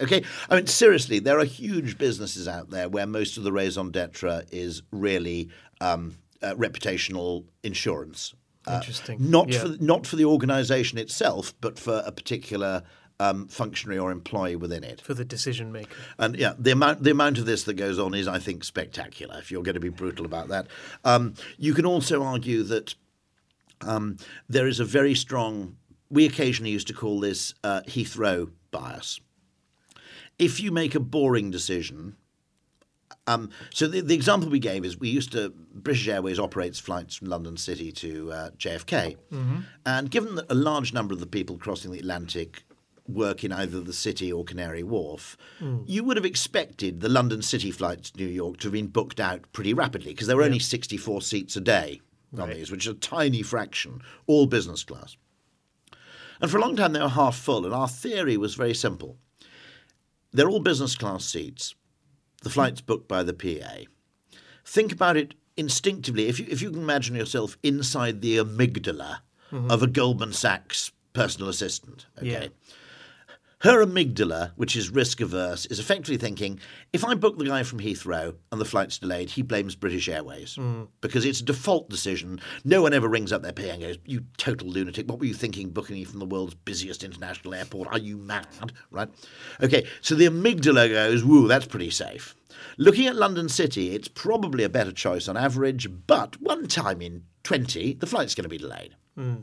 Okay, 0.00 0.22
I 0.50 0.56
mean 0.56 0.66
seriously, 0.66 1.18
there 1.18 1.38
are 1.40 1.44
huge 1.44 1.96
businesses 1.98 2.46
out 2.46 2.70
there 2.70 2.88
where 2.88 3.06
most 3.06 3.36
of 3.36 3.42
the 3.42 3.50
raison 3.52 3.90
d'être 3.90 4.44
is 4.52 4.82
really 4.92 5.48
um, 5.80 6.18
uh, 6.42 6.54
reputational 6.54 7.44
insurance. 7.64 8.34
Uh, 8.66 8.74
Interesting. 8.76 9.18
Not 9.30 9.48
Yeah. 9.52 9.60
for 9.60 9.68
not 9.80 10.06
for 10.06 10.16
the 10.16 10.24
organisation 10.24 10.98
itself, 10.98 11.52
but 11.60 11.78
for 11.78 12.02
a 12.06 12.12
particular 12.12 12.82
um, 13.20 13.46
functionary 13.48 13.98
or 13.98 14.10
employee 14.10 14.56
within 14.56 14.82
it. 14.84 15.00
for 15.00 15.14
the 15.14 15.24
decision 15.24 15.70
maker. 15.70 15.94
And 16.18 16.36
yeah, 16.36 16.54
the 16.58 16.72
amount 16.72 17.02
the 17.02 17.10
amount 17.10 17.38
of 17.38 17.46
this 17.46 17.64
that 17.64 17.74
goes 17.74 17.98
on 17.98 18.14
is, 18.14 18.26
I 18.26 18.38
think, 18.38 18.64
spectacular. 18.64 19.38
If 19.38 19.50
you're 19.50 19.62
going 19.62 19.74
to 19.74 19.80
be 19.80 19.88
brutal 19.90 20.24
about 20.24 20.48
that, 20.48 20.66
um, 21.04 21.34
you 21.58 21.74
can 21.74 21.86
also 21.86 22.22
argue 22.22 22.62
that 22.64 22.94
um, 23.82 24.16
there 24.48 24.66
is 24.66 24.80
a 24.80 24.84
very 24.84 25.14
strong. 25.14 25.76
We 26.10 26.26
occasionally 26.26 26.70
used 26.72 26.88
to 26.88 26.94
call 26.94 27.20
this 27.20 27.54
uh, 27.64 27.80
Heathrow 27.86 28.50
bias. 28.70 29.20
If 30.38 30.60
you 30.60 30.72
make 30.72 30.94
a 30.94 31.00
boring 31.00 31.50
decision, 31.50 32.16
um, 33.26 33.50
so 33.72 33.86
the, 33.86 34.00
the 34.00 34.14
example 34.14 34.48
we 34.50 34.58
gave 34.58 34.84
is 34.84 34.98
we 34.98 35.08
used 35.08 35.32
to 35.32 35.50
British 35.74 36.08
Airways 36.08 36.38
operates 36.38 36.78
flights 36.78 37.14
from 37.16 37.28
London 37.28 37.56
City 37.56 37.92
to 37.92 38.32
uh, 38.32 38.50
JFK, 38.58 39.16
and 39.86 40.10
given 40.10 40.34
that 40.36 40.46
a 40.50 40.54
large 40.54 40.92
number 40.92 41.14
of 41.14 41.20
the 41.20 41.26
people 41.26 41.56
crossing 41.56 41.92
the 41.92 41.98
Atlantic 41.98 42.64
work 43.08 43.42
in 43.44 43.50
either 43.52 43.80
the 43.80 43.92
city 43.92 44.32
or 44.32 44.44
Canary 44.44 44.82
Wharf, 44.82 45.36
you 45.86 46.04
would 46.04 46.16
have 46.16 46.24
expected 46.24 47.00
the 47.00 47.08
London 47.08 47.42
City 47.42 47.70
flights 47.70 48.10
to 48.12 48.18
New 48.20 48.28
York 48.28 48.58
to 48.58 48.68
have 48.68 48.72
been 48.72 48.86
booked 48.86 49.18
out 49.20 49.40
pretty 49.52 49.74
rapidly 49.74 50.12
because 50.12 50.26
there 50.28 50.36
were 50.36 50.44
only 50.44 50.60
64 50.60 51.20
seats 51.22 51.56
a 51.56 51.60
day 51.60 52.00
on 52.32 52.46
Right. 52.48 52.56
these, 52.56 52.70
which 52.70 52.86
is 52.86 52.92
a 52.92 52.94
tiny 52.94 53.42
fraction, 53.42 54.00
all 54.26 54.46
business 54.46 54.84
class. 54.84 55.16
And 56.40 56.50
for 56.50 56.58
a 56.58 56.60
long 56.60 56.76
time 56.76 56.92
they 56.92 57.00
were 57.00 57.08
half 57.08 57.36
full, 57.36 57.64
and 57.66 57.74
our 57.74 57.88
theory 57.88 58.36
was 58.36 58.54
very 58.54 58.74
simple. 58.74 59.16
They're 60.32 60.48
all 60.48 60.60
business 60.60 60.96
class 60.96 61.24
seats. 61.24 61.74
The 62.42 62.50
flight's 62.50 62.80
booked 62.80 63.08
by 63.08 63.22
the 63.22 63.32
PA. 63.32 63.84
Think 64.64 64.92
about 64.92 65.16
it 65.16 65.34
instinctively. 65.56 66.28
If 66.28 66.38
you, 66.40 66.46
if 66.48 66.62
you 66.62 66.70
can 66.70 66.82
imagine 66.82 67.14
yourself 67.14 67.56
inside 67.62 68.20
the 68.20 68.38
amygdala 68.38 69.18
mm-hmm. 69.52 69.70
of 69.70 69.82
a 69.82 69.86
Goldman 69.86 70.32
Sachs 70.32 70.92
personal 71.12 71.48
assistant, 71.48 72.06
okay? 72.18 72.28
Yeah. 72.28 72.48
Her 73.62 73.86
amygdala, 73.86 74.50
which 74.56 74.74
is 74.74 74.90
risk 74.90 75.20
averse, 75.20 75.66
is 75.66 75.78
effectively 75.78 76.16
thinking 76.16 76.58
if 76.92 77.04
I 77.04 77.14
book 77.14 77.38
the 77.38 77.44
guy 77.44 77.62
from 77.62 77.78
Heathrow 77.78 78.34
and 78.50 78.60
the 78.60 78.64
flight's 78.64 78.98
delayed, 78.98 79.30
he 79.30 79.42
blames 79.42 79.76
British 79.76 80.08
Airways 80.08 80.56
hmm. 80.56 80.82
because 81.00 81.24
it's 81.24 81.38
a 81.38 81.44
default 81.44 81.88
decision. 81.88 82.40
No 82.64 82.82
one 82.82 82.92
ever 82.92 83.06
rings 83.06 83.32
up 83.32 83.42
their 83.42 83.52
PA 83.52 83.62
and 83.62 83.80
goes, 83.80 83.98
You 84.04 84.24
total 84.36 84.66
lunatic, 84.66 85.08
what 85.08 85.20
were 85.20 85.26
you 85.26 85.34
thinking 85.34 85.70
booking 85.70 85.94
me 85.94 86.02
from 86.02 86.18
the 86.18 86.26
world's 86.26 86.56
busiest 86.56 87.04
international 87.04 87.54
airport? 87.54 87.86
Are 87.92 87.98
you 87.98 88.16
mad? 88.16 88.72
Right? 88.90 89.08
Okay, 89.62 89.86
so 90.00 90.16
the 90.16 90.26
amygdala 90.26 90.90
goes, 90.90 91.24
Woo, 91.24 91.46
that's 91.46 91.66
pretty 91.66 91.90
safe. 91.90 92.34
Looking 92.78 93.06
at 93.06 93.14
London 93.14 93.48
City, 93.48 93.94
it's 93.94 94.08
probably 94.08 94.64
a 94.64 94.68
better 94.68 94.92
choice 94.92 95.28
on 95.28 95.36
average, 95.36 95.88
but 96.08 96.40
one 96.40 96.66
time 96.66 97.00
in 97.00 97.22
20, 97.44 97.94
the 97.94 98.06
flight's 98.08 98.34
going 98.34 98.42
to 98.42 98.48
be 98.48 98.58
delayed. 98.58 98.96
Hmm. 99.14 99.36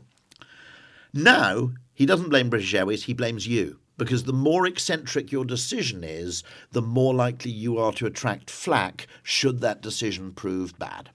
Now, 1.14 1.70
he 1.94 2.04
doesn't 2.04 2.28
blame 2.28 2.50
British 2.50 2.74
Airways, 2.74 3.04
he 3.04 3.14
blames 3.14 3.46
you. 3.46 3.78
Because 4.00 4.24
the 4.24 4.32
more 4.32 4.66
eccentric 4.66 5.30
your 5.30 5.44
decision 5.44 6.02
is, 6.02 6.42
the 6.72 6.80
more 6.80 7.14
likely 7.14 7.50
you 7.50 7.76
are 7.76 7.92
to 7.92 8.06
attract 8.06 8.48
flack 8.48 9.06
should 9.22 9.60
that 9.60 9.82
decision 9.82 10.32
prove 10.32 10.78
bad. 10.78 11.10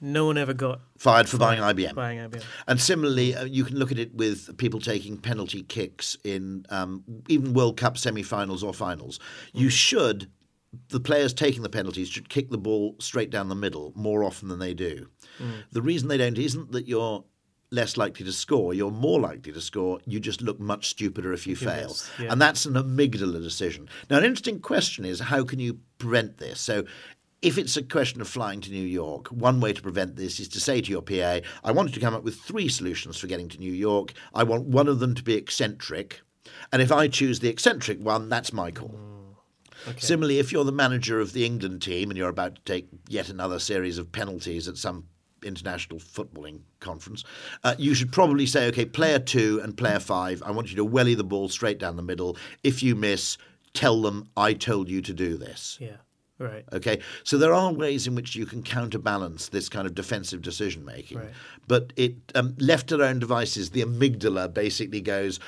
No 0.00 0.26
one 0.26 0.38
ever 0.38 0.54
got 0.54 0.80
Fired 0.96 1.28
for 1.28 1.38
buying 1.38 1.60
IBM. 1.60 1.94
buying 1.94 2.18
IBM. 2.20 2.44
And 2.68 2.80
similarly, 2.80 3.34
uh, 3.34 3.44
you 3.44 3.64
can 3.64 3.78
look 3.78 3.90
at 3.90 3.98
it 3.98 4.14
with 4.14 4.56
people 4.58 4.78
taking 4.78 5.16
penalty 5.16 5.64
kicks 5.64 6.16
in 6.22 6.66
um, 6.68 7.02
even 7.28 7.52
World 7.52 7.76
Cup 7.76 7.98
semi-finals 7.98 8.62
or 8.62 8.72
finals. 8.72 9.18
You 9.52 9.68
should, 9.68 10.30
the 10.90 11.00
players 11.00 11.34
taking 11.34 11.62
the 11.62 11.68
penalties 11.68 12.08
should 12.08 12.28
kick 12.28 12.50
the 12.50 12.58
ball 12.58 12.94
straight 13.00 13.30
down 13.30 13.48
the 13.48 13.54
middle 13.56 13.92
more 13.96 14.22
often 14.22 14.48
than 14.48 14.60
they 14.60 14.74
do, 14.74 15.08
The 15.72 15.82
reason 15.82 16.08
they 16.08 16.18
don't 16.18 16.38
isn't 16.38 16.70
that 16.72 16.86
you're 16.86 17.24
less 17.70 17.96
likely 17.96 18.24
to 18.24 18.32
score, 18.32 18.74
you're 18.74 18.90
more 18.90 19.20
likely 19.20 19.52
to 19.52 19.60
score. 19.60 20.00
You 20.06 20.20
just 20.20 20.40
look 20.40 20.60
much 20.60 20.88
stupider 20.88 21.32
if 21.32 21.46
you 21.46 21.56
fail. 21.56 21.88
miss, 21.88 22.08
yeah. 22.18 22.32
And 22.32 22.40
that's 22.40 22.64
an 22.66 22.74
amygdala 22.74 23.42
decision. 23.42 23.88
Now, 24.08 24.18
an 24.18 24.24
interesting 24.24 24.60
question 24.60 25.04
is 25.04 25.20
how 25.20 25.44
can 25.44 25.58
you 25.58 25.80
prevent 25.98 26.38
this? 26.38 26.60
So, 26.60 26.84
if 27.42 27.58
it's 27.58 27.76
a 27.76 27.82
question 27.82 28.20
of 28.20 28.28
flying 28.28 28.60
to 28.62 28.70
New 28.70 28.86
York, 28.86 29.28
one 29.28 29.60
way 29.60 29.72
to 29.72 29.82
prevent 29.82 30.16
this 30.16 30.40
is 30.40 30.48
to 30.48 30.60
say 30.60 30.80
to 30.80 30.90
your 30.90 31.02
PA, 31.02 31.40
I 31.62 31.70
want 31.70 31.90
you 31.90 31.94
to 31.94 32.00
come 32.00 32.14
up 32.14 32.24
with 32.24 32.36
three 32.36 32.66
solutions 32.68 33.18
for 33.18 33.26
getting 33.26 33.48
to 33.50 33.58
New 33.58 33.72
York. 33.72 34.14
I 34.34 34.42
want 34.42 34.64
one 34.64 34.88
of 34.88 35.00
them 35.00 35.14
to 35.14 35.22
be 35.22 35.34
eccentric. 35.34 36.22
And 36.72 36.80
if 36.80 36.90
I 36.90 37.08
choose 37.08 37.40
the 37.40 37.50
eccentric 37.50 38.00
one, 38.00 38.28
that's 38.30 38.52
my 38.54 38.70
call. 38.70 38.94
Mm, 39.86 40.00
Similarly, 40.00 40.38
if 40.38 40.50
you're 40.50 40.64
the 40.64 40.72
manager 40.72 41.20
of 41.20 41.34
the 41.34 41.44
England 41.44 41.82
team 41.82 42.10
and 42.10 42.16
you're 42.16 42.30
about 42.30 42.56
to 42.56 42.62
take 42.62 42.88
yet 43.08 43.28
another 43.28 43.58
series 43.58 43.98
of 43.98 44.10
penalties 44.10 44.66
at 44.66 44.78
some 44.78 45.04
international 45.42 46.00
footballing 46.00 46.60
conference, 46.80 47.24
uh, 47.64 47.74
you 47.78 47.94
should 47.94 48.12
probably 48.12 48.46
say, 48.46 48.66
okay, 48.68 48.84
player 48.84 49.18
two 49.18 49.60
and 49.62 49.76
player 49.76 49.98
five, 50.00 50.42
I 50.44 50.50
want 50.50 50.70
you 50.70 50.76
to 50.76 50.84
welly 50.84 51.14
the 51.14 51.24
ball 51.24 51.48
straight 51.48 51.78
down 51.78 51.96
the 51.96 52.02
middle. 52.02 52.36
If 52.64 52.82
you 52.82 52.94
miss, 52.94 53.36
tell 53.74 54.00
them 54.02 54.28
I 54.36 54.54
told 54.54 54.88
you 54.88 55.02
to 55.02 55.12
do 55.12 55.36
this. 55.36 55.78
Yeah. 55.80 55.96
Right. 56.38 56.64
Okay, 56.70 57.00
so 57.24 57.38
there 57.38 57.54
are 57.54 57.72
ways 57.72 58.06
in 58.06 58.14
which 58.14 58.36
you 58.36 58.44
can 58.44 58.62
counterbalance 58.62 59.48
this 59.48 59.70
kind 59.70 59.86
of 59.86 59.94
defensive 59.94 60.42
decision 60.42 60.84
making, 60.84 61.16
Right. 61.18 61.30
but 61.66 61.94
it 61.96 62.16
um, 62.34 62.54
left 62.58 62.88
to 62.88 62.98
their 62.98 63.06
own 63.08 63.18
devices, 63.20 63.70
the 63.70 63.80
amygdala 63.82 64.52
basically 64.52 65.00
goes. 65.00 65.40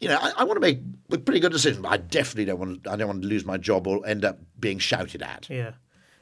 You 0.00 0.08
know, 0.08 0.18
I, 0.20 0.32
I 0.38 0.44
want 0.44 0.56
to 0.56 0.60
make 0.60 0.80
a 1.12 1.18
pretty 1.18 1.38
good 1.38 1.52
decision, 1.52 1.82
but 1.82 1.92
I 1.92 1.98
definitely 1.98 2.46
don't 2.46 2.58
want. 2.58 2.82
to, 2.82 2.90
I 2.90 2.96
don't 2.96 3.06
want 3.06 3.22
to 3.22 3.28
lose 3.28 3.44
my 3.44 3.56
job 3.58 3.86
or 3.86 4.04
end 4.04 4.24
up 4.24 4.40
being 4.58 4.80
shouted 4.80 5.22
at. 5.22 5.48
Yeah. 5.48 5.70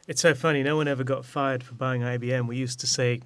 It's 0.08 0.20
so 0.20 0.34
funny. 0.34 0.62
No 0.62 0.76
one 0.76 0.88
ever 0.88 1.04
got 1.04 1.24
fired 1.24 1.62
for 1.62 1.74
buying 1.74 2.02
IBM. 2.02 2.48
We 2.48 2.56
used 2.56 2.80
to 2.80 2.86
say 2.86 3.20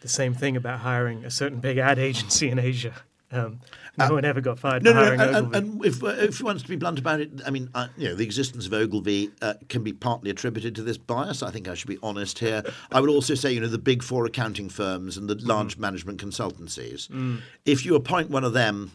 the 0.00 0.08
same 0.08 0.34
thing 0.34 0.56
about 0.56 0.80
hiring 0.80 1.24
a 1.24 1.30
certain 1.30 1.60
big 1.60 1.78
ad 1.78 1.98
agency 1.98 2.50
in 2.50 2.58
Asia. 2.58 2.94
Um, 3.32 3.60
no 3.98 4.12
one 4.12 4.24
ever 4.24 4.40
got 4.40 4.60
fired 4.60 4.84
No, 4.84 4.92
for 4.92 5.16
no, 5.16 5.24
and, 5.24 5.56
and, 5.56 5.84
if, 5.84 6.04
uh, 6.04 6.08
if 6.08 6.38
you 6.38 6.46
want 6.46 6.60
to 6.60 6.68
be 6.68 6.76
blunt 6.76 7.00
about 7.00 7.20
it, 7.20 7.30
I 7.44 7.50
mean, 7.50 7.68
uh, 7.74 7.88
you 7.96 8.08
know, 8.08 8.14
the 8.14 8.22
existence 8.24 8.66
of 8.66 8.72
Ogilvy 8.72 9.30
uh, 9.42 9.54
can 9.68 9.82
be 9.82 9.92
partly 9.92 10.30
attributed 10.30 10.76
to 10.76 10.82
this 10.82 10.98
bias. 10.98 11.42
I 11.42 11.50
think 11.50 11.66
I 11.66 11.74
should 11.74 11.88
be 11.88 11.98
honest 12.00 12.38
here. 12.38 12.62
I 12.92 13.00
would 13.00 13.10
also 13.10 13.34
say, 13.34 13.52
you 13.52 13.60
know, 13.60 13.66
the 13.66 13.78
big 13.78 14.04
four 14.04 14.24
accounting 14.24 14.68
firms 14.68 15.16
and 15.16 15.28
the 15.28 15.34
large 15.36 15.78
management 15.78 16.22
consultancies. 16.22 17.08
If 17.64 17.84
you 17.84 17.96
appoint 17.96 18.30
one 18.30 18.44
of 18.44 18.52
them 18.52 18.92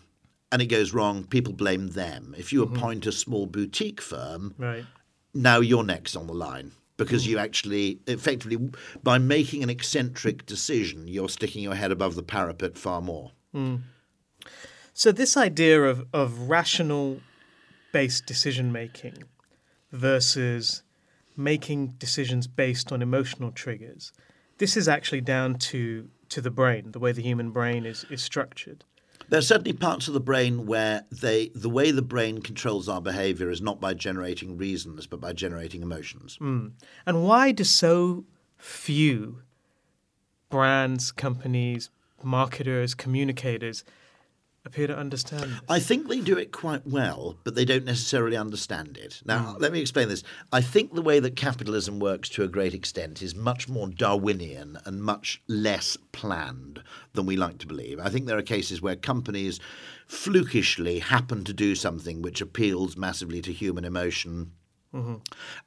and 0.53 0.61
it 0.61 0.67
goes 0.67 0.93
wrong, 0.93 1.25
people 1.25 1.51
blame 1.51 1.89
them. 1.89 2.33
If 2.37 2.53
you 2.53 2.63
appoint 2.63 3.07
a 3.07 3.11
small 3.11 3.45
boutique 3.45 3.99
firm, 3.99 4.53
right. 4.57 4.85
now 5.33 5.59
you're 5.59 5.83
next 5.83 6.15
on 6.15 6.27
the 6.27 6.33
line 6.33 6.71
because 6.99 7.25
hmm. 7.25 7.31
you 7.31 7.37
actually 7.39 7.99
effectively 8.05 8.69
by 9.01 9.17
making 9.17 9.63
an 9.63 9.69
eccentric 9.71 10.45
decision 10.45 11.07
you're 11.07 11.29
sticking 11.29 11.63
your 11.63 11.73
head 11.73 11.91
above 11.91 12.13
the 12.13 12.21
parapet 12.21 12.77
far 12.77 13.01
more. 13.01 13.31
Hmm. 13.51 13.77
So 14.93 15.11
this 15.11 15.35
idea 15.35 15.81
of, 15.83 16.05
of 16.13 16.49
rational 16.49 17.21
based 17.91 18.25
decision 18.27 18.71
making 18.71 19.23
versus 19.91 20.83
making 21.35 21.87
decisions 21.97 22.47
based 22.47 22.91
on 22.91 23.01
emotional 23.01 23.51
triggers, 23.51 24.11
this 24.57 24.75
is 24.77 24.87
actually 24.87 25.21
down 25.21 25.55
to 25.55 26.09
to 26.27 26.41
the 26.41 26.51
brain, 26.51 26.91
the 26.91 26.99
way 26.99 27.11
the 27.11 27.23
human 27.23 27.49
brain 27.49 27.87
is, 27.87 28.05
is 28.11 28.21
structured. 28.21 28.85
There 29.29 29.37
are 29.37 29.43
certainly 29.43 29.73
parts 29.73 30.07
of 30.07 30.15
the 30.15 30.19
brain 30.19 30.65
where 30.65 31.05
they, 31.11 31.51
the 31.53 31.69
way 31.69 31.91
the 31.91 32.01
brain 32.01 32.41
controls 32.41 32.89
our 32.89 32.99
behavior 32.99 33.51
is 33.51 33.61
not 33.61 33.79
by 33.79 33.93
generating 33.93 34.57
reasons, 34.57 35.05
but 35.05 35.21
by 35.21 35.33
generating 35.33 35.83
emotions. 35.83 36.37
Hmm. 36.37 36.69
And 37.05 37.23
why 37.23 37.51
do 37.51 37.63
so 37.63 38.25
few 38.57 39.43
brands, 40.49 41.11
companies, 41.11 41.91
marketers, 42.23 42.95
communicators 42.95 43.83
appear 44.69 44.87
to 44.87 44.97
understand? 44.97 45.59
I 45.67 45.79
think 45.79 46.07
they 46.07 46.21
do 46.21 46.37
it 46.37 46.51
quite 46.51 46.85
well, 46.85 47.37
but 47.43 47.55
they 47.55 47.65
don't 47.65 47.85
necessarily 47.85 48.37
understand 48.37 48.97
it. 48.97 49.21
Now, 49.25 49.53
mm. 49.53 49.59
let 49.59 49.71
me 49.71 49.81
explain 49.81 50.07
this. 50.09 50.23
I 50.53 50.61
think 50.61 50.93
the 50.93 51.01
way 51.01 51.19
that 51.19 51.35
capitalism 51.35 51.99
works 51.99 52.29
to 52.29 52.43
a 52.43 52.47
great 52.47 52.73
extent 52.73 53.21
is 53.21 53.35
much 53.35 53.67
more 53.67 53.87
Darwinian 53.87 54.77
and 54.85 55.03
much 55.03 55.41
less 55.47 55.97
planned 56.11 56.83
than 57.13 57.25
we 57.25 57.35
like 57.35 57.57
to 57.59 57.67
believe. 57.67 57.99
I 57.99 58.09
think 58.09 58.27
there 58.27 58.37
are 58.37 58.43
cases 58.43 58.81
where 58.81 58.95
companies 58.95 59.59
flukishly 60.05 60.99
happen 60.99 61.43
to 61.45 61.53
do 61.53 61.75
something 61.75 62.21
which 62.21 62.41
appeals 62.41 62.95
massively 62.95 63.41
to 63.41 63.51
human 63.51 63.85
emotion. 63.85 64.51
Mm-hmm. 64.93 65.15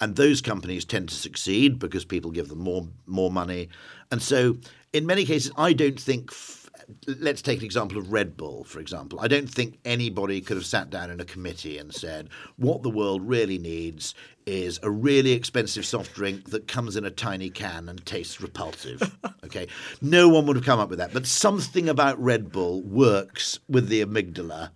And 0.00 0.16
those 0.16 0.40
companies 0.40 0.84
tend 0.84 1.09
to 1.09 1.14
succeed 1.14 1.78
because 1.78 2.05
people 2.05 2.30
give 2.30 2.48
them 2.48 2.59
more 2.59 2.88
more 3.07 3.30
money. 3.30 3.68
And 4.11 4.20
so, 4.20 4.57
in 4.92 5.07
many 5.07 5.24
cases, 5.24 5.53
I 5.57 5.72
don't 5.72 6.00
think. 6.00 6.30
F- 6.30 6.61
let's 7.07 7.43
take 7.43 7.59
an 7.61 7.64
example 7.64 7.99
of 7.99 8.12
Red 8.12 8.36
Bull, 8.36 8.64
for 8.64 8.80
example. 8.80 9.18
I 9.20 9.28
don't 9.28 9.49
think 9.49 9.78
anybody 9.84 10.40
could 10.40 10.57
have 10.57 10.66
sat 10.66 10.90
down 10.90 11.11
in 11.11 11.20
a 11.20 11.24
committee 11.24 11.78
and 11.78 11.93
said, 11.95 12.28
what 12.57 12.82
the 12.82 12.90
world 12.90 13.22
really 13.26 13.59
needs 13.59 14.14
is 14.47 14.80
a 14.82 14.90
really 14.90 15.32
expensive 15.32 15.84
soft 15.86 16.14
drink 16.14 16.51
that 16.51 16.66
comes 16.68 16.97
in 16.97 17.05
a 17.05 17.11
tiny 17.11 17.51
can 17.51 17.88
and 17.88 18.05
tastes 18.05 18.40
repulsive. 18.40 19.16
okay. 19.45 19.66
No 20.01 20.28
one 20.28 20.47
would 20.47 20.57
have 20.57 20.64
come 20.64 20.80
up 20.80 20.88
with 20.90 20.99
that. 20.99 21.12
But 21.12 21.26
something 21.26 21.88
about 21.88 22.20
Red 22.22 22.51
Bull 22.51 22.82
works 22.82 23.59
with 23.68 23.88
the 23.88 24.05
amygdala. 24.05 24.70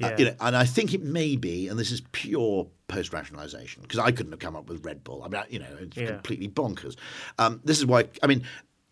Uh, 0.00 0.12
you 0.16 0.26
know, 0.26 0.34
and 0.40 0.56
I 0.56 0.64
think 0.64 0.94
it 0.94 1.02
may 1.02 1.34
be, 1.34 1.66
and 1.66 1.76
this 1.76 1.90
is 1.90 2.02
pure 2.12 2.68
post 2.86 3.12
rationalization, 3.12 3.82
because 3.82 3.98
I 3.98 4.12
couldn't 4.12 4.30
have 4.30 4.38
come 4.38 4.54
up 4.54 4.68
with 4.68 4.84
Red 4.84 5.02
Bull. 5.02 5.24
I 5.24 5.28
mean, 5.28 5.40
I- 5.42 5.46
you 5.50 5.58
know, 5.58 5.76
it's 5.80 5.96
Yeah. 5.96 6.06
completely 6.12 6.46
bonkers. 6.48 6.94
Um, 7.36 7.60
this 7.64 7.78
is 7.78 7.84
why, 7.86 8.04
I 8.22 8.28
mean, 8.28 8.44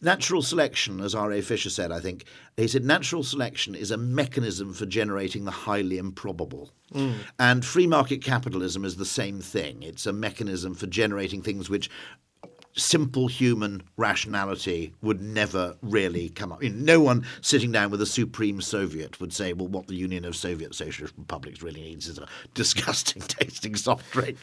natural 0.03 0.43
selection, 0.43 1.01
as 1.01 1.15
R.A. 1.15 1.41
Fisher 1.41 1.71
said, 1.71 1.91
I 1.91 2.01
think, 2.01 2.25
he 2.57 2.69
said 2.69 2.85
natural 2.85 3.23
selection 3.23 3.75
is 3.75 3.91
a 3.91 3.97
mechanism 3.97 4.73
for 4.73 4.87
generating 4.87 5.45
the 5.45 5.51
highly 5.51 5.99
improbable. 5.99 6.71
Mm. 6.95 7.15
And 7.39 7.65
free 7.65 7.87
market 7.87 8.23
capitalism 8.23 8.85
is 8.85 8.97
the 8.97 9.05
same 9.05 9.41
thing. 9.41 9.83
It's 9.83 10.07
a 10.07 10.13
mechanism 10.13 10.75
for 10.75 10.87
generating 10.87 11.43
things 11.43 11.71
which 11.71 11.91
simple 12.77 13.27
human 13.27 13.83
rationality 13.97 14.93
would 15.03 15.21
never 15.21 15.77
really 15.83 16.29
come 16.31 16.53
up. 16.53 16.59
I 16.59 16.65
mean, 16.65 16.85
no 16.85 17.01
one 17.01 17.25
sitting 17.41 17.73
down 17.73 17.91
with 17.91 18.01
a 18.03 18.07
supreme 18.07 18.61
Soviet 18.61 19.21
would 19.21 19.33
say, 19.33 19.53
well, 19.53 19.69
what 19.69 19.87
the 19.87 19.95
Union 19.95 20.25
of 20.25 20.37
Soviet 20.37 20.75
Socialist 20.75 21.15
Republics 21.17 21.63
really 21.63 21.81
needs 21.81 22.07
is 22.07 22.19
a 22.19 22.29
disgusting 22.55 23.23
tasting 23.27 23.77
soft 23.77 24.11
drink. 24.13 24.37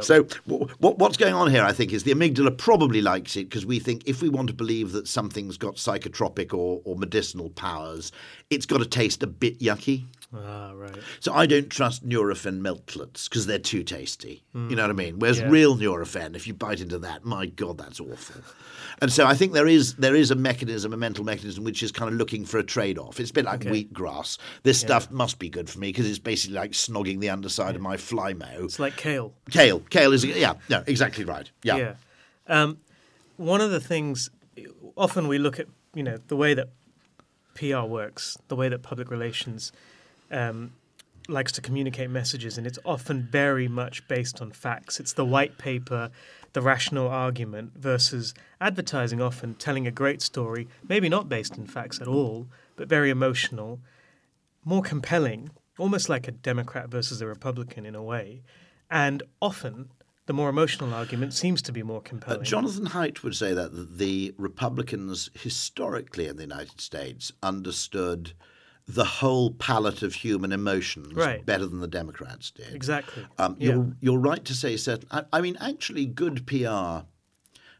So, 0.00 0.24
w- 0.46 0.66
w- 0.66 0.96
what's 0.96 1.16
going 1.16 1.34
on 1.34 1.50
here, 1.50 1.64
I 1.64 1.72
think, 1.72 1.92
is 1.92 2.04
the 2.04 2.14
amygdala 2.14 2.56
probably 2.56 3.02
likes 3.02 3.36
it 3.36 3.48
because 3.48 3.66
we 3.66 3.78
think 3.78 4.02
if 4.06 4.22
we 4.22 4.28
want 4.28 4.48
to 4.48 4.54
believe 4.54 4.92
that 4.92 5.08
something's 5.08 5.58
got 5.58 5.76
psychotropic 5.76 6.54
or, 6.54 6.80
or 6.84 6.96
medicinal 6.96 7.50
powers, 7.50 8.12
it's 8.50 8.66
got 8.66 8.78
to 8.78 8.86
taste 8.86 9.22
a 9.22 9.26
bit 9.26 9.58
yucky. 9.58 10.04
Ah, 10.34 10.72
right. 10.74 10.96
So 11.20 11.32
I 11.34 11.46
don't 11.46 11.68
trust 11.68 12.08
Nurofen 12.08 12.60
Meltlets 12.60 13.28
because 13.28 13.46
they're 13.46 13.58
too 13.58 13.82
tasty. 13.82 14.42
You 14.54 14.76
know 14.76 14.82
what 14.82 14.90
I 14.90 14.94
mean? 14.94 15.18
Whereas 15.18 15.40
Yeah. 15.40 15.48
real 15.50 15.76
Nurofen, 15.76 16.34
if 16.36 16.46
you 16.46 16.54
bite 16.54 16.80
into 16.80 16.98
that, 17.00 17.24
my 17.24 17.46
God, 17.46 17.76
that's 17.78 18.00
awful. 18.00 18.40
And 19.00 19.12
so 19.12 19.26
I 19.26 19.34
think 19.34 19.52
there 19.52 19.66
is 19.66 19.94
there 19.94 20.14
is 20.14 20.30
a 20.30 20.34
mechanism, 20.34 20.92
a 20.92 20.96
mental 20.96 21.24
mechanism, 21.24 21.64
which 21.64 21.82
is 21.82 21.90
kind 21.92 22.10
of 22.10 22.16
looking 22.16 22.44
for 22.44 22.58
a 22.58 22.62
trade 22.62 22.98
off. 22.98 23.18
It's 23.20 23.30
a 23.30 23.34
bit 23.34 23.44
like 23.44 23.60
wheatgrass. 23.60 24.38
This 24.62 24.78
stuff 24.80 25.10
must 25.10 25.38
be 25.38 25.48
good 25.48 25.68
for 25.68 25.78
me 25.78 25.88
because 25.88 26.08
it's 26.08 26.18
basically 26.18 26.56
like 26.56 26.72
snogging 26.72 27.18
the 27.20 27.28
underside 27.30 27.74
of 27.74 27.82
my 27.82 27.96
Flymo. 27.96 28.64
It's 28.64 28.78
like 28.78 28.96
kale. 28.96 29.32
Kale, 29.50 29.80
kale 29.90 30.12
is 30.12 30.24
yeah, 30.24 30.54
no, 30.70 30.82
exactly 30.86 31.24
right. 31.24 31.50
Yeah. 31.62 31.76
Yeah. 31.76 31.94
Um, 32.46 32.78
one 33.36 33.60
of 33.60 33.70
the 33.70 33.80
things, 33.80 34.30
often 34.96 35.26
we 35.28 35.38
look 35.38 35.58
at, 35.58 35.66
you 35.94 36.02
know, 36.02 36.18
the 36.28 36.36
way 36.36 36.54
that 36.54 36.68
PR 37.54 37.80
works, 37.82 38.38
the 38.48 38.56
way 38.56 38.68
that 38.68 38.82
public 38.82 39.10
relations 39.10 39.72
um, 40.32 40.72
likes 41.28 41.52
to 41.52 41.60
communicate 41.60 42.10
messages, 42.10 42.58
and 42.58 42.66
it's 42.66 42.78
often 42.84 43.28
very 43.30 43.68
much 43.68 44.06
based 44.08 44.42
on 44.42 44.50
facts. 44.50 44.98
It's 44.98 45.12
the 45.12 45.24
white 45.24 45.56
paper, 45.58 46.10
the 46.52 46.60
rational 46.60 47.08
argument 47.08 47.72
versus 47.76 48.34
advertising, 48.60 49.22
often 49.22 49.54
telling 49.54 49.86
a 49.86 49.90
great 49.90 50.20
story, 50.22 50.66
maybe 50.88 51.08
not 51.08 51.28
based 51.28 51.56
in 51.56 51.66
facts 51.66 52.00
at 52.00 52.08
all, 52.08 52.48
but 52.76 52.88
very 52.88 53.10
emotional, 53.10 53.78
more 54.64 54.82
compelling, 54.82 55.50
almost 55.78 56.08
like 56.08 56.26
a 56.26 56.32
Democrat 56.32 56.88
versus 56.88 57.20
a 57.22 57.26
Republican 57.26 57.86
in 57.86 57.94
a 57.94 58.02
way. 58.02 58.42
And 58.90 59.22
often, 59.40 59.90
the 60.26 60.32
more 60.32 60.48
emotional 60.48 60.92
argument 60.92 61.34
seems 61.34 61.62
to 61.62 61.72
be 61.72 61.82
more 61.82 61.98
Uh, 61.98 62.08
compelling. 62.10 62.44
Jonathan 62.44 62.86
Haidt 62.86 63.22
would 63.22 63.34
say 63.34 63.54
that 63.54 63.98
the 63.98 64.34
Republicans 64.38 65.30
historically 65.34 66.26
in 66.26 66.36
the 66.36 66.42
United 66.42 66.80
States 66.80 67.32
understood 67.42 68.32
the 68.86 69.04
whole 69.04 69.52
palette 69.52 70.02
of 70.02 70.14
human 70.14 70.52
emotions 70.52 71.14
Right. 71.14 71.44
better 71.46 71.66
than 71.66 71.80
the 71.80 71.86
Democrats 71.88 72.50
did. 72.50 72.74
Exactly. 72.74 73.24
Um, 73.38 73.56
Yeah. 73.58 73.74
you're, 73.74 73.96
you're 74.00 74.18
right 74.18 74.44
to 74.44 74.54
say 74.54 74.76
certain. 74.76 75.08
I, 75.10 75.24
I 75.32 75.40
mean, 75.40 75.56
actually, 75.60 76.04
good 76.06 76.46
PR 76.46 77.04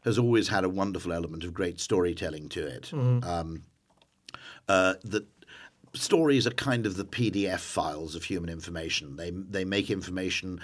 has 0.03 0.17
always 0.17 0.47
had 0.49 0.63
a 0.63 0.69
wonderful 0.69 1.11
element 1.13 1.43
of 1.43 1.53
great 1.53 1.79
storytelling 1.79 2.49
to 2.49 2.65
it. 2.65 2.83
Mm-hmm. 2.93 3.23
Um, 3.29 3.63
uh, 4.67 4.95
that 5.03 5.25
stories 5.93 6.47
are 6.47 6.51
kind 6.51 6.85
of 6.85 6.95
the 6.95 7.05
PDF 7.05 7.59
files 7.59 8.15
of 8.15 8.23
human 8.23 8.49
information. 8.49 9.15
They 9.17 9.29
they 9.31 9.65
make 9.65 9.89
information 9.91 10.59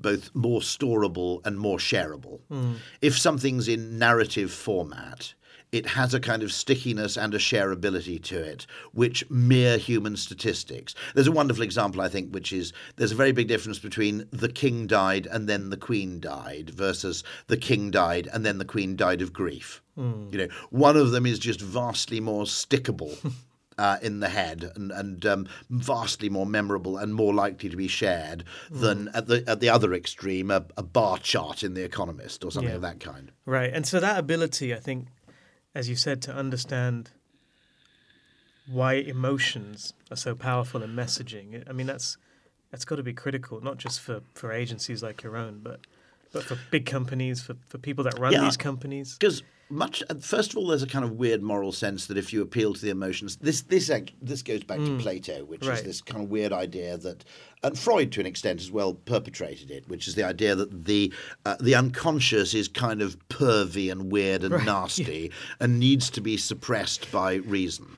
both 0.00 0.34
more 0.34 0.60
storable 0.60 1.40
and 1.46 1.58
more 1.58 1.78
shareable. 1.78 2.40
If 3.00 3.18
something's 3.18 3.68
in 3.68 3.98
narrative 3.98 4.50
format, 4.52 5.34
it 5.74 5.86
has 5.86 6.14
a 6.14 6.20
kind 6.20 6.42
of 6.42 6.52
stickiness 6.52 7.16
and 7.16 7.34
a 7.34 7.38
shareability 7.38 8.22
to 8.22 8.38
it, 8.52 8.66
which 8.92 9.28
mere 9.30 9.76
human 9.76 10.16
statistics. 10.16 10.94
There's 11.14 11.26
a 11.26 11.32
wonderful 11.32 11.64
example, 11.64 12.00
I 12.00 12.08
think, 12.08 12.32
which 12.32 12.52
is 12.52 12.72
there's 12.96 13.12
a 13.12 13.16
very 13.16 13.32
big 13.32 13.48
difference 13.48 13.78
between 13.80 14.28
the 14.30 14.48
king 14.48 14.86
died 14.86 15.26
and 15.30 15.48
then 15.48 15.70
the 15.70 15.76
queen 15.76 16.20
died 16.20 16.70
versus 16.70 17.24
the 17.48 17.56
king 17.56 17.90
died 17.90 18.28
and 18.32 18.46
then 18.46 18.58
the 18.58 18.64
queen 18.64 18.94
died 18.96 19.20
of 19.22 19.32
grief. 19.32 19.82
You 19.96 20.28
know, 20.38 20.48
one 20.70 20.96
of 20.96 21.10
them 21.12 21.24
is 21.26 21.38
just 21.38 21.60
vastly 21.60 22.20
more 22.20 22.44
stickable. 22.44 23.14
Uh, 23.76 23.96
in 24.02 24.20
the 24.20 24.28
head 24.28 24.70
and, 24.76 24.92
and 24.92 25.26
um, 25.26 25.48
vastly 25.68 26.28
more 26.28 26.46
memorable 26.46 26.96
and 26.96 27.12
more 27.12 27.34
likely 27.34 27.68
to 27.68 27.76
be 27.76 27.88
shared 27.88 28.44
than 28.70 29.08
at 29.14 29.26
the 29.26 29.42
at 29.48 29.58
the 29.58 29.68
other 29.68 29.92
extreme 29.92 30.48
a, 30.48 30.64
a 30.76 30.82
bar 30.84 31.18
chart 31.18 31.64
in 31.64 31.74
the 31.74 31.82
Economist 31.82 32.44
or 32.44 32.52
something 32.52 32.70
Yeah. 32.70 32.76
of 32.76 32.82
that 32.82 33.00
kind. 33.00 33.32
Right. 33.46 33.72
And 33.74 33.84
so 33.84 33.98
that 33.98 34.16
ability, 34.16 34.72
I 34.72 34.78
think, 34.78 35.08
as 35.74 35.88
you 35.88 35.96
said, 35.96 36.22
to 36.22 36.34
understand 36.34 37.10
why 38.66 38.94
emotions 38.94 39.92
are 40.10 40.16
so 40.16 40.34
powerful 40.34 40.82
in 40.82 40.90
messaging. 40.94 41.68
I 41.68 41.72
mean, 41.72 41.86
that's 41.86 42.16
that's 42.70 42.84
got 42.84 42.96
to 42.96 43.02
be 43.02 43.12
critical, 43.12 43.60
not 43.60 43.78
just 43.78 44.00
for, 44.00 44.22
for 44.34 44.52
agencies 44.52 45.02
like 45.02 45.22
your 45.22 45.36
own, 45.36 45.60
but 45.62 45.80
but 46.32 46.42
for 46.42 46.56
big 46.70 46.86
companies, 46.86 47.40
for, 47.42 47.54
for 47.68 47.78
people 47.78 48.02
that 48.04 48.18
run 48.18 48.32
Yeah. 48.32 48.40
these 48.40 48.56
companies. 48.56 49.16
Because 49.18 49.42
much 49.68 50.02
uh, 50.10 50.14
first 50.14 50.52
of 50.52 50.58
all, 50.58 50.68
there's 50.68 50.82
a 50.82 50.86
kind 50.86 51.04
of 51.04 51.12
weird 51.12 51.42
moral 51.42 51.72
sense 51.72 52.06
that 52.06 52.16
if 52.16 52.32
you 52.32 52.42
appeal 52.42 52.74
to 52.74 52.80
the 52.80 52.90
emotions, 52.90 53.36
this 53.36 53.62
this 53.62 53.90
this 54.20 54.42
goes 54.42 54.64
back 54.64 54.78
to 54.78 54.98
Plato, 54.98 55.44
which 55.44 55.62
is 55.62 55.74
Mm. 55.74 55.84
This 55.84 56.00
kind 56.00 56.22
of 56.22 56.30
weird 56.30 56.52
idea 56.52 56.96
that, 56.98 57.24
and 57.62 57.78
Freud 57.78 58.12
to 58.12 58.20
an 58.20 58.26
extent 58.26 58.60
as 58.60 58.70
well 58.70 58.94
perpetrated 58.94 59.70
it, 59.70 59.88
which 59.88 60.06
is 60.06 60.14
the 60.14 60.22
idea 60.22 60.54
that 60.54 60.84
the 60.84 61.12
uh, 61.44 61.56
the 61.60 61.74
unconscious 61.74 62.54
is 62.54 62.68
kind 62.68 63.02
of 63.02 63.18
pervy 63.28 63.90
and 63.90 64.12
weird 64.12 64.44
and 64.44 64.64
nasty 64.66 65.30
and 65.60 65.80
needs 65.80 66.10
to 66.10 66.20
be 66.20 66.36
suppressed 66.36 67.10
by 67.10 67.34
reason. 67.34 67.96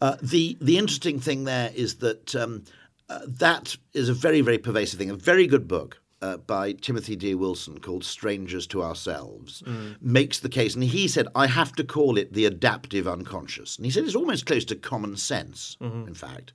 Uh, 0.00 0.16
the 0.22 0.56
the 0.60 0.78
interesting 0.78 1.20
thing 1.20 1.44
there 1.44 1.70
is 1.74 1.96
that 1.96 2.34
um, 2.34 2.64
uh, 3.10 3.20
that 3.26 3.76
is 3.92 4.08
a 4.08 4.14
very 4.14 4.40
very 4.40 4.58
pervasive 4.58 4.98
thing. 4.98 5.10
A 5.10 5.14
very 5.14 5.46
good 5.46 5.68
book 5.68 6.00
uh, 6.20 6.36
by 6.38 6.72
Timothy 6.72 7.16
D. 7.16 7.34
Wilson 7.34 7.78
called 7.78 8.04
"Strangers 8.04 8.66
to 8.68 8.82
Ourselves" 8.82 9.62
makes 10.00 10.38
the 10.40 10.48
case, 10.48 10.74
and 10.74 10.84
he 10.84 11.08
said, 11.08 11.28
"I 11.34 11.46
have 11.46 11.72
to 11.74 11.84
call 11.84 12.18
it 12.18 12.32
the 12.32 12.44
adaptive 12.44 13.06
unconscious." 13.06 13.76
And 13.76 13.84
he 13.84 13.90
said 13.90 14.04
it's 14.04 14.14
almost 14.16 14.46
close 14.46 14.64
to 14.66 14.76
common 14.76 15.16
sense, 15.16 15.76
in 15.80 16.14
fact. 16.14 16.52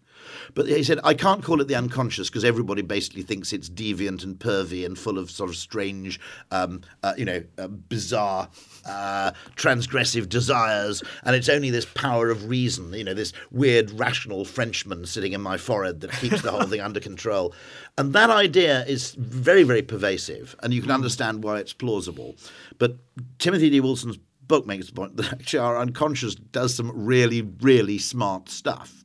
But 0.53 0.67
he 0.67 0.84
said, 0.84 0.99
I 1.03 1.13
can't 1.13 1.43
call 1.43 1.61
it 1.61 1.67
the 1.67 1.76
unconscious 1.76 2.30
because 2.30 2.43
everybody 2.43 2.82
basically 2.82 3.24
thinks 3.24 3.53
it's 3.53 3.69
deviant 3.69 4.24
and 4.24 4.38
pervy 4.38 4.86
and 4.86 4.97
full 4.97 5.17
of 5.17 5.32
sort 5.32 5.49
of 5.49 5.55
strange, 5.55 6.19
um, 6.51 6.82
uh, 7.03 7.13
you 7.17 7.26
know, 7.26 7.43
uh, 7.57 7.67
bizarre, 7.67 8.49
uh, 8.86 9.32
transgressive 9.55 10.30
desires. 10.30 11.03
And 11.24 11.36
it's 11.36 11.49
only 11.49 11.69
this 11.69 11.86
power 11.86 12.30
of 12.30 12.49
reason, 12.49 12.93
you 12.93 13.03
know, 13.03 13.13
this 13.13 13.34
weird 13.51 13.91
rational 13.91 14.45
Frenchman 14.45 15.05
sitting 15.05 15.34
in 15.34 15.41
my 15.41 15.57
forehead 15.57 16.01
that 16.01 16.11
keeps 16.13 16.41
the 16.41 16.51
whole 16.51 16.63
thing 16.63 16.82
under 16.82 16.99
control. 16.99 17.53
And 17.97 18.13
that 18.13 18.30
idea 18.30 18.86
is 18.86 19.11
very, 19.13 19.63
very 19.63 19.82
pervasive. 19.82 20.55
And 20.63 20.74
you 20.74 20.82
can 20.82 20.91
understand 20.91 21.43
why 21.43 21.59
it's 21.59 21.74
plausible. 21.74 22.36
But 22.80 22.97
Timothy 23.39 23.69
D. 23.69 23.80
Wilson's 23.80 24.17
book 24.47 24.65
makes 24.65 24.88
the 24.88 24.93
point 24.93 25.15
that 25.17 25.32
actually 25.32 25.59
our 25.59 25.78
unconscious 25.78 26.36
does 26.36 26.76
some 26.76 26.91
really, 26.93 27.41
really 27.61 27.97
smart 27.97 28.49
stuff. 28.49 29.03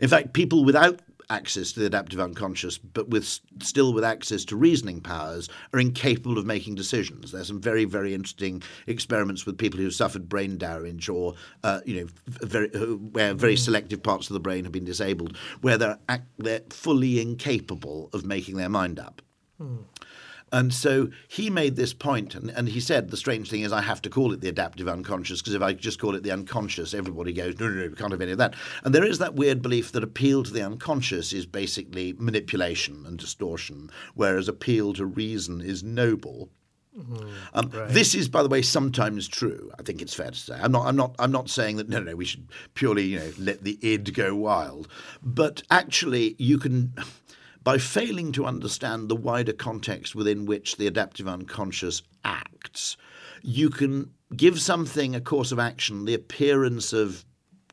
In 0.00 0.08
fact, 0.08 0.32
people 0.32 0.64
without 0.64 1.00
access 1.30 1.72
to 1.72 1.80
the 1.80 1.86
adaptive 1.86 2.20
unconscious, 2.20 2.76
but 2.76 3.08
with 3.08 3.24
still 3.62 3.92
with 3.92 4.04
access 4.04 4.44
to 4.44 4.56
reasoning 4.56 5.00
powers, 5.00 5.48
are 5.72 5.80
incapable 5.80 6.36
of 6.36 6.44
making 6.44 6.74
decisions. 6.74 7.32
There's 7.32 7.46
some 7.46 7.60
very, 7.60 7.84
very 7.84 8.14
interesting 8.14 8.62
experiments 8.86 9.46
with 9.46 9.56
people 9.56 9.78
who 9.78 9.90
suffered 9.90 10.28
brain 10.28 10.58
damage 10.58 11.08
or, 11.08 11.34
uh, 11.62 11.80
you 11.86 12.00
know, 12.00 12.06
very, 12.26 12.74
uh, 12.74 12.96
where 12.96 13.32
very 13.32 13.54
mm. 13.54 13.58
selective 13.58 14.02
parts 14.02 14.28
of 14.28 14.34
the 14.34 14.40
brain 14.40 14.64
have 14.64 14.72
been 14.72 14.84
disabled, 14.84 15.36
where 15.60 15.78
they're 15.78 15.98
ac- 16.10 16.22
they're 16.38 16.62
fully 16.70 17.20
incapable 17.20 18.10
of 18.12 18.26
making 18.26 18.56
their 18.56 18.68
mind 18.68 18.98
up. 18.98 19.22
Hmm. 19.58 19.76
And 20.52 20.74
so 20.74 21.08
he 21.28 21.48
made 21.48 21.76
this 21.76 21.94
point, 21.94 22.34
and, 22.34 22.50
and 22.50 22.68
he 22.68 22.80
said 22.80 23.10
the 23.10 23.16
strange 23.16 23.50
thing 23.50 23.62
is 23.62 23.72
I 23.72 23.82
have 23.82 24.02
to 24.02 24.10
call 24.10 24.32
it 24.32 24.40
the 24.40 24.48
adaptive 24.48 24.88
unconscious 24.88 25.40
because 25.40 25.54
if 25.54 25.62
I 25.62 25.72
just 25.72 26.00
call 26.00 26.14
it 26.14 26.22
the 26.22 26.32
unconscious, 26.32 26.92
everybody 26.92 27.32
goes, 27.32 27.58
no, 27.60 27.68
no, 27.68 27.82
no, 27.82 27.88
we 27.88 27.94
can't 27.94 28.12
have 28.12 28.20
any 28.20 28.32
of 28.32 28.38
that. 28.38 28.54
And 28.82 28.94
there 28.94 29.04
is 29.04 29.18
that 29.18 29.34
weird 29.34 29.62
belief 29.62 29.92
that 29.92 30.02
appeal 30.02 30.42
to 30.42 30.52
the 30.52 30.62
unconscious 30.62 31.32
is 31.32 31.46
basically 31.46 32.14
manipulation 32.18 33.04
and 33.06 33.18
distortion, 33.18 33.90
whereas 34.14 34.48
appeal 34.48 34.92
to 34.94 35.06
reason 35.06 35.60
is 35.60 35.84
noble. 35.84 36.50
Um, 37.54 37.70
This 37.88 38.14
is, 38.14 38.28
by 38.28 38.42
the 38.42 38.48
way, 38.48 38.62
sometimes 38.62 39.28
true. 39.28 39.70
I 39.78 39.82
think 39.82 40.02
it's 40.02 40.14
fair 40.14 40.30
to 40.30 40.36
say. 40.36 40.58
I'm 40.60 40.72
not. 40.72 40.86
I'm 40.86 40.96
not. 40.96 41.14
I'm 41.18 41.30
not 41.30 41.48
saying 41.48 41.76
that. 41.76 41.88
No, 41.88 42.00
no. 42.00 42.16
We 42.16 42.24
should 42.24 42.48
purely, 42.74 43.04
you 43.04 43.18
know, 43.18 43.32
let 43.38 43.62
the 43.62 43.78
id 43.80 44.12
go 44.12 44.34
wild. 44.34 44.88
But 45.22 45.62
actually, 45.70 46.34
you 46.38 46.58
can, 46.58 46.92
by 47.62 47.78
failing 47.78 48.32
to 48.32 48.46
understand 48.46 49.08
the 49.08 49.16
wider 49.16 49.52
context 49.52 50.14
within 50.14 50.46
which 50.46 50.76
the 50.76 50.86
adaptive 50.86 51.28
unconscious 51.28 52.02
acts, 52.24 52.96
you 53.42 53.68
can 53.70 54.10
give 54.36 54.60
something 54.60 55.14
a 55.14 55.20
course 55.20 55.52
of 55.52 55.58
action 55.58 56.04
the 56.04 56.14
appearance 56.14 56.92
of 56.92 57.24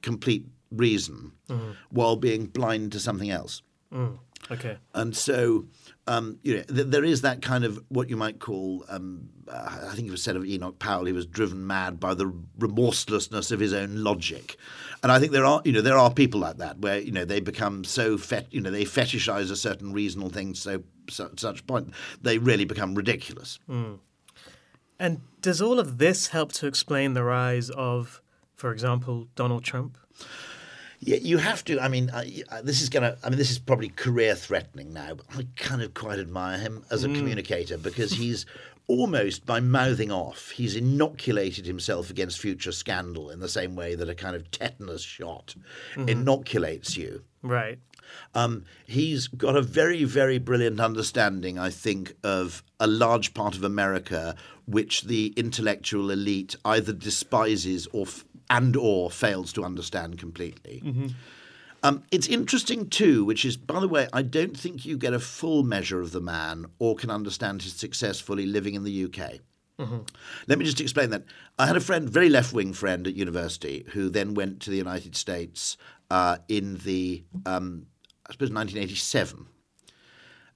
complete 0.01 0.45
reason, 0.71 1.31
mm-hmm. 1.49 1.71
while 1.89 2.15
being 2.15 2.45
blind 2.45 2.91
to 2.91 2.99
something 2.99 3.29
else. 3.29 3.61
Mm. 3.93 4.19
Okay. 4.51 4.77
And 4.93 5.15
so, 5.15 5.65
um, 6.07 6.39
you 6.41 6.57
know, 6.57 6.63
th- 6.63 6.87
there 6.87 7.03
is 7.03 7.21
that 7.21 7.41
kind 7.41 7.63
of 7.65 7.83
what 7.89 8.09
you 8.09 8.17
might 8.17 8.39
call, 8.39 8.85
um, 8.89 9.29
uh, 9.47 9.87
I 9.89 9.95
think 9.95 10.07
it 10.07 10.11
was 10.11 10.23
said 10.23 10.35
of 10.35 10.45
Enoch 10.45 10.79
Powell, 10.79 11.05
he 11.05 11.13
was 11.13 11.25
driven 11.25 11.67
mad 11.67 11.99
by 11.99 12.13
the 12.13 12.33
remorselessness 12.57 13.51
of 13.51 13.59
his 13.59 13.73
own 13.73 14.03
logic. 14.03 14.57
And 15.03 15.11
I 15.11 15.19
think 15.19 15.31
there 15.31 15.45
are, 15.45 15.61
you 15.65 15.71
know, 15.71 15.81
there 15.81 15.97
are 15.97 16.11
people 16.11 16.39
like 16.39 16.57
that 16.57 16.79
where, 16.79 16.99
you 16.99 17.11
know, 17.11 17.25
they 17.25 17.39
become 17.39 17.83
so, 17.83 18.17
fet- 18.17 18.47
you 18.51 18.61
know, 18.61 18.71
they 18.71 18.85
fetishize 18.85 19.51
a 19.51 19.55
certain 19.55 19.93
reasonable 19.93 20.29
thing 20.29 20.53
so, 20.53 20.83
so 21.09 21.29
such 21.37 21.65
point 21.67 21.93
they 22.21 22.37
really 22.37 22.65
become 22.65 22.95
ridiculous. 22.95 23.59
And 24.99 25.21
does 25.41 25.61
all 25.61 25.79
of 25.79 25.97
this 25.97 26.27
help 26.27 26.51
to 26.53 26.67
explain 26.67 27.13
the 27.13 27.23
rise 27.23 27.69
of, 27.69 28.21
for 28.55 28.71
example, 28.71 29.27
Donald 29.35 29.63
Trump? 29.63 29.97
Yeah, 30.99 31.17
you 31.17 31.37
have 31.37 31.63
to. 31.65 31.79
I 31.79 31.87
mean, 31.87 32.09
I, 32.13 32.43
I- 32.51 32.61
this 32.61 32.81
is 32.81 32.89
going 32.89 33.03
to. 33.03 33.17
I 33.23 33.29
mean, 33.29 33.37
this 33.37 33.51
is 33.51 33.59
probably 33.59 33.89
career 33.89 34.33
threatening 34.35 34.93
now, 34.93 35.13
but 35.15 35.25
I 35.37 35.47
kind 35.55 35.81
of 35.81 35.93
quite 35.93 36.19
admire 36.19 36.57
him 36.57 36.83
as 36.89 37.03
a 37.03 37.07
communicator 37.09 37.77
because 37.77 38.11
he's 38.13 38.45
almost 38.87 39.45
by 39.45 39.59
mouthing 39.59 40.11
off, 40.11 40.51
he's 40.51 40.75
inoculated 40.75 41.65
himself 41.65 42.09
against 42.09 42.39
future 42.39 42.71
scandal 42.71 43.29
in 43.29 43.39
the 43.41 43.49
same 43.49 43.75
way 43.75 43.95
that 43.95 44.07
a 44.09 44.15
kind 44.15 44.33
of 44.35 44.49
tetanus 44.49 45.01
shot 45.01 45.55
inoculates 46.07 46.95
you. 46.97 47.23
Right. 47.41 47.79
Um, 48.33 48.63
he's 48.85 49.27
got 49.27 49.57
a 49.57 49.61
very, 49.61 50.05
very 50.05 50.37
brilliant 50.37 50.79
understanding, 50.79 51.59
I 51.59 51.69
think, 51.69 52.13
of 52.23 52.63
a 52.79 52.87
large 52.87 53.33
part 53.33 53.55
of 53.55 53.63
America 53.63 54.35
which 54.65 55.03
the 55.03 55.33
intellectual 55.37 56.09
elite 56.11 56.55
either 56.65 56.91
despises 56.93 57.87
or 57.93 58.05
f- 58.05 58.25
and 58.49 58.75
or 58.75 59.09
fails 59.11 59.51
to 59.53 59.63
understand 59.63 60.17
completely. 60.19 60.81
Um, 61.83 62.03
it's 62.11 62.27
interesting 62.27 62.89
too, 62.89 63.23
which 63.23 63.45
is, 63.45 63.55
by 63.55 63.79
the 63.79 63.87
way, 63.87 64.07
I 64.11 64.21
don't 64.23 64.57
think 64.57 64.85
you 64.85 64.97
get 64.97 65.13
a 65.13 65.19
full 65.19 65.63
measure 65.63 66.01
of 66.01 66.11
the 66.11 66.19
man 66.21 66.65
or 66.79 66.95
can 66.95 67.09
understand 67.11 67.61
his 67.61 67.73
success 67.73 68.19
fully 68.19 68.45
living 68.45 68.73
in 68.73 68.83
the 68.83 69.05
UK. 69.05 69.39
Let 70.47 70.57
me 70.57 70.65
just 70.65 70.81
explain 70.81 71.11
that. 71.11 71.23
I 71.59 71.67
had 71.67 71.77
a 71.77 71.79
friend, 71.79 72.09
very 72.09 72.29
left 72.29 72.51
wing 72.51 72.73
friend 72.73 73.05
at 73.05 73.13
university, 73.13 73.85
who 73.93 74.09
then 74.09 74.33
went 74.33 74.59
to 74.61 74.71
the 74.71 74.77
United 74.77 75.15
States 75.15 75.77
uh, 76.09 76.37
in 76.47 76.77
the, 76.77 77.23
um, 77.45 77.85
I 78.27 78.33
suppose, 78.33 78.51
1987. 78.51 79.45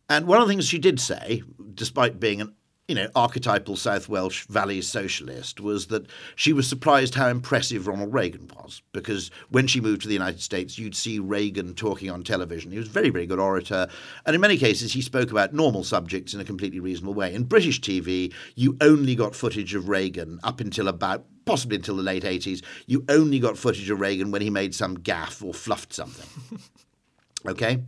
And 0.09 0.25
one 0.25 0.41
of 0.41 0.47
the 0.47 0.51
things 0.51 0.65
she 0.67 0.79
did 0.79 0.99
say, 0.99 1.43
despite 1.75 2.19
being 2.19 2.41
an 2.41 2.55
you 2.91 2.95
know 2.95 3.07
archetypal 3.15 3.77
South 3.77 4.09
Welsh 4.09 4.45
Valley 4.47 4.81
socialist, 4.81 5.61
was 5.61 5.87
that 5.87 6.07
she 6.35 6.51
was 6.51 6.67
surprised 6.67 7.15
how 7.15 7.29
impressive 7.29 7.87
Ronald 7.87 8.13
Reagan 8.13 8.49
was. 8.53 8.81
Because 8.91 9.31
when 9.49 9.65
she 9.65 9.79
moved 9.79 10.01
to 10.01 10.09
the 10.09 10.13
United 10.13 10.41
States, 10.41 10.77
you'd 10.77 10.93
see 10.93 11.17
Reagan 11.17 11.73
talking 11.73 12.11
on 12.11 12.21
television. 12.21 12.69
He 12.69 12.77
was 12.77 12.89
a 12.89 12.91
very, 12.91 13.09
very 13.09 13.25
good 13.25 13.39
orator, 13.39 13.87
and 14.25 14.35
in 14.35 14.41
many 14.41 14.57
cases, 14.57 14.91
he 14.91 15.01
spoke 15.01 15.31
about 15.31 15.53
normal 15.53 15.85
subjects 15.85 16.33
in 16.33 16.41
a 16.41 16.43
completely 16.43 16.81
reasonable 16.81 17.13
way. 17.13 17.33
In 17.33 17.45
British 17.45 17.79
TV, 17.79 18.33
you 18.55 18.75
only 18.81 19.15
got 19.15 19.35
footage 19.35 19.73
of 19.73 19.87
Reagan 19.87 20.41
up 20.43 20.59
until 20.59 20.89
about 20.89 21.25
possibly 21.45 21.77
until 21.77 21.95
the 21.95 22.03
late 22.03 22.23
80s. 22.23 22.61
You 22.87 23.05
only 23.07 23.39
got 23.39 23.57
footage 23.57 23.89
of 23.89 24.01
Reagan 24.01 24.31
when 24.31 24.41
he 24.41 24.49
made 24.49 24.75
some 24.75 24.97
gaffe 24.97 25.41
or 25.41 25.53
fluffed 25.53 25.93
something. 25.93 26.59
okay? 27.47 27.85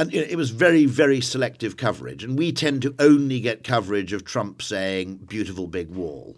And 0.00 0.14
it 0.14 0.36
was 0.36 0.48
very, 0.48 0.86
very 0.86 1.20
selective 1.20 1.76
coverage. 1.76 2.24
And 2.24 2.38
we 2.38 2.52
tend 2.52 2.80
to 2.82 2.94
only 2.98 3.38
get 3.38 3.62
coverage 3.62 4.14
of 4.14 4.24
Trump 4.24 4.62
saying 4.62 5.16
beautiful 5.28 5.66
big 5.66 5.90
wall. 5.90 6.36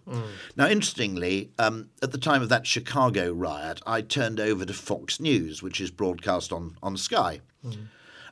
Now, 0.57 0.67
interestingly, 0.67 1.53
um, 1.61 1.89
at 2.03 2.11
the 2.11 2.19
time 2.19 2.43
of 2.43 2.49
that 2.49 2.67
Chicago 2.67 3.33
riot, 3.33 3.81
I 3.87 4.01
turned 4.01 4.41
over 4.41 4.65
to 4.65 4.73
Fox 4.73 5.21
News, 5.21 5.63
which 5.63 5.81
is 5.81 5.93
broadcast 5.93 6.53
on, 6.53 6.77
on 6.83 6.97
Sky. 6.97 7.41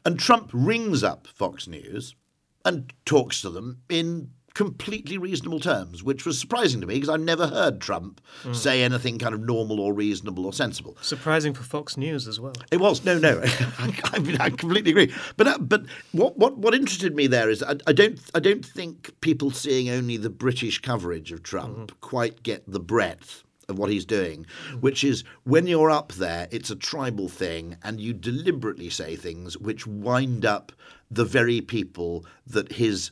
And 0.05 0.19
Trump 0.19 0.51
rings 0.53 1.05
up 1.05 1.29
Fox 1.29 1.69
News 1.69 2.17
and 2.65 2.93
talks 3.05 3.41
to 3.43 3.51
them 3.51 3.83
in 3.89 4.33
completely 4.61 5.17
reasonable 5.17 5.59
terms, 5.59 6.03
which 6.03 6.27
was 6.27 6.39
surprising 6.39 6.83
to 6.83 6.87
me 6.87 6.93
because 6.93 7.09
I've 7.09 7.23
never 7.23 7.47
heard 7.47 7.81
Trump 7.81 8.21
mm. 8.43 8.55
say 8.55 8.83
anything 8.83 9.19
kind 9.19 9.35
of 9.35 9.41
normal 9.41 9.81
or 9.81 9.95
reasonable 9.95 10.45
or 10.45 10.53
sensible. 10.53 10.99
Surprising 11.01 11.55
for 11.55 11.63
Fox 11.63 11.97
News 11.97 12.29
as 12.29 12.39
well. 12.39 12.53
It 12.71 12.79
was 12.79 13.03
no, 13.03 13.19
no. 13.19 13.41
I, 13.79 13.99
I, 14.13 14.19
mean, 14.19 14.37
I 14.39 14.51
completely 14.51 14.91
agree. 14.91 15.15
But 15.39 15.47
uh, 15.47 15.57
but 15.61 15.87
what, 16.13 16.37
what 16.37 16.59
what 16.59 16.75
interested 16.75 17.17
me 17.17 17.27
there 17.27 17.49
is 17.49 17.63
I, 17.63 17.77
I 17.87 17.95
don't 17.95 18.21
I 18.35 18.41
don't 18.41 18.63
think 18.63 19.19
people 19.23 19.51
seeing 19.51 19.89
only 19.89 20.19
the 20.19 20.29
British 20.29 20.79
coverage 20.83 21.33
of 21.33 21.43
Trump 21.43 21.77
mm-hmm. 21.79 21.99
quite 22.03 22.43
get 22.43 22.71
the 22.71 22.81
breadth 22.81 23.45
of 23.67 23.79
what 23.79 23.89
he's 23.89 24.05
doing, 24.05 24.45
mm. 24.69 24.83
which 24.83 25.03
is 25.03 25.25
when 25.45 25.67
you're 25.69 25.91
up 25.91 26.13
there, 26.13 26.49
it's 26.51 26.69
a 26.69 26.77
tribal 26.77 27.31
thing, 27.31 27.79
and 27.83 27.99
you 27.99 28.13
deliberately 28.13 28.91
say 28.91 29.17
things 29.17 29.57
which 29.57 29.87
wind 29.87 30.45
up 30.45 30.71
the 31.11 31.25
very 31.25 31.63
people 31.63 32.27
that 32.47 32.73
his 32.73 33.11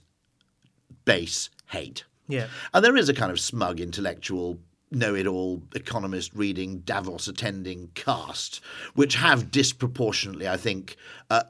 base 1.08 1.48
hate. 1.68 2.04
Yeah. 2.28 2.48
And 2.74 2.84
there 2.84 2.98
is 2.98 3.08
a 3.08 3.14
kind 3.14 3.32
of 3.32 3.40
smug 3.40 3.80
intellectual 3.80 4.58
know 4.90 5.14
it 5.14 5.26
all 5.26 5.62
economist 5.74 6.34
reading 6.34 6.80
Davos 6.80 7.28
attending 7.28 7.90
caste, 7.94 8.60
which 8.94 9.14
have 9.14 9.50
disproportionately, 9.50 10.46
I 10.46 10.58
think. 10.58 10.96
Uh, 11.30 11.44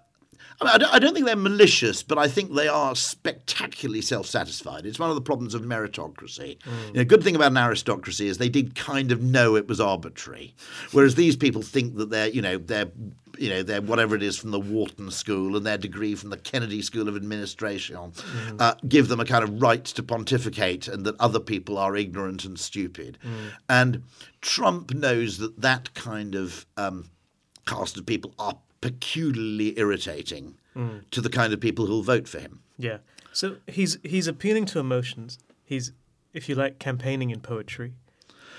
I, 0.61 0.65
mean, 0.65 0.75
I, 0.75 0.79
don't, 0.79 0.95
I 0.95 0.99
don't 1.01 1.15
think 1.15 1.27
they're 1.27 1.37
malicious, 1.37 2.05
but 2.05 2.19
I 2.19 2.29
think 2.29 2.55
they 2.55 2.69
are 2.69 2.95
spectacularly 2.95 4.01
self-satisfied. 4.01 4.87
It's 4.87 4.99
one 4.99 5.11
of 5.11 5.17
the 5.17 5.23
problems 5.23 5.55
of 5.55 5.63
meritocracy. 5.63 6.59
You 6.89 6.95
know, 6.95 7.05
good 7.05 7.23
thing 7.23 7.37
about 7.37 7.53
an 7.53 7.59
aristocracy 7.59 8.29
is 8.29 8.39
they 8.39 8.49
did 8.49 8.77
kind 8.77 9.11
of 9.11 9.21
know 9.21 9.57
it 9.57 9.69
was 9.69 9.81
arbitrary, 9.81 10.55
whereas 10.93 11.17
these 11.17 11.37
people 11.37 11.63
think 11.63 11.97
that 11.97 12.11
they're, 12.11 12.29
you 12.29 12.43
know, 12.43 12.59
they're 12.59 12.91
you 13.39 13.49
know, 13.51 13.63
their 13.63 13.81
whatever 13.81 14.15
it 14.15 14.23
is 14.23 14.37
from 14.37 14.51
the 14.51 14.61
Wharton 14.61 15.11
School 15.11 15.57
and 15.57 15.65
their 15.65 15.79
degree 15.79 16.15
from 16.15 16.31
the 16.31 16.37
Kennedy 16.37 16.83
School 16.83 17.09
of 17.09 17.17
Administration 17.17 18.13
uh, 18.59 18.75
give 18.87 19.09
them 19.09 19.21
a 19.21 19.25
kind 19.25 19.45
of 19.45 19.63
right 19.63 19.85
to 19.85 20.03
pontificate 20.03 20.89
and 20.89 21.05
that 21.07 21.15
other 21.21 21.41
people 21.41 21.79
are 21.79 21.97
ignorant 21.97 22.45
and 22.45 22.59
stupid. 22.59 23.19
And 23.69 24.03
Trump 24.41 24.93
knows 24.93 25.39
that 25.39 25.61
that 25.61 25.95
kind 25.95 26.35
of 26.35 26.67
um, 26.77 27.11
caste 27.67 27.97
of 27.97 28.07
people 28.07 28.35
are 28.39 28.59
peculiarly 28.81 29.79
irritating 29.79 30.57
to 31.11 31.21
the 31.21 31.29
kind 31.29 31.53
of 31.53 31.61
people 31.61 31.87
who'll 31.87 32.05
vote 32.05 32.29
for 32.29 32.39
him. 32.39 32.61
Yeah. 32.77 32.99
So 33.33 33.57
he's 33.67 33.99
he's 34.05 34.29
appealing 34.29 34.67
to 34.67 34.79
emotions. 34.79 35.39
He's, 35.65 35.93
if 36.33 36.49
you 36.49 36.55
like, 36.55 36.79
campaigning 36.79 37.31
in 37.31 37.41
poetry. 37.41 37.95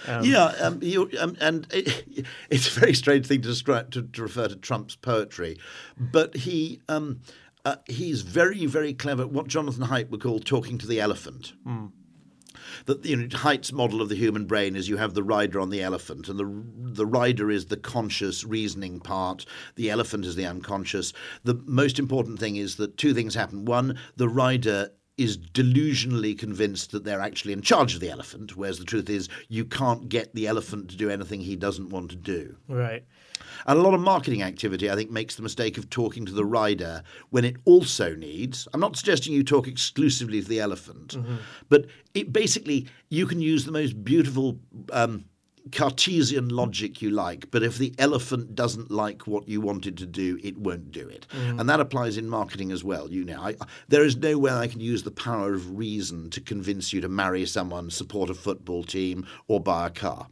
Yeah, 0.07 0.45
um, 0.61 0.79
you, 0.81 1.09
um, 1.19 1.35
and 1.39 1.67
it, 1.71 2.25
it's 2.49 2.75
a 2.75 2.79
very 2.79 2.93
strange 2.93 3.27
thing 3.27 3.41
to 3.41 3.47
describe 3.47 3.91
to, 3.91 4.03
to 4.03 4.21
refer 4.21 4.47
to 4.47 4.55
Trump's 4.55 4.95
poetry, 4.95 5.57
but 5.97 6.35
he 6.35 6.81
um, 6.87 7.21
uh, 7.65 7.77
he's 7.87 8.21
very 8.21 8.65
very 8.65 8.93
clever. 8.93 9.27
What 9.27 9.47
Jonathan 9.47 9.85
Haidt 9.85 10.09
would 10.09 10.21
call 10.21 10.39
talking 10.39 10.77
to 10.77 10.87
the 10.87 10.99
elephant. 10.99 11.53
That 12.85 13.03
you 13.05 13.15
know, 13.15 13.27
Haidt's 13.27 13.71
model 13.71 14.01
of 14.01 14.09
the 14.09 14.15
human 14.15 14.45
brain 14.45 14.75
is 14.75 14.87
you 14.87 14.97
have 14.97 15.13
the 15.13 15.23
rider 15.23 15.59
on 15.59 15.69
the 15.69 15.81
elephant, 15.81 16.29
and 16.29 16.39
the 16.39 16.93
the 16.93 17.05
rider 17.05 17.51
is 17.51 17.65
the 17.65 17.77
conscious 17.77 18.43
reasoning 18.43 18.99
part. 18.99 19.45
The 19.75 19.89
elephant 19.89 20.25
is 20.25 20.35
the 20.35 20.45
unconscious. 20.45 21.13
The 21.43 21.55
most 21.65 21.99
important 21.99 22.39
thing 22.39 22.55
is 22.55 22.77
that 22.77 22.97
two 22.97 23.13
things 23.13 23.35
happen. 23.35 23.65
One, 23.65 23.97
the 24.15 24.29
rider 24.29 24.91
is 25.19 25.37
delusionally 25.37 26.37
convinced 26.37 26.91
that 26.91 27.03
they're 27.03 27.21
actually 27.21 27.53
in 27.53 27.61
charge 27.61 27.93
of 27.93 27.99
the 27.99 28.09
elephant, 28.09 28.55
whereas 28.55 28.79
the 28.79 28.85
truth 28.85 29.09
is 29.09 29.27
you 29.49 29.65
can't 29.65 30.07
get 30.09 30.33
the 30.33 30.47
elephant 30.47 30.89
to 30.89 30.95
do 30.95 31.09
anything 31.09 31.41
he 31.41 31.55
doesn't 31.55 31.89
want 31.89 32.09
to 32.09 32.15
do. 32.15 32.55
Right. 32.67 33.03
And 33.65 33.77
a 33.77 33.81
lot 33.81 33.93
of 33.93 33.99
marketing 33.99 34.41
activity, 34.41 34.89
I 34.89 34.95
think, 34.95 35.11
makes 35.11 35.35
the 35.35 35.43
mistake 35.43 35.77
of 35.77 35.89
talking 35.89 36.25
to 36.25 36.31
the 36.31 36.45
rider 36.45 37.03
when 37.29 37.43
it 37.43 37.57
also 37.65 38.15
needs. 38.15 38.67
I'm 38.73 38.79
not 38.79 38.95
suggesting 38.95 39.33
you 39.33 39.43
talk 39.43 39.67
exclusively 39.67 40.41
to 40.41 40.47
the 40.47 40.59
elephant, 40.59 41.17
but 41.67 41.85
it 42.13 42.31
basically 42.31 42.87
you 43.09 43.25
can 43.27 43.41
use 43.41 43.65
the 43.65 43.71
most 43.71 44.03
beautiful 44.03 44.57
um, 44.91 45.25
Cartesian 45.71 46.49
logic 46.49 47.01
you 47.01 47.09
like, 47.09 47.51
but 47.51 47.63
if 47.63 47.77
the 47.77 47.93
elephant 47.99 48.55
doesn't 48.55 48.89
like 48.91 49.27
what 49.27 49.47
you 49.47 49.61
wanted 49.61 49.97
to 49.97 50.05
do, 50.05 50.39
it 50.43 50.57
won't 50.57 50.91
do 50.91 51.07
it. 51.07 51.27
And 51.59 51.69
that 51.69 51.79
applies 51.79 52.17
in 52.17 52.29
marketing 52.29 52.71
as 52.71 52.83
well. 52.83 53.11
You 53.11 53.25
know, 53.25 53.41
I, 53.41 53.55
there 53.87 54.03
is 54.03 54.17
no 54.17 54.37
way 54.37 54.51
I 54.51 54.67
can 54.67 54.81
use 54.81 55.03
the 55.03 55.11
power 55.11 55.53
of 55.53 55.77
reason 55.77 56.29
to 56.31 56.41
convince 56.41 56.93
you 56.93 57.01
to 57.01 57.09
marry 57.09 57.45
someone, 57.45 57.89
support 57.89 58.29
a 58.29 58.33
football 58.33 58.83
team, 58.83 59.25
or 59.47 59.59
buy 59.59 59.87
a 59.87 59.91
car. 59.91 60.27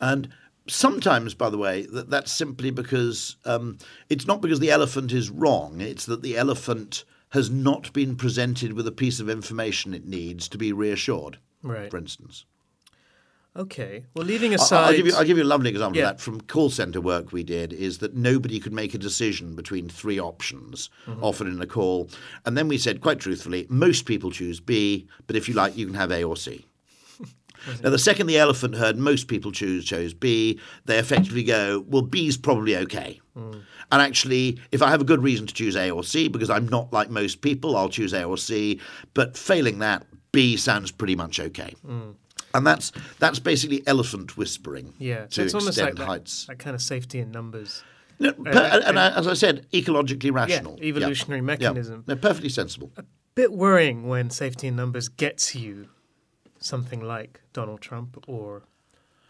And 0.00 0.28
sometimes, 0.68 1.34
by 1.34 1.50
the 1.50 1.58
way, 1.58 1.86
that 1.92 2.10
that's 2.10 2.32
simply 2.32 2.70
because 2.70 3.36
um, 3.44 3.78
it's 4.08 4.26
not 4.26 4.40
because 4.40 4.60
the 4.60 4.70
elephant 4.70 5.12
is 5.12 5.30
wrong. 5.30 5.80
It's 5.80 6.06
that 6.06 6.22
the 6.22 6.36
elephant 6.36 7.04
has 7.30 7.50
not 7.50 7.92
been 7.92 8.16
presented 8.16 8.72
with 8.74 8.86
a 8.86 8.92
piece 8.92 9.18
of 9.18 9.28
information 9.28 9.92
it 9.94 10.06
needs 10.06 10.48
to 10.48 10.58
be 10.58 10.72
reassured. 10.72 11.38
Right. 11.62 11.90
For 11.90 11.96
instance, 11.96 12.44
Okay. 13.56 14.04
Well, 14.14 14.26
leaving 14.26 14.52
aside. 14.52 14.84
I'll 14.88 14.96
give 14.96 15.06
you, 15.06 15.14
I'll 15.14 15.24
give 15.24 15.36
you 15.38 15.44
a 15.44 15.46
lovely 15.46 15.70
example 15.70 15.96
Yeah. 15.98 16.10
of 16.10 16.16
that 16.16 16.20
from 16.22 16.40
call 16.40 16.70
center 16.70 17.00
work 17.00 17.32
we 17.32 17.44
did. 17.44 17.72
Is 17.72 17.98
that 17.98 18.14
nobody 18.14 18.58
could 18.58 18.72
make 18.72 18.94
a 18.94 18.98
decision 18.98 19.54
between 19.54 19.88
three 19.88 20.18
options 20.18 20.90
Mm-hmm. 21.06 21.22
offered 21.22 21.46
in 21.46 21.60
a 21.62 21.66
call, 21.66 22.08
and 22.44 22.56
then 22.56 22.66
we 22.68 22.78
said 22.78 23.00
quite 23.00 23.20
truthfully, 23.20 23.66
most 23.68 24.06
people 24.06 24.30
choose 24.32 24.58
B, 24.60 25.06
but 25.26 25.36
if 25.36 25.48
you 25.48 25.54
like, 25.54 25.76
you 25.76 25.86
can 25.86 25.94
have 25.94 26.10
A 26.10 26.24
or 26.24 26.36
C. 26.36 26.66
Now, 27.82 27.88
the 27.90 27.98
second 27.98 28.26
the 28.26 28.36
elephant 28.38 28.74
heard 28.74 28.98
most 28.98 29.26
people 29.28 29.50
choose 29.52 29.84
chose 29.86 30.12
B, 30.12 30.60
they 30.84 30.98
effectively 30.98 31.42
go, 31.44 31.84
well, 31.88 32.02
B's 32.02 32.36
probably 32.36 32.76
okay. 32.76 33.20
Mm. 33.36 33.62
And 33.92 34.02
actually, 34.02 34.58
if 34.72 34.82
I 34.82 34.90
have 34.90 35.00
a 35.00 35.04
good 35.04 35.22
reason 35.22 35.46
to 35.46 35.54
choose 35.54 35.74
A 35.76 35.90
or 35.90 36.04
C, 36.04 36.28
because 36.28 36.50
I'm 36.50 36.68
not 36.68 36.92
like 36.92 37.08
most 37.08 37.40
people, 37.40 37.74
I'll 37.76 37.88
choose 37.88 38.12
A 38.12 38.24
or 38.24 38.36
C. 38.36 38.80
But 39.14 39.36
failing 39.38 39.78
that, 39.78 40.04
B 40.32 40.56
sounds 40.58 40.90
pretty 40.90 41.16
much 41.16 41.38
okay. 41.40 41.74
And 42.54 42.66
that's 42.66 42.92
that's 43.18 43.38
basically 43.40 43.82
elephant 43.86 44.36
whispering. 44.36 44.94
Yeah. 44.98 45.26
to 45.26 45.32
So 45.34 45.42
it's 45.42 45.54
almost 45.54 45.78
like 45.78 45.88
extend 45.88 45.98
that, 45.98 46.06
heights. 46.06 46.46
that 46.46 46.58
kind 46.58 46.74
of 46.74 46.80
safety 46.82 47.18
in 47.18 47.30
numbers. 47.32 47.82
No, 48.20 48.32
per- 48.32 48.80
and, 48.86 48.96
I- 48.98 49.10
as 49.18 49.26
I 49.26 49.34
said, 49.34 49.66
ecologically 49.72 50.32
rational. 50.32 50.78
Yeah. 50.80 50.86
evolutionary 50.88 51.40
Yeah. 51.40 51.46
mechanism. 51.46 52.04
They're 52.06 52.14
perfectly 52.16 52.48
sensible. 52.48 52.92
A 52.96 53.04
bit 53.34 53.52
worrying 53.52 54.06
when 54.06 54.30
safety 54.30 54.68
in 54.68 54.76
numbers 54.76 55.08
gets 55.08 55.54
you 55.56 55.88
something 56.60 57.00
like 57.00 57.40
Donald 57.52 57.80
Trump 57.80 58.22
or 58.28 58.62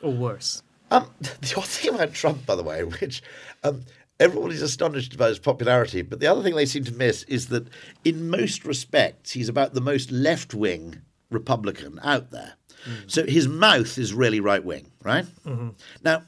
or 0.03 0.13
worse. 0.13 0.63
Um, 0.91 1.09
the 1.21 1.55
odd 1.57 1.65
thing 1.65 1.95
about 1.95 2.13
Trump, 2.13 2.45
by 2.45 2.55
the 2.57 2.63
way, 2.63 2.85
which 2.85 3.23
um, 3.63 3.85
everyone 4.21 4.51
is 4.53 4.61
astonished 4.61 5.15
about 5.15 5.31
his 5.31 5.39
popularity, 5.39 6.03
but 6.03 6.21
the 6.21 6.27
other 6.27 6.43
thing 6.43 6.55
they 6.55 6.67
seem 6.67 6.85
to 6.85 6.93
miss 6.93 7.23
is 7.25 7.49
that 7.49 7.69
in 8.05 8.29
most 8.29 8.67
respects, 8.67 9.31
he's 9.33 9.49
about 9.49 9.73
the 9.73 9.81
most 9.81 10.11
left 10.13 10.53
wing 10.53 11.01
Republican 11.35 12.01
out 12.03 12.31
there. 12.31 12.55
Mm. 12.87 13.11
So 13.11 13.27
his 13.27 13.47
mouth 13.49 13.99
is 13.99 14.15
really 14.15 14.41
right 14.41 14.65
wing, 14.65 14.91
right? 15.03 15.27
Mm-hmm. 15.45 15.71
Now, 16.03 16.23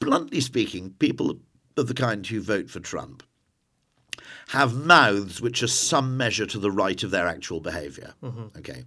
bluntly 0.00 0.40
speaking, 0.40 0.90
people 0.98 1.38
of 1.76 1.86
the 1.86 1.94
kind 1.94 2.26
who 2.26 2.40
vote 2.40 2.70
for 2.70 2.80
Trump 2.80 3.22
have 4.48 4.74
mouths 4.74 5.40
which 5.40 5.62
are 5.62 5.68
some 5.68 6.16
measure 6.16 6.46
to 6.46 6.58
the 6.58 6.70
right 6.70 7.02
of 7.02 7.10
their 7.10 7.26
actual 7.26 7.60
behavior. 7.60 8.14
Mm-hmm. 8.22 8.58
Okay. 8.58 8.84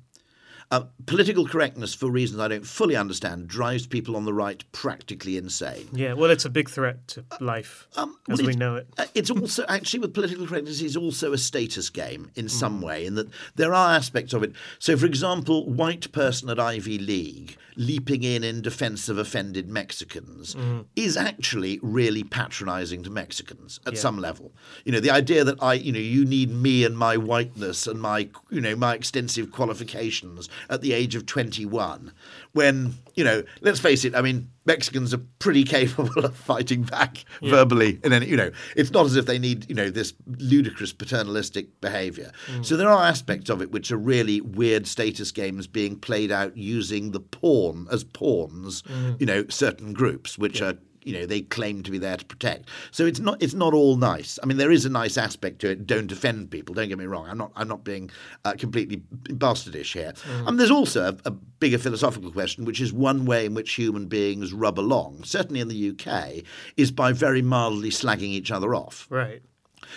Uh, 0.71 0.85
political 1.05 1.45
correctness, 1.45 1.93
for 1.93 2.09
reasons 2.09 2.39
I 2.39 2.47
don't 2.47 2.65
fully 2.65 2.95
understand, 2.95 3.49
drives 3.49 3.85
people 3.85 4.15
on 4.15 4.23
the 4.23 4.33
right 4.33 4.63
practically 4.71 5.35
insane. 5.35 5.89
Yeah. 5.91 6.13
Well, 6.13 6.31
it's 6.31 6.45
a 6.45 6.49
big 6.49 6.69
threat 6.69 7.05
to 7.09 7.25
life 7.41 7.87
Um, 7.97 8.15
as 8.29 8.39
well, 8.39 8.47
we 8.47 8.55
know 8.55 8.75
it. 8.77 8.87
uh, 8.97 9.05
It's 9.13 9.29
also 9.29 9.65
actually 9.69 9.99
with 9.99 10.13
political 10.13 10.47
correctness 10.47 10.81
is 10.81 10.95
also 10.95 11.33
a 11.33 11.37
status 11.37 11.89
game 11.89 12.31
in 12.35 12.47
some 12.47 12.79
way, 12.81 13.05
in 13.05 13.15
that 13.15 13.27
there 13.57 13.73
are 13.73 13.93
aspects 13.95 14.33
of 14.33 14.43
it. 14.43 14.53
So, 14.79 14.95
for 14.95 15.05
example, 15.05 15.69
white 15.69 16.09
person 16.13 16.49
at 16.49 16.57
Ivy 16.59 16.97
League 16.99 17.57
leaping 17.77 18.21
in 18.23 18.43
in 18.43 18.61
defence 18.61 19.07
of 19.07 19.17
offended 19.17 19.67
Mexicans 19.69 20.55
is 20.95 21.15
actually 21.15 21.79
really 21.81 22.21
patronising 22.23 23.01
to 23.03 23.09
Mexicans 23.09 23.79
at 23.85 23.97
some 23.97 24.19
level. 24.19 24.51
You 24.83 24.91
know, 24.91 24.99
the 24.99 25.09
idea 25.09 25.45
that 25.45 25.55
I, 25.63 25.73
you 25.75 25.91
know, 25.93 25.99
you 25.99 26.25
need 26.25 26.49
me 26.51 26.83
and 26.83 26.97
my 26.97 27.15
whiteness 27.15 27.87
and 27.87 28.01
my, 28.01 28.29
you 28.49 28.59
know, 28.59 28.75
my 28.75 28.93
extensive 28.93 29.51
qualifications 29.51 30.49
at 30.69 30.81
the 30.81 30.93
age 30.93 31.15
of 31.15 31.25
twenty-one, 31.25 32.13
when 32.53 32.95
you 33.15 33.23
know, 33.23 33.43
let's 33.61 33.79
face 33.79 34.05
it, 34.05 34.15
I 34.15 34.21
mean. 34.21 34.49
Mexicans 34.63 35.11
are 35.11 35.21
pretty 35.39 35.63
capable 35.77 36.23
of 36.23 36.35
fighting 36.35 36.83
back 36.83 37.25
verbally, 37.41 37.99
and 38.03 38.13
then 38.13 38.21
you 38.21 38.37
know 38.37 38.51
it's 38.75 38.91
not 38.91 39.07
as 39.07 39.15
if 39.15 39.25
they 39.25 39.39
need 39.39 39.67
you 39.67 39.73
know 39.73 39.89
this 39.89 40.13
ludicrous 40.27 40.93
paternalistic 40.93 41.81
behaviour. 41.81 42.31
Mm. 42.45 42.63
So 42.63 42.77
there 42.77 42.87
are 42.87 43.03
aspects 43.03 43.49
of 43.49 43.63
it 43.63 43.71
which 43.71 43.91
are 43.91 43.97
really 43.97 44.39
weird 44.39 44.85
status 44.85 45.31
games 45.31 45.65
being 45.65 45.97
played 45.97 46.31
out 46.31 46.55
using 46.55 47.09
the 47.09 47.19
pawn 47.19 47.87
as 47.91 48.03
pawns, 48.03 48.83
mm. 48.83 49.19
you 49.19 49.25
know, 49.25 49.45
certain 49.49 49.93
groups 49.93 50.37
which 50.37 50.61
are 50.61 50.75
you 51.03 51.13
know 51.13 51.25
they 51.25 51.41
claim 51.41 51.83
to 51.83 51.91
be 51.91 51.97
there 51.97 52.17
to 52.17 52.25
protect. 52.25 52.69
So 52.91 53.05
it's 53.05 53.19
not 53.19 53.41
it's 53.41 53.53
not 53.53 53.73
all 53.73 53.95
nice. 53.95 54.39
I 54.41 54.45
mean 54.45 54.57
there 54.57 54.71
is 54.71 54.85
a 54.85 54.89
nice 54.89 55.17
aspect 55.17 55.59
to 55.59 55.71
it. 55.71 55.87
Don't 55.87 56.11
offend 56.11 56.51
people. 56.51 56.75
Don't 56.75 56.89
get 56.89 56.97
me 56.97 57.05
wrong. 57.05 57.27
I'm 57.27 57.37
not 57.37 57.51
I'm 57.55 57.67
not 57.67 57.83
being 57.83 58.09
uh, 58.45 58.53
completely 58.53 58.97
bastardish 59.23 59.93
here. 59.93 60.13
And 60.47 60.59
there's 60.59 60.71
also 60.71 61.09
a, 61.09 61.17
a 61.25 61.31
bigger 61.31 61.77
philosophical 61.77 62.31
question, 62.31 62.65
which 62.65 62.81
is 62.81 62.91
one 62.91 63.25
way 63.25 63.45
in 63.45 63.53
which 63.53 63.73
human 63.73 64.07
beings 64.07 64.53
rub 64.53 64.79
along. 64.79 65.23
Certainly 65.23 65.61
in 65.61 65.67
the 65.67 65.91
UK, 65.91 66.43
is 66.77 66.91
by 66.91 67.11
very 67.11 67.41
mildly 67.41 67.89
slagging 67.89 68.21
each 68.21 68.51
other 68.51 68.73
off. 68.75 69.07
Right. 69.09 69.41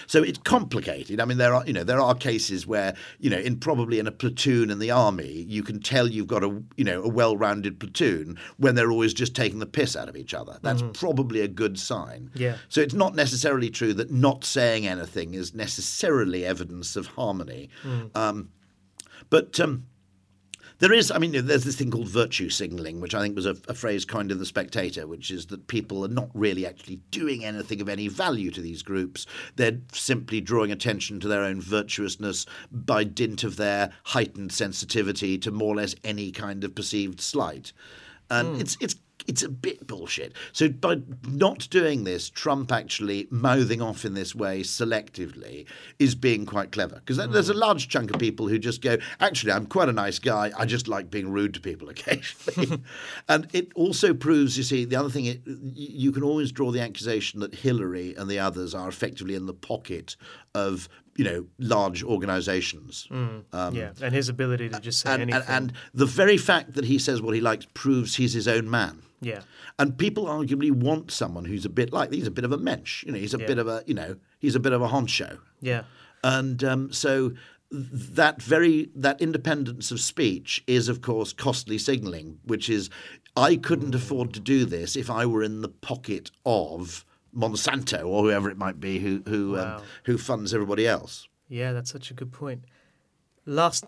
So 0.07 0.22
it's 0.22 0.38
complicated. 0.38 1.20
I 1.20 1.24
mean, 1.24 1.38
there 1.38 1.55
are 1.55 1.66
you 1.66 1.72
know 1.72 1.84
there 1.84 2.01
are 2.01 2.14
cases 2.14 2.66
where 2.66 2.95
you 3.18 3.30
know 3.30 3.38
in 3.38 3.59
probably 3.59 3.99
in 3.99 4.07
a 4.07 4.12
platoon 4.12 4.70
in 4.70 4.78
the 4.78 4.90
army 4.90 5.45
you 5.49 5.62
can 5.62 5.80
tell 5.80 6.09
you've 6.09 6.26
got 6.26 6.45
a 6.45 6.62
you 6.76 6.84
know 6.84 7.03
a 7.03 7.09
well-rounded 7.09 7.80
platoon 7.80 8.38
when 8.57 8.74
they're 8.74 8.90
always 8.90 9.14
just 9.14 9.34
taking 9.34 9.59
the 9.59 9.66
piss 9.66 9.97
out 9.97 10.09
of 10.09 10.16
each 10.16 10.34
other. 10.34 10.59
That's 10.62 10.82
probably 10.92 11.40
a 11.40 11.49
good 11.49 11.78
sign. 11.78 12.30
Yeah. 12.34 12.57
So 12.68 12.80
it's 12.80 12.95
not 12.95 13.14
necessarily 13.14 13.70
true 13.70 13.95
that 13.95 14.11
not 14.11 14.45
saying 14.45 14.86
anything 14.86 15.34
is 15.34 15.55
necessarily 15.55 16.45
evidence 16.45 16.97
of 16.97 17.09
harmony. 17.09 17.70
Um, 18.14 18.51
but 19.30 19.59
um, 19.61 19.86
there 20.79 20.93
is, 20.93 21.11
I 21.11 21.18
mean, 21.18 21.33
there's 21.47 21.64
this 21.64 21.77
thing 21.77 21.91
called 21.91 22.09
virtue 22.09 22.51
signaling, 22.51 23.01
which 23.01 23.14
I 23.14 23.22
think 23.22 23.37
was 23.37 23.47
a, 23.47 23.57
a 23.68 23.75
phrase 23.75 24.05
coined 24.05 24.33
in 24.33 24.39
The 24.39 24.47
Spectator, 24.47 25.07
which 25.07 25.31
is 25.31 25.47
that 25.47 25.66
people 25.68 26.05
are 26.05 26.09
not 26.09 26.31
really 26.35 26.66
actually 26.66 26.97
doing 27.11 27.45
anything 27.45 27.81
of 27.81 27.89
any 27.89 28.09
value 28.09 28.51
to 28.51 28.61
these 28.61 28.83
groups. 28.83 29.27
They're 29.57 29.79
simply 29.93 30.41
drawing 30.41 30.72
attention 30.72 31.20
to 31.20 31.29
their 31.29 31.43
own 31.43 31.61
virtuousness 31.61 32.47
by 32.70 33.05
dint 33.05 33.45
of 33.45 33.57
their 33.57 33.93
heightened 34.05 34.53
sensitivity 34.53 35.39
to 35.39 35.51
more 35.51 35.75
or 35.75 35.77
less 35.77 35.95
any 36.03 36.33
kind 36.33 36.64
of 36.64 36.75
perceived 36.75 37.20
slight. 37.20 37.72
And 38.31 38.55
hmm. 38.55 38.61
it's 38.61 38.77
it's 38.81 38.93
it's 39.27 39.43
a 39.43 39.49
bit 39.49 39.87
bullshit. 39.87 40.33
So 40.53 40.68
by 40.68 41.01
not 41.29 41.68
doing 41.70 42.05
this, 42.05 42.31
Trump 42.31 42.72
actually 42.72 43.27
mouthing 43.31 43.81
off 43.81 44.05
in 44.05 44.14
this 44.14 44.35
way 44.35 44.62
selectively 44.62 45.66
is 45.99 46.14
being 46.14 46.47
quite 46.47 46.72
clever 46.72 46.97
because 46.97 47.16
there's 47.16 47.51
a 47.51 47.53
hmm. 47.53 47.59
large 47.61 47.89
chunk 47.89 48.11
of 48.12 48.20
people 48.20 48.49
who 48.49 48.59
just 48.59 48.83
go, 48.83 48.99
actually, 49.20 49.53
I'm 49.53 49.66
quite 49.66 49.89
a 49.89 49.93
nice 49.93 50.18
guy. 50.18 50.53
I 50.57 50.64
just 50.64 50.89
like 50.89 51.11
being 51.11 51.31
rude 51.31 51.55
to 51.55 51.61
people 51.61 51.89
occasionally, 51.95 52.83
and 53.29 53.49
it 53.53 53.68
also 53.75 54.14
proves, 54.14 54.57
you 54.57 54.64
see, 54.64 54.85
the 54.85 54.97
other 54.97 55.11
thing. 55.11 55.27
It, 55.27 55.41
you 55.47 56.12
can 56.12 56.22
always 56.22 56.53
draw 56.53 56.70
the 56.70 56.81
accusation 56.81 57.41
that 57.41 57.55
Hillary 57.55 58.14
and 58.14 58.31
the 58.31 58.39
others 58.39 58.75
are 58.75 58.89
effectively 58.89 59.35
in 59.35 59.47
the 59.47 59.55
pocket 59.55 60.16
of 60.55 60.89
you 61.17 61.25
know 61.25 61.47
large 61.59 62.03
organisations. 62.03 63.07
yeah, 63.11 63.91
and 64.03 64.15
his 64.15 64.29
ability 64.29 64.69
to 64.69 64.81
just 64.81 65.01
say 65.01 65.12
And, 65.12 65.23
anything. 65.23 65.43
and, 65.49 65.71
and 65.71 65.73
the 65.93 66.07
very 66.07 66.37
fact 66.37 66.75
that 66.75 66.85
he 66.85 66.99
says 66.99 67.23
what 67.23 67.35
he 67.35 67.41
likes 67.41 67.67
proves 67.75 68.17
he's 68.17 68.33
his 68.33 68.49
own 68.49 68.69
man. 68.71 69.03
yeah, 69.21 69.43
And 69.79 69.97
people 69.97 70.25
arguably 70.27 70.71
want 70.73 71.11
someone 71.11 71.45
who's 71.45 71.65
a 71.65 71.69
bit 71.69 71.93
like 71.93 72.12
he's 72.12 72.27
a 72.27 72.31
bit 72.33 72.45
of 72.45 72.53
a 72.53 72.59
mensch, 72.59 73.05
you 73.05 73.12
know, 73.12 73.19
he's 73.19 73.35
a 73.35 73.39
Yeah. 73.39 73.47
bit 73.47 73.59
of 73.59 73.69
a 73.69 73.83
you 73.87 73.95
know 73.95 74.17
he's 74.39 74.55
a 74.55 74.61
bit 74.61 74.73
of 74.73 74.83
a 74.83 74.89
honcho, 74.89 75.39
yeah, 75.61 75.85
and 76.23 76.62
um, 76.65 76.93
so 76.93 77.33
that 77.71 78.41
very 78.43 78.91
that 78.95 79.21
independence 79.21 79.91
of 79.91 79.99
speech 80.01 80.62
is 80.67 80.89
of 80.89 81.01
course 81.01 81.33
costly 81.33 81.79
signalling, 81.79 82.39
which 82.45 82.69
is 82.69 82.91
I 83.37 83.57
couldn't 83.57 83.95
afford 83.95 84.33
to 84.35 84.41
do 84.41 84.65
this 84.65 84.95
if 84.97 85.11
I 85.11 85.27
were 85.27 85.43
in 85.43 85.61
the 85.61 85.69
pocket 85.69 86.31
of 86.47 87.05
Monsanto 87.35 88.07
or 88.07 88.22
whoever 88.24 88.51
it 88.51 88.57
might 88.57 88.78
be 88.80 88.99
who 88.99 89.22
who 89.26 89.53
Wow. 89.53 89.76
um, 89.78 89.82
who 90.05 90.18
funds 90.18 90.55
everybody 90.55 90.87
else. 90.87 91.28
yeah. 91.49 91.72
That's 91.72 91.91
such 91.91 92.11
a 92.11 92.14
good 92.14 92.32
point. 92.32 92.64
Last 93.47 93.85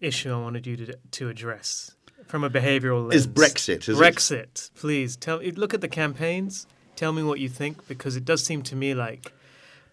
issue 0.00 0.32
I 0.32 0.38
wanted 0.40 0.66
you 0.66 0.76
to 0.76 0.98
to 1.12 1.28
address 1.28 1.92
from 2.26 2.44
a 2.44 2.50
behavioural 2.50 3.02
lens 3.08 3.14
Is 3.14 3.26
Brexit? 3.26 3.88
Is 3.88 4.00
it? 4.00 4.02
Brexit, 4.02 4.70
please 4.74 5.16
tell. 5.16 5.38
Look 5.40 5.74
at 5.74 5.80
the 5.80 5.88
campaigns. 5.88 6.66
Tell 6.96 7.12
me 7.12 7.22
what 7.22 7.38
you 7.40 7.48
think, 7.48 7.86
because 7.88 8.16
it 8.16 8.24
does 8.24 8.42
seem 8.42 8.62
to 8.62 8.74
me 8.74 8.94
like 8.94 9.30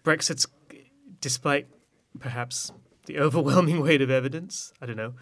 Brexit's, 0.04 0.46
despite 1.20 1.66
perhaps 2.18 2.72
the 3.06 3.18
overwhelming 3.24 3.80
weight 3.82 4.00
of 4.00 4.10
evidence, 4.10 4.72
I 4.80 4.86
don't 4.86 4.96
know, 4.96 5.12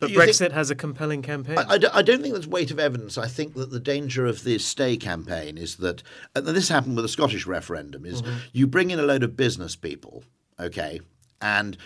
but 0.00 0.10
You 0.10 0.18
think- 0.18 0.30
Brexit 0.30 0.52
has 0.52 0.70
a 0.70 0.74
compelling 0.74 1.22
campaign. 1.22 1.58
I, 1.58 1.74
I 1.74 1.78
don't- 1.78 1.94
I 1.94 2.02
don't 2.02 2.22
think 2.22 2.34
there's 2.34 2.46
weight 2.46 2.70
of 2.70 2.78
evidence. 2.78 3.18
I 3.18 3.26
think 3.26 3.54
that 3.54 3.70
the 3.70 3.80
danger 3.80 4.26
of 4.26 4.44
the 4.44 4.58
stay 4.58 4.96
campaign 4.96 5.58
is 5.58 5.76
that, 5.76 6.02
and 6.34 6.46
this 6.46 6.68
happened 6.68 6.96
with 6.96 7.04
the 7.04 7.08
Scottish 7.08 7.46
referendum, 7.46 8.04
is 8.06 8.22
mm-hmm. 8.22 8.36
you 8.52 8.66
bring 8.66 8.90
in 8.90 8.98
a 8.98 9.02
load 9.02 9.22
of 9.22 9.36
business 9.36 9.76
people, 9.76 10.24
okay, 10.60 11.00
and 11.40 11.76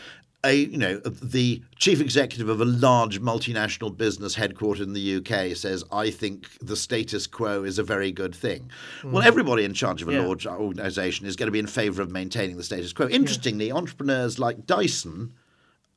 a 0.44 0.54
you 0.54 0.76
know 0.76 0.98
the 0.98 1.62
chief 1.76 2.00
executive 2.00 2.48
of 2.48 2.60
a 2.60 2.64
large 2.64 3.20
multinational 3.20 3.96
business 3.96 4.34
headquartered 4.34 4.82
in 4.82 4.92
the 4.92 5.16
UK 5.16 5.56
says, 5.56 5.84
"I 5.92 6.10
think 6.10 6.48
the 6.60 6.76
status 6.76 7.26
quo 7.26 7.62
is 7.62 7.78
a 7.78 7.84
very 7.84 8.10
good 8.10 8.34
thing." 8.34 8.70
Mm. 9.02 9.12
Well, 9.12 9.22
everybody 9.22 9.64
in 9.64 9.72
charge 9.72 10.02
of 10.02 10.08
a 10.08 10.14
Yeah. 10.14 10.26
large 10.26 10.46
organisation 10.46 11.26
is 11.26 11.36
going 11.36 11.46
to 11.46 11.52
be 11.52 11.60
in 11.60 11.66
favour 11.68 12.02
of 12.02 12.10
maintaining 12.10 12.56
the 12.56 12.64
status 12.64 12.92
quo. 12.92 13.08
Interestingly, 13.08 13.70
entrepreneurs 13.70 14.38
like 14.38 14.66
Dyson 14.66 15.32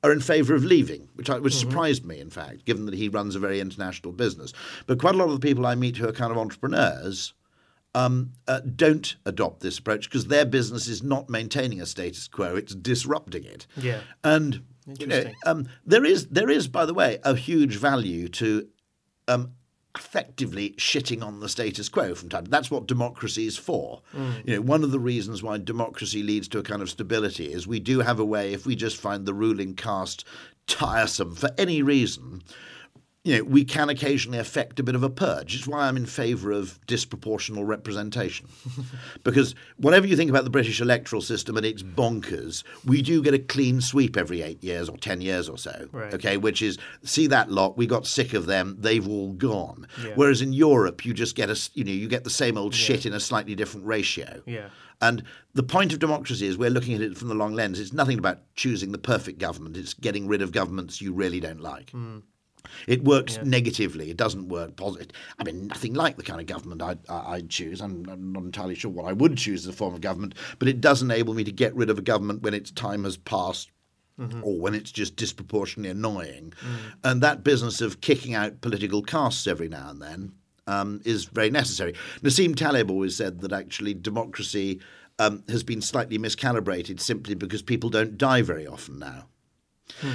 are 0.06 0.12
in 0.12 0.20
favour 0.20 0.53
of 0.53 0.64
leaving, 0.64 1.10
which 1.16 1.30
I, 1.30 1.39
which 1.39 1.56
surprised 1.56 2.06
me, 2.06 2.20
in 2.20 2.30
fact, 2.30 2.66
given 2.66 2.86
that 2.86 2.93
he 2.93 3.10
runs 3.10 3.36
a 3.36 3.39
very 3.39 3.60
international 3.60 4.14
business. 4.14 4.53
But 4.86 4.99
quite 4.99 5.16
a 5.16 5.18
lot 5.18 5.30
of 5.30 5.39
the 5.39 5.47
people 5.47 5.66
I 5.66 5.76
meet 5.76 5.97
who 5.97 6.08
are 6.08 6.12
kind 6.12 6.32
of 6.32 6.38
entrepreneurs 6.38 7.34
um, 7.95 8.34
uh, 8.47 8.60
don't 8.60 9.16
adopt 9.26 9.62
this 9.62 9.80
approach 9.80 10.08
because 10.10 10.28
their 10.28 10.45
business 10.45 10.88
is 10.88 11.01
not 11.01 11.30
maintaining 11.30 11.82
a 11.82 11.86
status 11.86 12.28
quo; 12.28 12.56
it's 12.56 12.76
disrupting 12.76 13.45
it. 13.45 13.66
Yeah. 13.78 14.01
and 14.24 14.64
you 14.99 15.08
know, 15.08 15.24
um, 15.47 15.68
there 15.86 16.06
is 16.06 16.28
there 16.28 16.49
is, 16.49 16.68
by 16.68 16.86
the 16.86 16.93
way, 16.93 17.18
a 17.24 17.36
huge 17.36 17.78
value 17.78 18.28
to 18.28 18.68
um, 19.28 19.53
effectively 19.96 20.72
shitting 20.72 21.24
on 21.24 21.39
the 21.39 21.50
status 21.50 21.89
quo 21.89 22.14
from 22.14 22.30
time. 22.30 22.46
That's 22.46 22.70
what 22.70 22.88
democracy 22.88 23.48
is 23.48 23.58
for. 23.58 24.02
Mm. 24.14 24.48
You 24.48 24.56
know, 24.56 24.62
one 24.62 24.84
of 24.84 24.91
the 24.91 25.00
reasons 25.00 25.41
why 25.41 25.58
democracy 25.58 26.22
leads 26.22 26.48
to 26.50 26.60
a 26.60 26.64
kind 26.64 26.82
of 26.82 26.89
stability 26.89 27.52
is 27.52 27.66
we 27.68 27.80
do 27.80 28.00
have 28.02 28.20
a 28.20 28.26
way 28.26 28.54
if 28.54 28.66
we 28.66 28.76
just 28.76 28.98
find 28.98 29.26
the 29.26 29.34
ruling 29.34 29.76
caste 29.76 30.26
tiresome 30.68 31.36
for 31.36 31.50
any 31.58 31.82
reason. 31.82 32.43
You 33.26 33.38
know, 33.38 33.44
we 33.44 33.66
can 33.66 33.90
occasionally 33.90 34.38
affect 34.38 34.80
a 34.80 34.84
bit 34.84 34.94
of 34.94 35.02
a 35.02 35.10
purge. 35.10 35.56
It's 35.56 35.68
why 35.68 35.88
I'm 35.88 35.98
in 35.98 36.06
favour 36.06 36.52
of 36.52 36.80
disproportional 36.88 37.68
representation. 37.68 38.48
because 39.24 39.56
whatever 39.78 40.06
you 40.06 40.16
think 40.16 40.30
about 40.30 40.44
the 40.44 40.52
British 40.52 40.80
electoral 40.80 41.24
system 41.24 41.58
and 41.58 41.66
its 41.66 41.82
mm. 41.82 41.96
bonkers, 41.96 42.64
we 42.86 43.02
do 43.02 43.24
get 43.24 43.34
a 43.34 43.40
clean 43.40 43.82
sweep 43.82 44.16
every 44.16 44.44
eight 44.44 44.64
years 44.64 44.88
or 44.88 44.98
ten 44.98 45.22
years 45.22 45.50
or 45.50 45.58
so. 45.58 45.88
Right. 45.92 46.14
Okay, 46.14 46.38
which 46.38 46.62
is 46.62 46.78
see 47.04 47.26
that 47.28 47.50
lot, 47.50 47.78
we 47.78 47.88
got 47.88 48.06
sick 48.06 48.34
of 48.34 48.46
them, 48.46 48.78
they've 48.80 49.08
all 49.08 49.34
gone. 49.34 49.88
Yeah. 50.04 50.12
Whereas 50.14 50.42
in 50.42 50.54
Europe, 50.54 51.04
you 51.04 51.14
just 51.14 51.36
get 51.36 51.50
a 51.50 51.70
you 51.74 51.84
know 51.84 51.92
you 51.92 52.08
get 52.08 52.24
the 52.24 52.30
same 52.30 52.58
old 52.58 52.76
shit 52.76 53.06
in 53.06 53.14
a 53.14 53.20
slightly 53.20 53.56
different 53.56 53.88
ratio. 53.88 54.44
Yeah. 54.46 54.70
And 55.02 55.24
the 55.54 55.64
point 55.64 55.94
of 55.94 56.00
democracy 56.00 56.48
is 56.48 56.58
we're 56.58 56.70
looking 56.70 56.96
at 56.96 57.02
it 57.02 57.18
from 57.18 57.28
the 57.28 57.36
long 57.36 57.54
lens. 57.54 57.80
It's 57.80 57.94
nothing 57.94 58.18
about 58.18 58.40
choosing 58.56 58.92
the 58.92 58.98
perfect 58.98 59.40
government. 59.40 59.78
It's 59.78 59.94
getting 59.94 60.28
rid 60.28 60.42
of 60.42 60.52
governments 60.52 61.02
you 61.02 61.14
really 61.14 61.40
don't 61.40 61.62
like. 61.62 61.92
Mm. 61.92 62.22
It 62.88 63.04
works 63.04 63.38
negatively. 63.44 64.10
It 64.10 64.18
doesn't 64.18 64.48
work 64.50 64.76
positive. 64.76 65.10
I 65.40 65.44
mean, 65.44 65.68
nothing 65.68 65.94
like 65.94 66.18
the 66.18 66.24
kind 66.24 66.40
of 66.40 66.48
government 66.48 66.82
I'd, 66.82 67.00
I- 67.10 67.34
I'd 67.36 67.50
choose. 67.50 67.82
I'm, 67.82 68.06
I'm 68.10 68.32
not 68.32 68.44
entirely 68.44 68.76
sure 68.76 68.92
what 68.92 69.06
I 69.06 69.14
would 69.14 69.38
choose 69.38 69.66
as 69.68 69.74
a 69.74 69.78
form 69.78 69.94
of 69.94 70.02
government, 70.02 70.36
but 70.60 70.68
it 70.68 70.82
does 70.82 71.02
enable 71.02 71.34
me 71.34 71.44
to 71.44 71.52
get 71.52 71.76
rid 71.76 71.90
of 71.90 71.98
a 71.98 72.02
government 72.02 72.42
when 72.42 72.54
its 72.54 72.72
time 72.72 73.04
has 73.04 73.18
passed 73.18 73.70
or 74.44 74.58
when 74.62 74.74
it's 74.74 74.92
just 74.94 75.18
disproportionately 75.18 75.90
annoying. 75.92 76.54
And 77.04 77.22
that 77.22 77.44
business 77.44 77.82
of 77.82 78.00
kicking 78.00 78.34
out 78.34 78.62
political 78.62 79.02
castes 79.02 79.46
every 79.46 79.68
now 79.68 79.90
and 79.90 80.02
then 80.02 80.32
um, 80.68 81.02
is 81.04 81.26
very 81.26 81.50
necessary. 81.50 81.94
Nassim 82.24 82.56
Taleb 82.56 82.90
always 82.90 83.18
said 83.18 83.42
that 83.42 83.52
actually 83.52 83.94
democracy 83.94 84.80
um, 85.20 85.44
has 85.50 85.64
been 85.64 85.82
slightly 85.82 86.18
miscalibrated 86.18 87.02
simply 87.02 87.36
because 87.36 87.62
people 87.62 87.90
don't 87.90 88.18
die 88.18 88.42
very 88.42 88.66
often 88.66 89.00
now. 89.00 89.28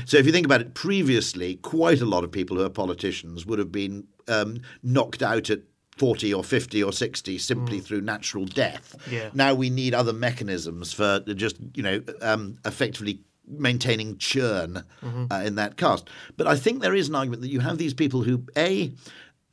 So 0.04 0.16
if 0.16 0.26
you 0.26 0.32
think 0.32 0.46
about 0.46 0.60
it, 0.60 0.74
previously, 0.74 1.56
quite 1.56 2.00
a 2.00 2.06
lot 2.06 2.24
of 2.24 2.30
people 2.30 2.56
who 2.56 2.64
are 2.64 2.70
politicians 2.70 3.46
would 3.46 3.58
have 3.58 3.72
been 3.72 4.06
um, 4.28 4.60
knocked 4.82 5.22
out 5.22 5.50
at 5.50 5.60
40 5.96 6.32
or 6.32 6.42
50 6.42 6.82
or 6.82 6.92
60 6.92 7.38
simply 7.38 7.80
through 7.80 8.00
natural 8.00 8.46
death. 8.46 8.96
Yeah. 9.10 9.30
Now 9.34 9.54
we 9.54 9.70
need 9.70 9.94
other 9.94 10.12
mechanisms 10.12 10.92
for 10.92 11.20
just, 11.20 11.56
you 11.74 11.82
know, 11.82 12.02
um, 12.22 12.58
effectively 12.64 13.20
maintaining 13.46 14.16
churn 14.18 14.84
uh, 15.02 15.42
in 15.44 15.56
that 15.56 15.76
caste. 15.76 16.08
But 16.36 16.46
I 16.46 16.56
think 16.56 16.80
there 16.80 16.94
is 16.94 17.08
an 17.08 17.14
argument 17.16 17.42
that 17.42 17.48
you 17.48 17.60
have 17.60 17.78
these 17.78 17.94
people 17.94 18.22
who, 18.22 18.44
A, 18.56 18.92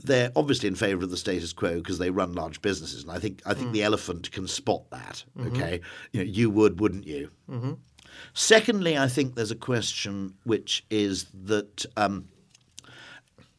they're 0.04 0.32
obviously 0.36 0.68
in 0.68 0.76
favour 0.76 1.04
of 1.04 1.10
the 1.10 1.18
status 1.18 1.52
quo 1.54 1.78
because 1.78 1.98
they 1.98 2.12
run 2.12 2.34
large 2.34 2.62
businesses, 2.62 3.02
and 3.04 3.12
I 3.12 3.18
think 3.20 3.42
I 3.48 3.54
think 3.56 3.72
the 3.74 3.82
elephant 3.84 4.32
can 4.32 4.48
spot 4.48 4.90
that. 4.92 5.24
Okay, 5.48 5.82
you 6.12 6.20
know, 6.20 6.26
you 6.32 6.50
would, 6.52 6.80
wouldn't 6.80 7.08
you? 7.08 7.32
Secondly, 8.34 8.98
I 8.98 9.08
think 9.08 9.36
there's 9.36 9.52
a 9.52 9.56
question 9.56 10.34
which 10.44 10.86
is 10.90 11.26
that 11.46 11.86
um, 11.96 12.28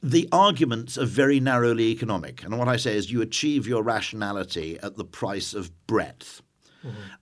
the 0.03 0.29
arguments 0.31 0.97
are 0.97 1.07
very 1.07 1.41
narrowly 1.41 1.89
economic. 1.89 2.45
And 2.45 2.59
what 2.59 2.69
I 2.69 2.77
say 2.77 2.97
is 2.97 3.11
you 3.11 3.21
achieve 3.23 3.67
your 3.67 3.83
rationality 3.83 4.79
at 4.83 4.97
the 4.97 5.05
price 5.05 5.55
of 5.55 5.71
breadth. 5.87 6.43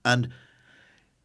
And 0.05 0.29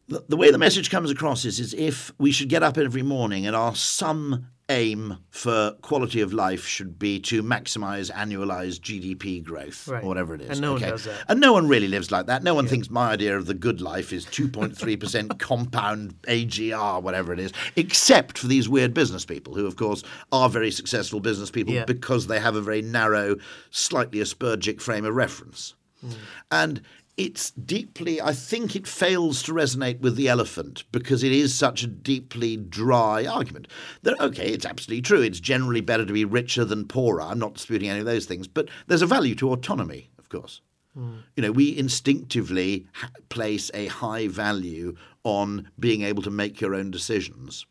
the, 0.07 0.25
the 0.27 0.37
way 0.37 0.51
the 0.51 0.57
message 0.57 0.89
comes 0.89 1.11
across 1.11 1.45
is, 1.45 1.59
is 1.59 1.73
if 1.73 2.11
we 2.17 2.31
should 2.31 2.49
get 2.49 2.63
up 2.63 2.77
every 2.77 3.03
morning 3.03 3.45
and 3.45 3.55
ask 3.55 3.77
sum 3.77 4.47
aim 4.69 5.17
for 5.29 5.73
quality 5.81 6.21
of 6.21 6.31
life 6.31 6.65
should 6.65 6.97
be 6.97 7.19
to 7.19 7.43
maximize 7.43 8.09
annualized 8.11 8.79
GDP 8.79 9.43
growth 9.43 9.87
Right. 9.87 10.03
or 10.03 10.07
whatever 10.07 10.33
it 10.35 10.41
is. 10.41 10.49
And 10.51 10.61
no 10.61 10.73
one 10.73 10.81
okay? 10.81 10.91
does 10.91 11.03
that. 11.03 11.25
And 11.27 11.39
no 11.41 11.51
one 11.51 11.67
really 11.67 11.87
lives 11.89 12.11
like 12.11 12.27
that. 12.27 12.43
No 12.43 12.53
one 12.53 12.67
thinks 12.67 12.89
my 12.89 13.11
idea 13.11 13.37
of 13.37 13.45
the 13.45 13.53
good 13.53 13.81
life 13.81 14.13
is 14.13 14.25
2.3% 14.25 15.37
compound 15.39 16.15
AGR, 16.27 17.01
whatever 17.01 17.33
it 17.33 17.39
is, 17.39 17.51
except 17.75 18.37
for 18.37 18.47
these 18.47 18.69
weird 18.69 18.93
business 18.93 19.25
people 19.25 19.53
who, 19.53 19.65
of 19.67 19.75
course, 19.75 20.01
are 20.31 20.47
very 20.49 20.71
successful 20.71 21.19
business 21.19 21.51
people 21.51 21.73
Yeah. 21.73 21.85
because 21.85 22.27
they 22.27 22.39
have 22.39 22.55
a 22.55 22.61
very 22.61 22.81
narrow, 22.81 23.35
slightly 23.69 24.19
aspergic 24.19 24.79
frame 24.81 25.03
of 25.05 25.13
reference. 25.13 25.73
Hmm. 26.01 26.11
And 26.51 26.81
it's 27.17 27.51
deeply, 27.51 28.19
I 28.21 28.33
think 28.33 28.75
it 28.75 28.87
fails 28.87 29.43
to 29.43 29.53
resonate 29.53 29.99
with 29.99 30.15
the 30.15 30.27
elephant 30.27 30.83
because 30.91 31.23
it 31.23 31.31
is 31.31 31.53
such 31.53 31.83
a 31.83 31.87
deeply 31.87 32.57
dry 32.57 33.25
argument. 33.25 33.67
That, 34.01 34.19
okay, 34.19 34.49
it's 34.49 34.65
absolutely 34.65 35.03
true. 35.03 35.21
It's 35.21 35.39
generally 35.39 35.81
better 35.81 36.05
to 36.05 36.13
be 36.13 36.25
richer 36.25 36.65
than 36.65 36.87
poorer. 36.87 37.21
I'm 37.21 37.39
not 37.39 37.53
disputing 37.53 37.89
any 37.89 37.99
of 37.99 38.05
those 38.05 38.25
things. 38.25 38.47
But 38.47 38.69
there's 38.87 39.03
a 39.03 39.07
value 39.07 39.35
to 39.35 39.51
autonomy, 39.51 40.09
of 40.17 40.29
course. 40.29 40.61
Mm. 40.97 41.23
You 41.35 41.43
know, 41.43 41.51
we 41.51 41.77
instinctively 41.77 42.87
ha- 42.93 43.09
place 43.29 43.69
a 43.73 43.87
high 43.87 44.27
value 44.27 44.95
on 45.23 45.69
being 45.79 46.01
able 46.03 46.23
to 46.23 46.31
make 46.31 46.61
your 46.61 46.75
own 46.75 46.91
decisions. 46.91 47.65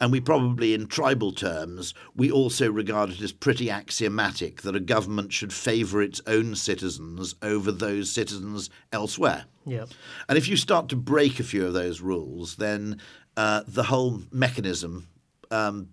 And 0.00 0.12
we 0.12 0.20
probably, 0.20 0.74
in 0.74 0.88
tribal 0.88 1.32
terms, 1.32 1.94
we 2.14 2.30
also 2.30 2.70
regard 2.70 3.10
it 3.10 3.20
as 3.22 3.32
pretty 3.32 3.70
axiomatic 3.70 4.62
that 4.62 4.76
a 4.76 4.80
government 4.80 5.32
should 5.32 5.52
favour 5.52 6.02
its 6.02 6.20
own 6.26 6.54
citizens 6.54 7.34
over 7.40 7.72
those 7.72 8.10
citizens 8.10 8.68
elsewhere. 8.92 9.46
Yep. 9.64 9.88
And 10.28 10.36
if 10.36 10.48
you 10.48 10.56
start 10.56 10.88
to 10.90 10.96
break 10.96 11.40
a 11.40 11.44
few 11.44 11.66
of 11.66 11.72
those 11.72 12.00
rules, 12.00 12.56
then 12.56 13.00
uh, 13.36 13.62
the 13.66 13.84
whole 13.84 14.22
mechanism 14.30 15.08
um, 15.50 15.88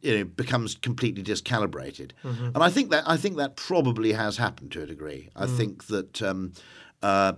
you 0.00 0.18
know, 0.18 0.24
becomes 0.24 0.74
completely 0.74 1.22
discalibrated. 1.22 2.12
Mm-hmm. 2.22 2.46
And 2.54 2.58
I 2.58 2.70
think 2.70 2.90
that 2.90 3.04
I 3.06 3.16
think 3.16 3.36
that 3.36 3.56
probably 3.56 4.12
has 4.12 4.36
happened 4.36 4.72
to 4.72 4.82
a 4.82 4.86
degree. 4.86 5.30
I 5.36 5.46
mm. 5.46 5.56
think 5.56 5.86
that 5.86 6.22
um, 6.22 6.52
uh, 7.02 7.34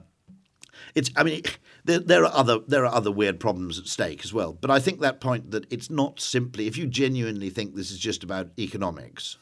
it's. 0.94 1.10
I 1.16 1.22
mean, 1.22 1.42
there, 1.87 2.01
there 2.01 2.24
are 2.24 2.32
other 2.34 2.59
there 2.66 2.84
are 2.84 2.95
other 2.95 3.11
weird 3.11 3.41
problems 3.41 3.78
at 3.78 3.87
stake 3.87 4.24
as 4.24 4.32
well. 4.32 4.53
But 4.53 4.70
I 4.70 4.78
think 4.80 5.01
that 5.01 5.20
point 5.20 5.51
that 5.53 5.70
it's 5.72 5.91
not 5.91 6.20
simply 6.20 6.66
if 6.66 6.76
you 6.76 6.87
genuinely 6.87 7.51
think 7.51 7.74
this 7.74 7.91
is 7.91 7.99
just 7.99 8.22
about 8.22 8.51
economics, 8.59 9.39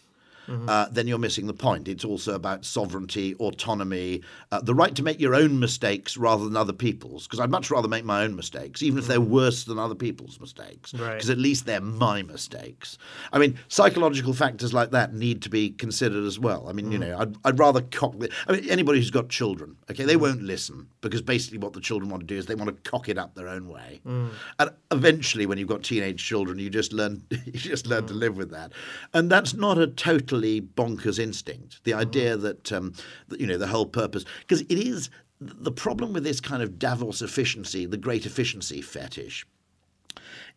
mm-hmm. 0.46 0.68
uh, 0.68 0.86
then 0.90 1.06
you're 1.06 1.18
missing 1.18 1.46
the 1.46 1.54
point. 1.54 1.88
It's 1.88 2.04
also 2.04 2.34
about 2.34 2.64
sovereignty, 2.64 3.34
autonomy, 3.36 4.22
uh, 4.52 4.60
the 4.60 4.74
right 4.74 4.94
to 4.94 5.02
make 5.02 5.20
your 5.20 5.34
own 5.34 5.58
mistakes 5.58 6.16
rather 6.16 6.44
than 6.44 6.56
other 6.56 6.72
people's. 6.72 7.26
Because 7.26 7.40
I'd 7.40 7.50
much 7.50 7.70
rather 7.70 7.88
make 7.88 8.04
my 8.04 8.22
own 8.24 8.36
mistakes, 8.36 8.82
even 8.82 8.98
if 8.98 9.06
they're 9.06 9.18
mm-hmm. 9.18 9.32
worse 9.32 9.64
than 9.64 9.78
other 9.78 9.94
people's 9.94 10.40
mistakes. 10.40 10.92
Because 10.92 11.02
right. 11.02 11.28
at 11.28 11.38
least 11.38 11.66
they're 11.66 11.80
my 11.80 12.22
mistakes. 12.22 12.98
I 13.32 13.38
mean, 13.38 13.58
psychological 13.68 14.32
factors 14.32 14.72
like 14.72 14.90
that 14.90 15.14
need 15.14 15.42
to 15.42 15.50
be 15.50 15.70
considered 15.70 16.24
as 16.24 16.38
well. 16.38 16.68
I 16.68 16.72
mean, 16.72 16.86
mm. 16.86 16.92
you 16.92 16.98
know, 16.98 17.18
I'd, 17.18 17.36
I'd 17.44 17.58
rather 17.58 17.80
cock. 17.82 18.18
The, 18.18 18.30
I 18.48 18.52
mean, 18.52 18.68
anybody 18.68 18.98
who's 18.98 19.10
got 19.10 19.28
children, 19.28 19.76
okay, 19.90 20.04
they 20.04 20.16
mm. 20.16 20.20
won't 20.20 20.42
listen 20.42 20.88
because 21.00 21.22
basically 21.22 21.58
what 21.58 21.72
the 21.72 21.80
children 21.80 22.10
want 22.10 22.22
to 22.22 22.26
do 22.26 22.36
is 22.36 22.46
they 22.46 22.54
want 22.54 22.68
to 22.68 22.90
cock 22.90 23.08
it 23.08 23.18
up 23.18 23.34
their 23.34 23.48
own 23.48 23.68
way. 23.68 24.00
Mm. 24.06 24.30
And 24.58 24.70
eventually, 24.90 25.46
when 25.46 25.58
you've 25.58 25.68
got 25.68 25.82
teenage 25.82 26.24
children, 26.24 26.58
you 26.58 26.70
just 26.70 26.92
learn 26.92 27.22
you 27.30 27.52
just 27.52 27.86
learn 27.86 28.06
to 28.06 28.14
mm. 28.14 28.18
live 28.18 28.36
with 28.36 28.50
that. 28.50 28.72
And 29.12 29.30
that's 29.30 29.54
not 29.54 29.78
a 29.78 29.86
total 29.86 30.33
bonkers 30.42 31.18
instinct. 31.18 31.82
The 31.84 31.94
idea 31.94 32.36
that, 32.36 32.72
um, 32.72 32.94
that 33.28 33.40
you 33.40 33.46
know 33.46 33.58
the 33.58 33.66
whole 33.66 33.86
purpose 33.86 34.24
because 34.40 34.62
it 34.62 34.78
is 34.78 35.10
the 35.40 35.72
problem 35.72 36.12
with 36.12 36.24
this 36.24 36.40
kind 36.40 36.62
of 36.62 36.78
Davos 36.78 37.22
efficiency, 37.22 37.86
the 37.86 37.96
great 37.96 38.26
efficiency 38.26 38.80
fetish, 38.80 39.46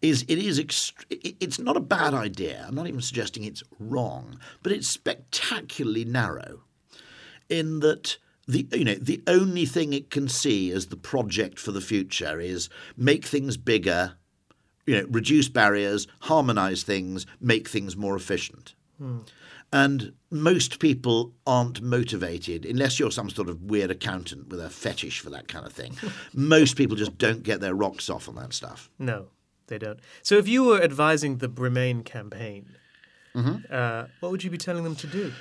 is 0.02 0.24
it 0.28 0.38
is 0.38 0.60
ext- 0.60 1.06
it's 1.10 1.60
not 1.60 1.78
a 1.78 1.82
bad 1.82 2.14
idea. 2.14 2.66
I'm 2.68 2.76
not 2.76 2.88
even 2.88 3.02
suggesting 3.02 3.44
it's 3.44 3.64
wrong, 3.80 4.40
but 4.64 4.72
it's 4.72 4.88
spectacularly 4.88 6.06
narrow 6.06 6.62
in 7.50 7.80
that 7.80 8.18
the 8.48 8.68
you 8.72 8.86
know 8.86 8.96
the 8.96 9.22
only 9.28 9.66
thing 9.66 9.94
it 9.94 10.10
can 10.10 10.28
see 10.28 10.72
as 10.72 10.88
the 10.88 10.96
project 10.96 11.60
for 11.60 11.72
the 11.72 11.82
future 11.82 12.40
is 12.40 12.70
make 12.96 13.26
things 13.26 13.58
bigger, 13.58 14.14
you 14.86 14.96
know, 14.96 15.08
reduce 15.10 15.50
barriers, 15.50 16.08
harmonize 16.22 16.84
things, 16.84 17.26
make 17.42 17.68
things 17.68 17.98
more 17.98 18.16
efficient. 18.16 18.76
Hmm. 18.98 19.20
And 19.74 20.14
most 20.30 20.80
people 20.80 21.34
aren't 21.46 21.82
motivated, 21.82 22.66
unless 22.66 23.00
you're 23.00 23.12
some 23.12 23.30
sort 23.30 23.50
of 23.50 23.64
weird 23.64 23.92
accountant 23.92 24.48
with 24.48 24.62
a 24.62 24.70
fetish 24.70 25.20
for 25.20 25.30
that 25.30 25.48
kind 25.48 25.66
of 25.66 25.74
thing. 25.74 25.94
most 26.34 26.78
people 26.78 26.96
just 26.96 27.18
don't 27.18 27.44
get 27.44 27.60
their 27.60 27.76
rocks 27.76 28.10
off 28.10 28.30
on 28.30 28.36
that 28.36 28.54
stuff. 28.54 28.90
No, 28.98 29.28
they 29.68 29.78
don't. 29.78 30.00
So 30.22 30.36
if 30.36 30.48
you 30.48 30.64
were 30.64 30.82
advising 30.82 31.38
the 31.38 31.50
Remain 31.50 32.04
campaign, 32.04 32.78
mm-hmm. 33.36 33.58
uh, 33.70 34.06
what 34.20 34.32
would 34.32 34.44
you 34.44 34.50
be 34.50 34.58
telling 34.58 34.84
them 34.84 34.96
to 34.96 35.08
do? 35.08 35.34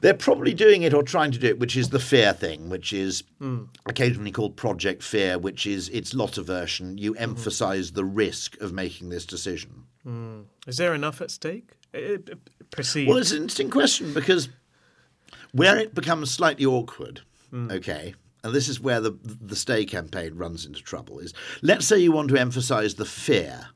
They're 0.00 0.14
probably 0.14 0.52
doing 0.52 0.82
it 0.82 0.92
or 0.92 1.04
trying 1.04 1.30
to 1.30 1.38
do 1.38 1.46
it, 1.46 1.60
which 1.60 1.76
is 1.76 1.90
the 1.90 2.00
fear 2.00 2.32
thing, 2.32 2.68
which 2.68 2.92
is 2.92 3.22
mm. 3.40 3.68
occasionally 3.86 4.32
called 4.32 4.56
Project 4.56 5.00
Fear, 5.00 5.38
which 5.38 5.64
is 5.64 5.88
its 5.90 6.12
Lotta 6.12 6.42
version. 6.42 6.98
You 6.98 7.12
mm-hmm. 7.12 7.22
emphasize 7.22 7.92
the 7.92 8.04
risk 8.04 8.60
of 8.60 8.72
making 8.72 9.10
this 9.10 9.24
decision. 9.24 9.84
Mm. 10.04 10.46
Is 10.66 10.76
there 10.76 10.92
enough 10.92 11.20
at 11.20 11.30
stake? 11.30 11.70
Perceived? 12.72 13.08
Well, 13.08 13.18
it's 13.18 13.30
an 13.30 13.42
interesting 13.42 13.70
question 13.70 14.12
because 14.12 14.48
where 15.52 15.78
it 15.78 15.94
becomes 15.94 16.30
slightly 16.32 16.66
awkward, 16.66 17.20
mm. 17.52 17.70
okay, 17.70 18.14
and 18.42 18.52
this 18.52 18.68
is 18.68 18.80
where 18.80 19.00
the 19.00 19.16
the 19.22 19.54
stay 19.54 19.84
campaign 19.84 20.34
runs 20.34 20.66
into 20.66 20.82
trouble. 20.82 21.20
Is 21.20 21.32
let's 21.62 21.86
say 21.86 21.98
you 21.98 22.10
want 22.10 22.28
to 22.30 22.38
emphasise 22.38 22.94
the 22.94 23.04
fear. 23.04 23.68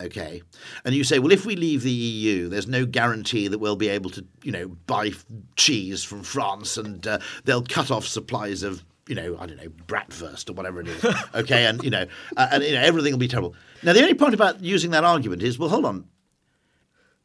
Okay, 0.00 0.42
and 0.84 0.96
you 0.96 1.04
say, 1.04 1.20
well, 1.20 1.30
if 1.30 1.46
we 1.46 1.54
leave 1.54 1.82
the 1.82 1.90
EU, 1.90 2.48
there's 2.48 2.66
no 2.66 2.84
guarantee 2.84 3.46
that 3.46 3.58
we'll 3.58 3.76
be 3.76 3.88
able 3.88 4.10
to, 4.10 4.24
you 4.42 4.50
know, 4.50 4.66
buy 4.66 5.12
cheese 5.54 6.02
from 6.02 6.24
France, 6.24 6.76
and 6.76 7.06
uh, 7.06 7.20
they'll 7.44 7.62
cut 7.62 7.90
off 7.92 8.04
supplies 8.04 8.64
of 8.64 8.84
you 9.08 9.16
know, 9.16 9.36
I 9.38 9.46
don't 9.46 9.56
know, 9.56 9.68
bratwurst 9.86 10.48
or 10.48 10.52
whatever 10.54 10.80
it 10.80 10.88
is. 10.88 11.04
Okay, 11.34 11.66
and 11.66 11.82
you 11.82 11.90
know, 11.90 12.06
uh, 12.36 12.48
and 12.52 12.62
you 12.64 12.72
know, 12.72 12.80
everything 12.80 13.12
will 13.12 13.18
be 13.18 13.28
terrible. 13.28 13.54
Now, 13.82 13.92
the 13.92 14.00
only 14.00 14.14
point 14.14 14.34
about 14.34 14.62
using 14.62 14.90
that 14.92 15.04
argument 15.04 15.42
is, 15.42 15.58
well, 15.58 15.68
hold 15.68 15.84
on 15.84 16.04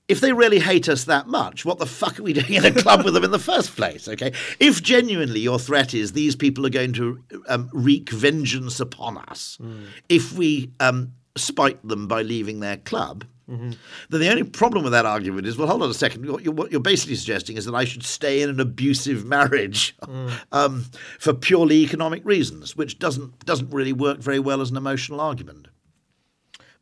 if 0.08 0.22
they 0.22 0.32
really 0.32 0.60
hate 0.60 0.88
us 0.88 1.04
that 1.06 1.28
much, 1.28 1.66
what 1.66 1.80
the 1.80 1.86
fuck 1.86 2.20
are 2.20 2.24
we 2.24 2.34
doing 2.42 2.54
in 2.54 2.66
a 2.66 2.72
club 2.72 3.04
with 3.04 3.14
them 3.14 3.24
in 3.24 3.32
the 3.32 3.40
first 3.40 3.76
place? 3.76 4.08
Okay, 4.08 4.32
if 4.60 4.82
genuinely 4.82 5.40
your 5.40 5.60
threat 5.60 5.94
is 5.94 6.14
these 6.14 6.36
people 6.36 6.66
are 6.66 6.72
going 6.72 6.94
to 6.94 7.22
um, 7.48 7.70
wreak 7.74 8.10
vengeance 8.10 8.80
upon 8.80 9.18
us 9.18 9.58
mm. 9.62 9.88
if 10.10 10.34
we 10.34 10.72
um, 10.80 11.14
spite 11.36 11.86
them 11.88 12.08
by 12.08 12.22
leaving 12.22 12.60
their 12.60 12.78
club. 12.78 13.26
Mm-hmm. 13.50 13.72
Then 14.10 14.20
the 14.20 14.30
only 14.30 14.44
problem 14.44 14.84
with 14.84 14.92
that 14.92 15.06
argument 15.06 15.48
is, 15.48 15.58
well, 15.58 15.70
hold 15.70 15.82
on 15.82 15.90
a 15.90 15.94
second. 15.94 16.30
What 16.30 16.44
you're, 16.44 16.54
what 16.54 16.70
you're 16.70 16.82
basically 16.82 17.16
suggesting 17.16 17.56
is 17.56 17.64
that 17.64 17.76
I 17.76 17.86
should 17.86 18.04
stay 18.04 18.42
in 18.42 18.50
an 18.50 18.60
abusive 18.60 19.24
marriage 19.24 19.96
mm. 20.02 20.38
um, 20.52 20.86
for 21.18 21.34
purely 21.34 21.78
economic 21.78 22.26
reasons, 22.26 22.76
which 22.76 23.00
doesn't 23.00 23.46
doesn't 23.46 23.70
really 23.70 23.94
work 23.94 24.20
very 24.20 24.40
well 24.40 24.60
as 24.60 24.70
an 24.70 24.76
emotional 24.76 25.22
argument. 25.22 25.70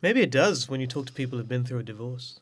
Maybe 0.01 0.21
it 0.21 0.31
does 0.31 0.67
when 0.67 0.81
you 0.81 0.87
talk 0.87 1.05
to 1.05 1.13
people 1.13 1.37
who've 1.37 1.47
been 1.47 1.65
through 1.65 1.79
a 1.79 1.83
divorce. 1.83 2.39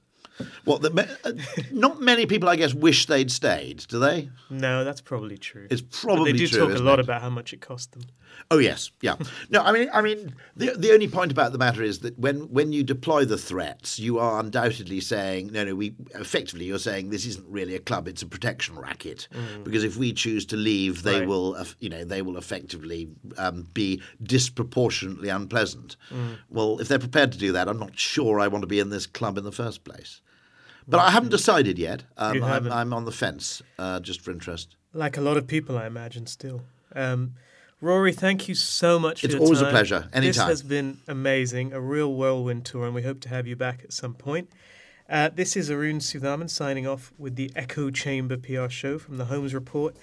Well, 0.65 0.79
the, 0.79 1.17
uh, 1.23 1.31
not 1.71 2.01
many 2.01 2.25
people, 2.25 2.49
I 2.49 2.55
guess, 2.55 2.73
wish 2.73 3.05
they'd 3.05 3.31
stayed. 3.31 3.85
Do 3.87 3.99
they? 3.99 4.29
No, 4.49 4.83
that's 4.83 5.01
probably 5.01 5.37
true. 5.37 5.67
It's 5.69 5.81
probably 5.81 6.31
but 6.31 6.37
they 6.37 6.45
do 6.45 6.47
true, 6.47 6.67
talk 6.67 6.77
a 6.77 6.81
lot 6.81 6.99
it? 6.99 7.03
about 7.03 7.21
how 7.21 7.29
much 7.29 7.53
it 7.53 7.61
cost 7.61 7.91
them. 7.91 8.03
Oh 8.51 8.57
yes, 8.57 8.91
yeah. 9.01 9.15
no, 9.49 9.61
I 9.61 9.71
mean, 9.71 9.89
I 9.93 10.01
mean, 10.01 10.35
the 10.55 10.71
the 10.71 10.91
only 10.91 11.07
point 11.07 11.31
about 11.31 11.51
the 11.51 11.57
matter 11.57 11.81
is 11.81 11.99
that 11.99 12.17
when 12.19 12.51
when 12.51 12.71
you 12.71 12.83
deploy 12.83 13.25
the 13.25 13.37
threats, 13.37 13.99
you 13.99 14.19
are 14.19 14.39
undoubtedly 14.39 14.99
saying, 14.99 15.51
no, 15.51 15.63
no, 15.63 15.75
we 15.75 15.95
effectively 16.15 16.65
you're 16.65 16.79
saying 16.79 17.09
this 17.09 17.25
isn't 17.25 17.47
really 17.47 17.75
a 17.75 17.79
club; 17.79 18.07
it's 18.07 18.21
a 18.21 18.27
protection 18.27 18.77
racket. 18.77 19.27
Mm. 19.33 19.63
Because 19.63 19.83
if 19.83 19.97
we 19.97 20.13
choose 20.13 20.45
to 20.47 20.55
leave, 20.55 21.03
they 21.03 21.19
right. 21.19 21.27
will, 21.27 21.57
you 21.79 21.89
know, 21.89 22.03
they 22.03 22.21
will 22.21 22.37
effectively 22.37 23.09
um, 23.37 23.67
be 23.73 24.01
disproportionately 24.21 25.29
unpleasant. 25.29 25.95
Mm. 26.11 26.37
Well, 26.49 26.79
if 26.79 26.87
they're 26.87 26.99
prepared 26.99 27.31
to 27.31 27.37
do 27.37 27.51
that, 27.53 27.67
I'm 27.67 27.79
not 27.79 27.97
sure 27.97 28.39
I 28.39 28.47
want 28.47 28.63
to 28.63 28.67
be 28.67 28.79
in 28.79 28.89
this 28.89 29.05
club 29.05 29.37
in 29.37 29.43
the 29.43 29.51
first 29.51 29.83
place. 29.83 30.21
But 30.87 30.99
I 30.99 31.11
haven't 31.11 31.29
decided 31.29 31.79
yet. 31.79 32.03
Um, 32.17 32.43
I'm, 32.43 32.71
I'm, 32.71 32.93
on 32.93 33.05
the 33.05 33.11
fence, 33.11 33.61
uh, 33.79 33.99
just 33.99 34.21
for 34.21 34.31
interest. 34.31 34.75
Like 34.93 35.17
a 35.17 35.21
lot 35.21 35.37
of 35.37 35.47
people, 35.47 35.77
I 35.77 35.87
imagine, 35.87 36.27
still. 36.27 36.61
Um, 36.95 37.35
Rory, 37.83 38.13
thank 38.13 38.47
you 38.47 38.55
so 38.55 38.97
much. 38.97 39.25
It's 39.25 39.35
always 39.35 39.59
time. 39.59 39.67
a 39.67 39.71
pleasure. 39.71 40.07
Anytime. 40.13 40.21
This 40.21 40.37
has 40.37 40.63
been 40.63 41.01
amazing, 41.05 41.73
a 41.73 41.81
real 41.81 42.13
whirlwind 42.13 42.63
tour, 42.63 42.85
and 42.85 42.95
we 42.95 43.03
hope 43.03 43.19
to 43.21 43.29
have 43.29 43.45
you 43.45 43.57
back 43.57 43.81
at 43.83 43.91
some 43.91 44.13
point. 44.13 44.49
Uh, 45.09 45.27
this 45.27 45.57
is 45.57 45.69
Arun 45.69 45.99
Sudhaman 45.99 46.49
signing 46.49 46.87
off 46.87 47.11
with 47.17 47.35
the 47.35 47.51
Echo 47.57 47.91
Chamber 47.91 48.37
PR 48.37 48.69
show 48.69 48.97
from 48.97 49.17
the 49.17 49.25
Holmes 49.25 49.53
Report. 49.53 49.97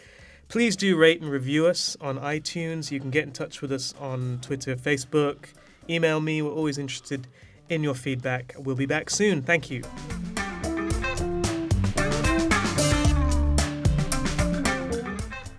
Please 0.48 0.76
do 0.76 0.94
rate 0.94 1.22
and 1.22 1.30
review 1.30 1.66
us 1.66 1.96
on 2.02 2.18
iTunes. 2.18 2.90
You 2.90 3.00
can 3.00 3.08
get 3.08 3.24
in 3.24 3.32
touch 3.32 3.62
with 3.62 3.72
us 3.72 3.94
on 3.98 4.40
Twitter, 4.42 4.76
Facebook. 4.76 5.46
Email 5.88 6.20
me. 6.20 6.42
We're 6.42 6.52
always 6.52 6.76
interested 6.76 7.28
in 7.70 7.82
your 7.82 7.94
feedback. 7.94 8.54
We'll 8.58 8.76
be 8.76 8.84
back 8.84 9.08
soon. 9.08 9.40
Thank 9.40 9.70
you. 9.70 9.84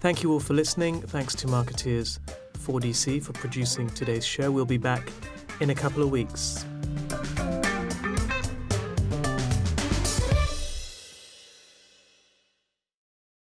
Thank 0.02 0.24
you 0.24 0.32
all 0.34 0.39
for 0.39 0.56
listening. 0.56 0.99
Thanks 0.99 1.36
to 1.36 1.47
Marketeers 1.47 2.18
4DC 2.58 3.22
for 3.22 3.34
producing 3.34 3.88
today's 3.91 4.26
show. 4.26 4.52
We'll 4.52 4.66
be 4.66 4.80
back 4.80 5.12
in 5.60 5.70
a 5.70 5.76
couple 5.76 6.02
of 6.02 6.10
weeks. 6.10 6.66